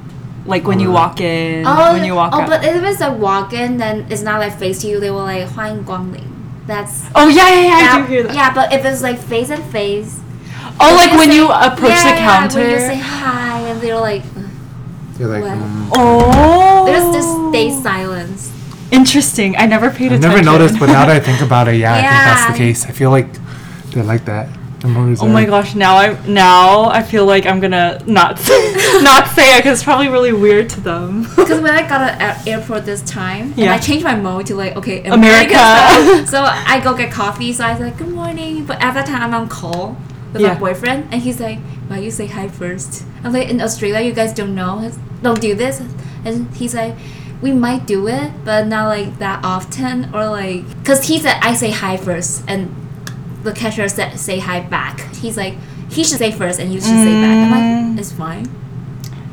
[0.44, 1.00] Like, when you Oh.
[1.00, 2.48] walk in, Oh, when you walk oh, out.
[2.48, 5.00] but if it's a walk-in, then it's not like face to you.
[5.00, 6.20] They will like 欢迎光临.
[6.66, 8.34] That's oh, yeah, yeah, yeah, I yeah, do hear that.
[8.34, 10.20] yeah, but if it's like face and face,
[10.78, 12.60] Oh, like when say- you approach yeah, the yeah, counter.
[12.60, 14.33] when you say hi, and they're like, "Ugh."
[15.19, 15.57] you're like, What?
[15.57, 15.89] mm.
[15.95, 16.85] oh.
[16.85, 18.51] there's this stay silence.
[18.91, 19.55] Interesting.
[19.57, 20.45] I never paid I've attention.
[20.45, 22.57] never noticed, but now that I think about it, yeah, I think that's the Yeah.
[22.57, 22.85] case.
[22.85, 23.27] I feel like
[23.91, 24.49] they're like that.
[24.79, 25.49] They're more Oh my reserved.
[25.49, 25.75] gosh!
[25.75, 28.35] Now I now I feel like I'm gonna not
[29.01, 31.23] not say it because it's probably really weird to them.
[31.35, 33.73] Because when I got at airport this time, and Yeah.
[33.73, 35.53] I changed my mode to like okay America.
[35.55, 36.25] style.
[36.33, 37.51] so I go get coffee.
[37.53, 39.97] So I was like good morning, but at that time I'm on call
[40.33, 40.53] with Yeah.
[40.53, 43.03] my boyfriend, and he's like, why you say hi first?
[43.23, 45.81] I'm like in Australia, you guys don't know, don't do this,
[46.25, 46.95] and he's like.
[47.41, 51.53] We might do it, but not like that often, or like, cause he said I
[51.53, 52.73] say hi first, and
[53.43, 55.01] the cashier said say hi back.
[55.15, 55.53] He's like,
[55.91, 57.35] he should say first, and you should say back.
[57.35, 57.89] I'm Mm.
[57.91, 58.47] like, it's fine.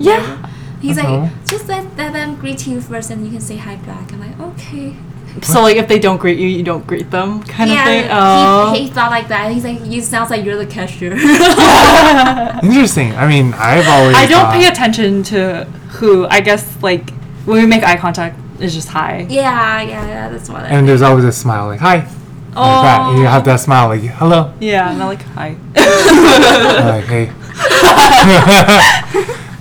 [0.00, 0.50] yeah.
[0.82, 1.30] He's Uh-huh.
[1.30, 4.12] like, just let, let them greet you first and you can say hi back.
[4.12, 4.96] I'm like, okay.
[5.40, 8.08] So like if they don't greet you, you don't greet them, kind yeah, of thing.
[8.12, 8.72] Oh.
[8.74, 9.50] he, he thought like that.
[9.50, 11.12] He's like, you sounds like you're the cashier.
[12.62, 13.12] Interesting.
[13.14, 14.14] I mean, I've always.
[14.16, 16.26] I don't thought- pay attention to who.
[16.26, 17.10] I guess like
[17.46, 19.26] when we make eye contact, it's just hi.
[19.30, 21.96] yeah, yeah, yeah, that's what I And there's always a smile, like hi.
[21.96, 22.08] Like
[22.54, 23.00] that.
[23.00, 23.16] Oh.
[23.18, 24.52] You have that smile, like hello.
[24.60, 25.56] Yeah, and I'm like hi.
[25.76, 27.30] Or like hey.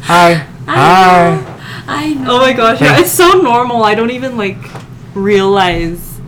[0.03, 0.33] hi.
[0.67, 1.47] Hi.
[1.87, 2.35] I know.
[2.35, 3.83] oh my gosh, yeah, it's so normal.
[3.83, 4.57] I don't even like
[5.14, 6.20] realize.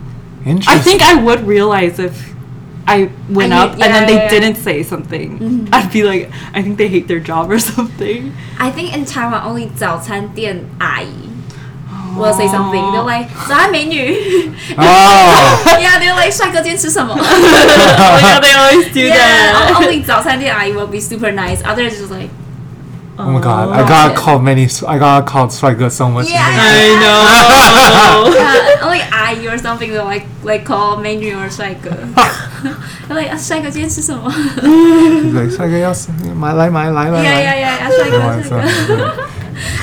[0.45, 0.73] Interesting.
[0.73, 2.33] I think I would realize if
[2.87, 4.29] I went And you- up and then yeah, they yeah, yeah.
[4.29, 5.37] didn't say something.
[5.39, 5.69] Mhm.
[5.71, 8.33] I'd be like, I think they hate their job or something.
[8.59, 11.29] I think in Taiwan only 早餐店阿姨
[12.17, 12.81] will say something.
[12.91, 14.49] They're like, 早安美女.
[14.75, 15.77] Oh.
[15.77, 17.13] yeah, they're like, 帅哥今天吃什么?
[17.15, 19.75] oh yeah, they always do yeah, that.
[19.77, 21.61] only 早餐店阿姨 will be super nice.
[21.63, 22.29] Others just like,
[23.21, 24.65] Oh my god, I got called many.
[24.87, 26.29] I got called Swagger so much.
[26.29, 26.39] Yeah.
[26.41, 28.85] I know.
[28.85, 31.89] uh, like 阿姨 or something they'll like like call 美女 or 帅哥.
[33.09, 34.31] They're like 啊帅哥今天吃什么?
[34.31, 37.43] He's like Swagger, yes, 买来买来来 yeah, 来。
[37.43, 38.67] yeah, yeah, yeah, 帅哥 Oh, 帅哥.
[38.87, 39.23] so-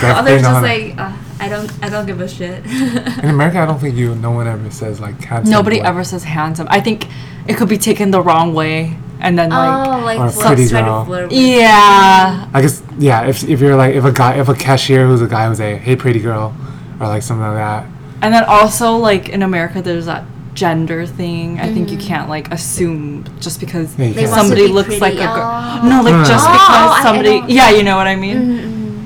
[0.00, 2.64] Definitely Others know how just to- like uh, I don't I don't give a shit.
[3.22, 4.14] In America, I don't think you.
[4.14, 5.52] No one ever says like handsome.
[5.52, 5.84] Nobody boy.
[5.86, 6.66] ever says handsome.
[6.70, 7.06] I think
[7.46, 10.67] it could be taken the wrong way, and then like, oh, like Or flirt- pretty
[10.69, 11.05] girl.
[11.05, 13.23] flirt with- yeah, I guess yeah.
[13.25, 15.77] If if you're like if a guy if a cashier who's a guy who's a
[15.77, 16.53] hey pretty girl,
[16.99, 17.85] or like something like that.
[18.21, 21.59] and then also like in America, there's that gender thing.
[21.59, 24.15] I think you can't like assume just because Yeah, They can't.
[24.15, 25.51] want to somebody be looks like a girl.
[25.51, 25.87] Oh.
[25.87, 26.45] No, like just.
[26.47, 27.41] Oh, because I- I somebody.
[27.53, 28.37] yeah, you know what I mean.
[28.37, 29.05] Mhm, mhm.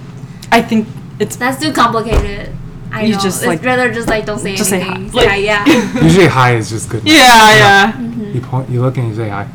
[0.52, 0.88] I think
[1.20, 2.50] it's That's too complicated.
[2.92, 3.20] I You know.
[3.20, 5.10] just, it's like- rather just like don't say just say anything.
[5.12, 5.36] hi.
[5.36, 6.04] yeah, Like- yeah.
[6.08, 7.04] Usually hi is just good.
[7.18, 8.00] yeah, yeah,
[8.34, 9.46] You point, you look and you say hi.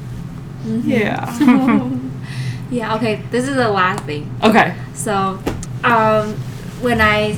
[0.84, 1.90] Yeah.
[2.70, 2.94] yeah.
[2.96, 4.32] Okay, this is the last thing.
[4.42, 4.74] Okay.
[4.94, 5.38] So,
[5.84, 6.34] um,
[6.80, 7.36] when I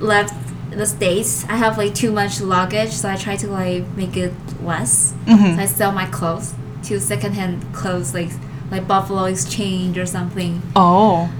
[0.00, 0.34] left
[0.70, 4.32] the states, I have like too much luggage, so I try to like make it
[4.62, 5.14] less.
[5.26, 5.56] Mhm.
[5.56, 6.54] So I sell my clothes
[6.84, 8.30] to secondhand clothes, like
[8.70, 10.62] like Buffalo Exchange or something.
[10.76, 11.30] Oh.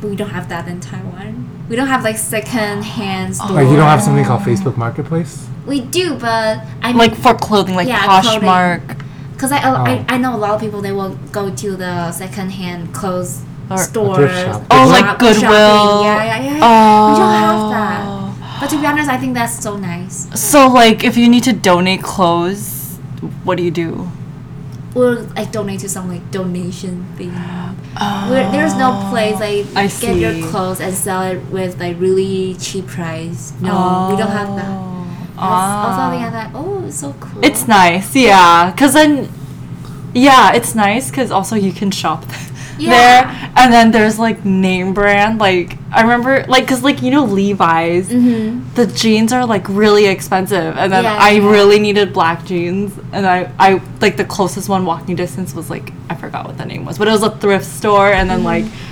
[0.00, 1.66] But we don't have that in Taiwan.
[1.68, 3.52] We don't have like second-hand store.
[3.52, 5.46] Like you don't have something called Facebook Marketplace.
[5.66, 9.03] We do, but I mean, Like for clothing, like Yeah, Poshmark.
[9.34, 9.84] Because I, Oh.
[9.84, 13.78] I I know a lot of people they will go to the second-hand clothes Or-
[13.78, 14.62] thrift shop.
[14.70, 15.40] Oh, shop- like Goodwill.
[15.40, 16.06] shopping.
[16.06, 16.58] Yeah, yeah, yeah.
[16.62, 17.12] Oh.
[17.12, 18.00] We don't have that.
[18.06, 18.58] Oh.
[18.60, 20.28] But to be honest, I think that's so nice.
[20.34, 22.98] So like, if you need to donate clothes,
[23.42, 24.08] what do you do?
[24.94, 27.34] Or like donate to some like donation thing.
[28.30, 31.98] Where there's no place like oh, I get your clothes and sell it with like
[31.98, 33.52] really cheap price.
[33.60, 34.70] No, we don't have that.
[35.44, 36.50] Also Ah.
[36.54, 37.44] oh, it's so cool.
[37.44, 38.72] It's nice, yeah.
[38.76, 39.28] Cause then,
[40.14, 42.24] yeah, it's nice because also you can shop
[42.78, 42.90] Yeah.
[42.90, 45.38] there, and then there's like name brand.
[45.38, 48.74] Like I remember, like, cause like you know Levi's, Mm-hmm.
[48.74, 51.50] the jeans are like really expensive, and then Yeah, I yeah.
[51.50, 55.92] really needed black jeans, and I I like the closest one walking distance was like
[56.10, 58.64] I forgot what the name was, but it was a thrift store, and then like
[58.64, 58.90] Mm-hmm.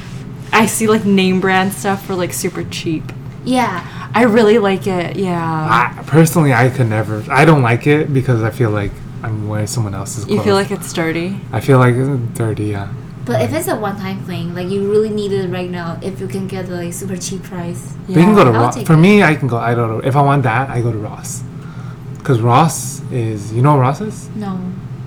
[0.55, 3.05] I see like name brand stuff for like super cheap.
[3.45, 3.81] Yeah.
[4.15, 5.95] I really like it, yeah.
[5.99, 7.25] I personally, I could never.
[7.31, 10.37] I don't like it because I feel like I'm wearing someone else's clothes.
[10.37, 11.41] you feel like it's dirty.
[11.53, 12.67] I feel like it's dirty.
[12.67, 12.93] Yeah.
[13.25, 16.27] But if it's a one-time thing, like you really need it right now, if you
[16.27, 17.95] can get like super cheap price.
[18.09, 18.83] We can go to Ross.
[18.83, 18.97] For it.
[18.97, 19.57] me, I can go.
[19.59, 20.01] I don't know.
[20.01, 21.43] If I want that, I go to Ross.
[22.19, 23.53] Because Ross is.
[23.53, 24.29] You know what Ross is?
[24.31, 24.61] No.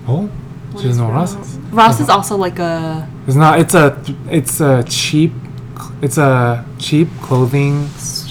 [0.08, 0.26] Oh,
[0.72, 1.48] What she doesn't know Ross Ross?
[1.48, 1.56] is.
[1.58, 2.16] Ross is uh-huh.
[2.16, 3.60] also like a It's not.
[3.60, 4.02] It's a.
[4.30, 5.32] It's a cheap.
[6.00, 8.25] It's a cheap clothing store.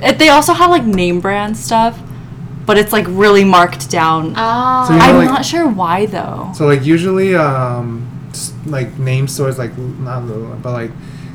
[0.00, 1.98] It, they also have like name brand stuff,
[2.66, 4.34] but it's like really marked down.
[4.36, 4.84] Oh.
[4.86, 6.52] So you know, I'm like- not sure why though.
[6.54, 8.10] So like usually, um,
[8.66, 10.90] like name stores like not Lululemon, but like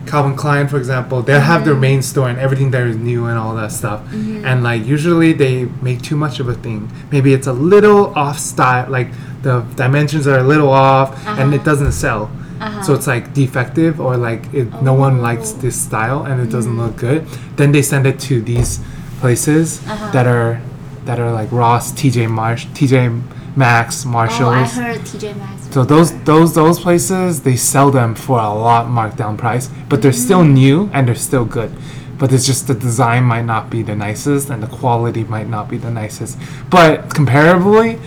[0.06, 1.82] Calvin Klein, for example, they will have their mm-hmm.
[1.82, 4.02] main store and everything there is new and all that stuff.
[4.06, 4.46] Mm-hmm.
[4.46, 6.92] And like usually they make too much of a thing.
[7.12, 9.10] Maybe it's a little off style, like
[9.44, 11.66] the dimensions are a little off, and it uh-huh.
[11.66, 12.32] doesn't sell.
[12.60, 12.84] Uh-huh.
[12.84, 15.62] So it's like defective or like it, no one likes Oh.
[15.62, 17.26] this style and it doesn't look good.
[17.56, 18.80] Then they send it to these
[19.20, 20.12] places Uh-huh.
[20.12, 20.62] that are
[21.06, 23.22] that are like Ross, TJ Marsh, TJ
[23.56, 24.74] Maxx, Oh, I Marshalls.
[24.74, 25.68] heard TJ Maxx.
[25.72, 30.12] So those those those places they sell them for a lot markdown price, but they're
[30.28, 31.72] still new and they're still good.
[32.20, 35.70] But it's just the design might not be the nicest and the quality might not
[35.70, 36.38] be the nicest.
[36.70, 37.98] But comparably,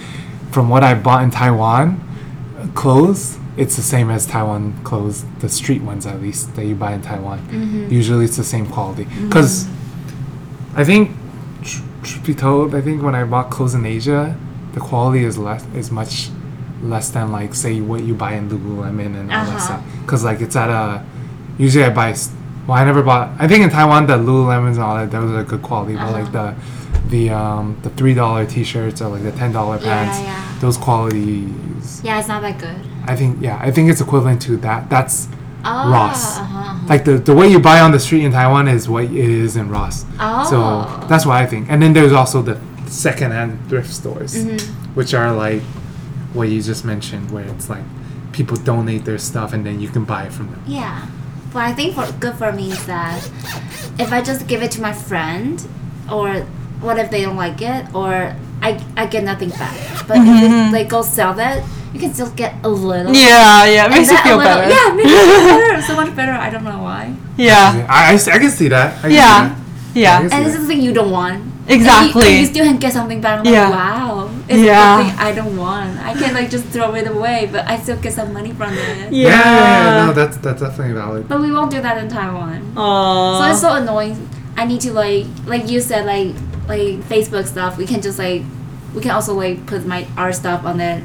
[0.51, 1.99] from what I bought in Taiwan,
[2.75, 6.93] clothes it's the same as Taiwan clothes, the street ones at least that you buy
[6.95, 7.39] in Taiwan.
[7.91, 9.67] Usually it's the same quality because
[10.75, 11.11] I think
[11.63, 14.37] tr- truth be told, I think when I bought clothes in Asia,
[14.73, 16.31] the quality is less is much
[16.83, 19.51] less than like say what you buy in Lululemon and all Uh-huh.
[19.53, 19.83] that stuff.
[20.07, 21.05] Cause like it's at a
[21.59, 22.15] usually I buy.
[22.67, 23.31] Well, I never bought.
[23.39, 26.33] I think in Taiwan the Lululemons and all that those are good quality, but like
[26.33, 26.55] the
[27.09, 30.59] the um the three dollar t-shirts or like the ten dollar Yeah, pants, yeah.
[30.61, 32.01] those qualities.
[32.03, 32.81] Yeah, it's not that good.
[33.07, 34.89] I think yeah, I think it's equivalent to that.
[34.91, 35.29] That's
[35.65, 36.39] Oh, Ross.
[36.39, 36.87] Uh-huh, uh-huh.
[36.89, 39.55] like the the way you buy on the street in Taiwan is what it is
[39.57, 40.05] in Ross.
[40.19, 40.45] Oh.
[40.51, 41.71] So that's what I think.
[41.71, 44.95] And then there's also the second-hand thrift stores, Mm-hmm.
[44.95, 45.63] which are like
[46.35, 47.85] what you just mentioned, where it's like
[48.33, 50.63] people donate their stuff and then you can buy it from them.
[50.67, 51.07] Yeah.
[51.53, 53.19] But I think for good for me is that
[54.01, 55.65] if I just give it to my friend,
[56.11, 56.41] or
[56.81, 59.75] what if they don't like it, or I, I get nothing back.
[60.07, 61.63] But if it, they go sell that,
[61.93, 63.13] you can still get a little.
[63.15, 64.71] Yeah, yeah, it makes you feel little- better.
[64.71, 65.83] Yeah, it makes you feel better.
[65.89, 66.33] So much better.
[66.33, 67.15] I don't know why.
[67.37, 68.99] Yeah, I can see that.
[68.99, 69.55] I can yeah,
[69.93, 69.99] See that.
[69.99, 70.21] I yeah.
[70.21, 70.61] can see And this that.
[70.61, 71.53] is the thing you don't want.
[71.69, 72.23] Exactly.
[72.23, 73.39] And you, and you still can get something back.
[73.41, 73.71] I'm like, Yeah.
[73.71, 74.31] wow.
[74.49, 74.99] It's Yeah.
[74.99, 75.99] the thing I don't want.
[75.99, 79.13] I can like just throw it away, but I still get some money from it.
[79.13, 81.29] Yeah, yeah, yeah, no, that's that's definitely valid.
[81.29, 82.73] But we won't do that in Taiwan.
[82.75, 83.39] Aww.
[83.39, 84.29] So it's so annoying.
[84.57, 86.35] I need to like like you said like
[86.69, 87.77] like Facebook stuff.
[87.77, 88.43] We can just like
[88.95, 91.03] we can also like put my our stuff on it,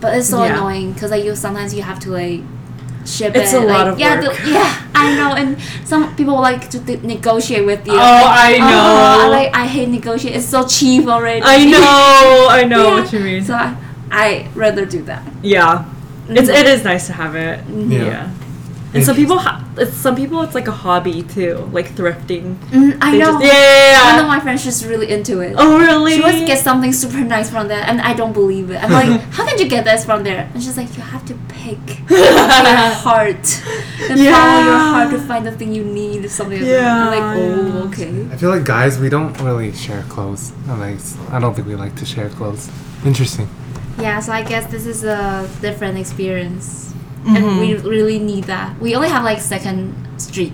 [0.00, 0.54] but it's so Yeah.
[0.56, 2.40] annoying because like you sometimes you have to like
[3.06, 3.62] ship It's it.
[3.62, 4.36] a lot like, of yeah, work.
[4.36, 5.32] The, yeah, I know.
[5.34, 7.94] And some people like to th- negotiate with you.
[7.94, 9.30] Oh, Like, I "Oh, I know.
[9.30, 10.36] like I hate negotiate.
[10.36, 11.40] It's so cheap already.
[11.42, 13.00] I know, I know Yeah.
[13.02, 13.42] what you mean.
[13.44, 13.76] So I
[14.12, 15.22] I rather do that.
[15.42, 15.84] yeah,
[16.28, 16.50] it's mm-hmm.
[16.60, 17.60] it is nice to have it.
[17.60, 17.92] Mm-hmm.
[17.92, 18.04] Yeah.
[18.04, 18.30] Yeah.
[18.92, 22.56] And some people, ha- it's, some people, it's like a hobby too, like thrifting.
[22.74, 23.26] Mm, I They know.
[23.38, 24.10] just- yeah, yeah, yeah.
[24.16, 25.54] One of my friends she's really into it.
[25.56, 26.14] oh, really?
[26.16, 28.82] She wants to get something super nice from there, and I don't believe it.
[28.82, 30.50] I'm like, how can you get this from there?
[30.52, 31.78] And she's like, you have to pick
[32.10, 32.18] your
[33.06, 34.90] heart and follow your Yeah.
[34.90, 36.90] heart to find the thing you need, or something like that.
[36.90, 37.88] I'm like, oh, yeah.
[37.88, 38.32] okay.
[38.32, 40.52] I feel like guys, we don't really share clothes.
[40.68, 40.98] I'm Like,
[41.30, 42.68] I don't think we like to share clothes.
[43.04, 43.48] Interesting.
[44.00, 46.89] Yeah, so I guess this is a different experience,
[47.24, 47.36] Mm-hmm.
[47.36, 48.78] and we really need that.
[48.80, 50.52] We only have like Second Street.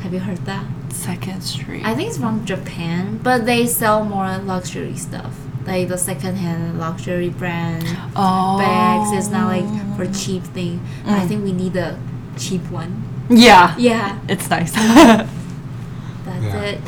[0.00, 0.64] Have you heard that?
[0.92, 1.84] Second Street.
[1.84, 5.34] I think it's from Japan, but they sell more luxury stuff,
[5.66, 7.84] like the secondhand luxury brand.
[8.16, 8.58] oh.
[8.58, 9.12] bags.
[9.12, 10.80] It's not like for cheap thing.
[11.06, 11.28] I Mm.
[11.28, 11.98] think we need a
[12.38, 13.04] cheap one.
[13.28, 13.74] Yeah.
[13.78, 14.72] Yeah, It's nice.
[14.72, 16.60] that's Yeah.
[16.62, 16.80] it.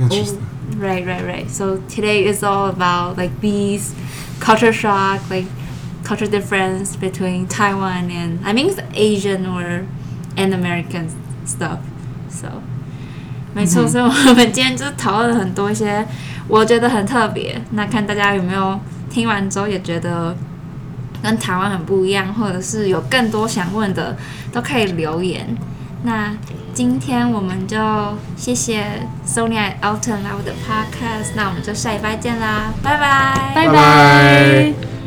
[0.00, 0.46] Interesting.
[0.72, 1.50] Oh, right, right, right.
[1.50, 3.94] So today is all about like these
[4.38, 5.46] culture shock, like
[6.04, 9.84] culture difference between Taiwan and I mean Asian or
[10.36, 11.08] and American
[11.46, 11.78] stuff.
[12.30, 12.62] So
[13.54, 16.06] 没错，所以我们今天就是讨论了很多一些
[16.46, 17.60] 我觉得很特别。
[17.72, 18.78] 那看大家有没有
[19.10, 20.36] 听完之后也觉得
[21.22, 24.16] 跟台湾很不一样，或者是有更多想问的，
[24.52, 25.56] 都可以留言。
[26.02, 26.32] 那
[26.72, 27.76] 今天我们就
[28.36, 34.99] 谢谢 Sonia Elton 来我的 podcast，那我们就下礼拜见啦，拜拜，拜拜拜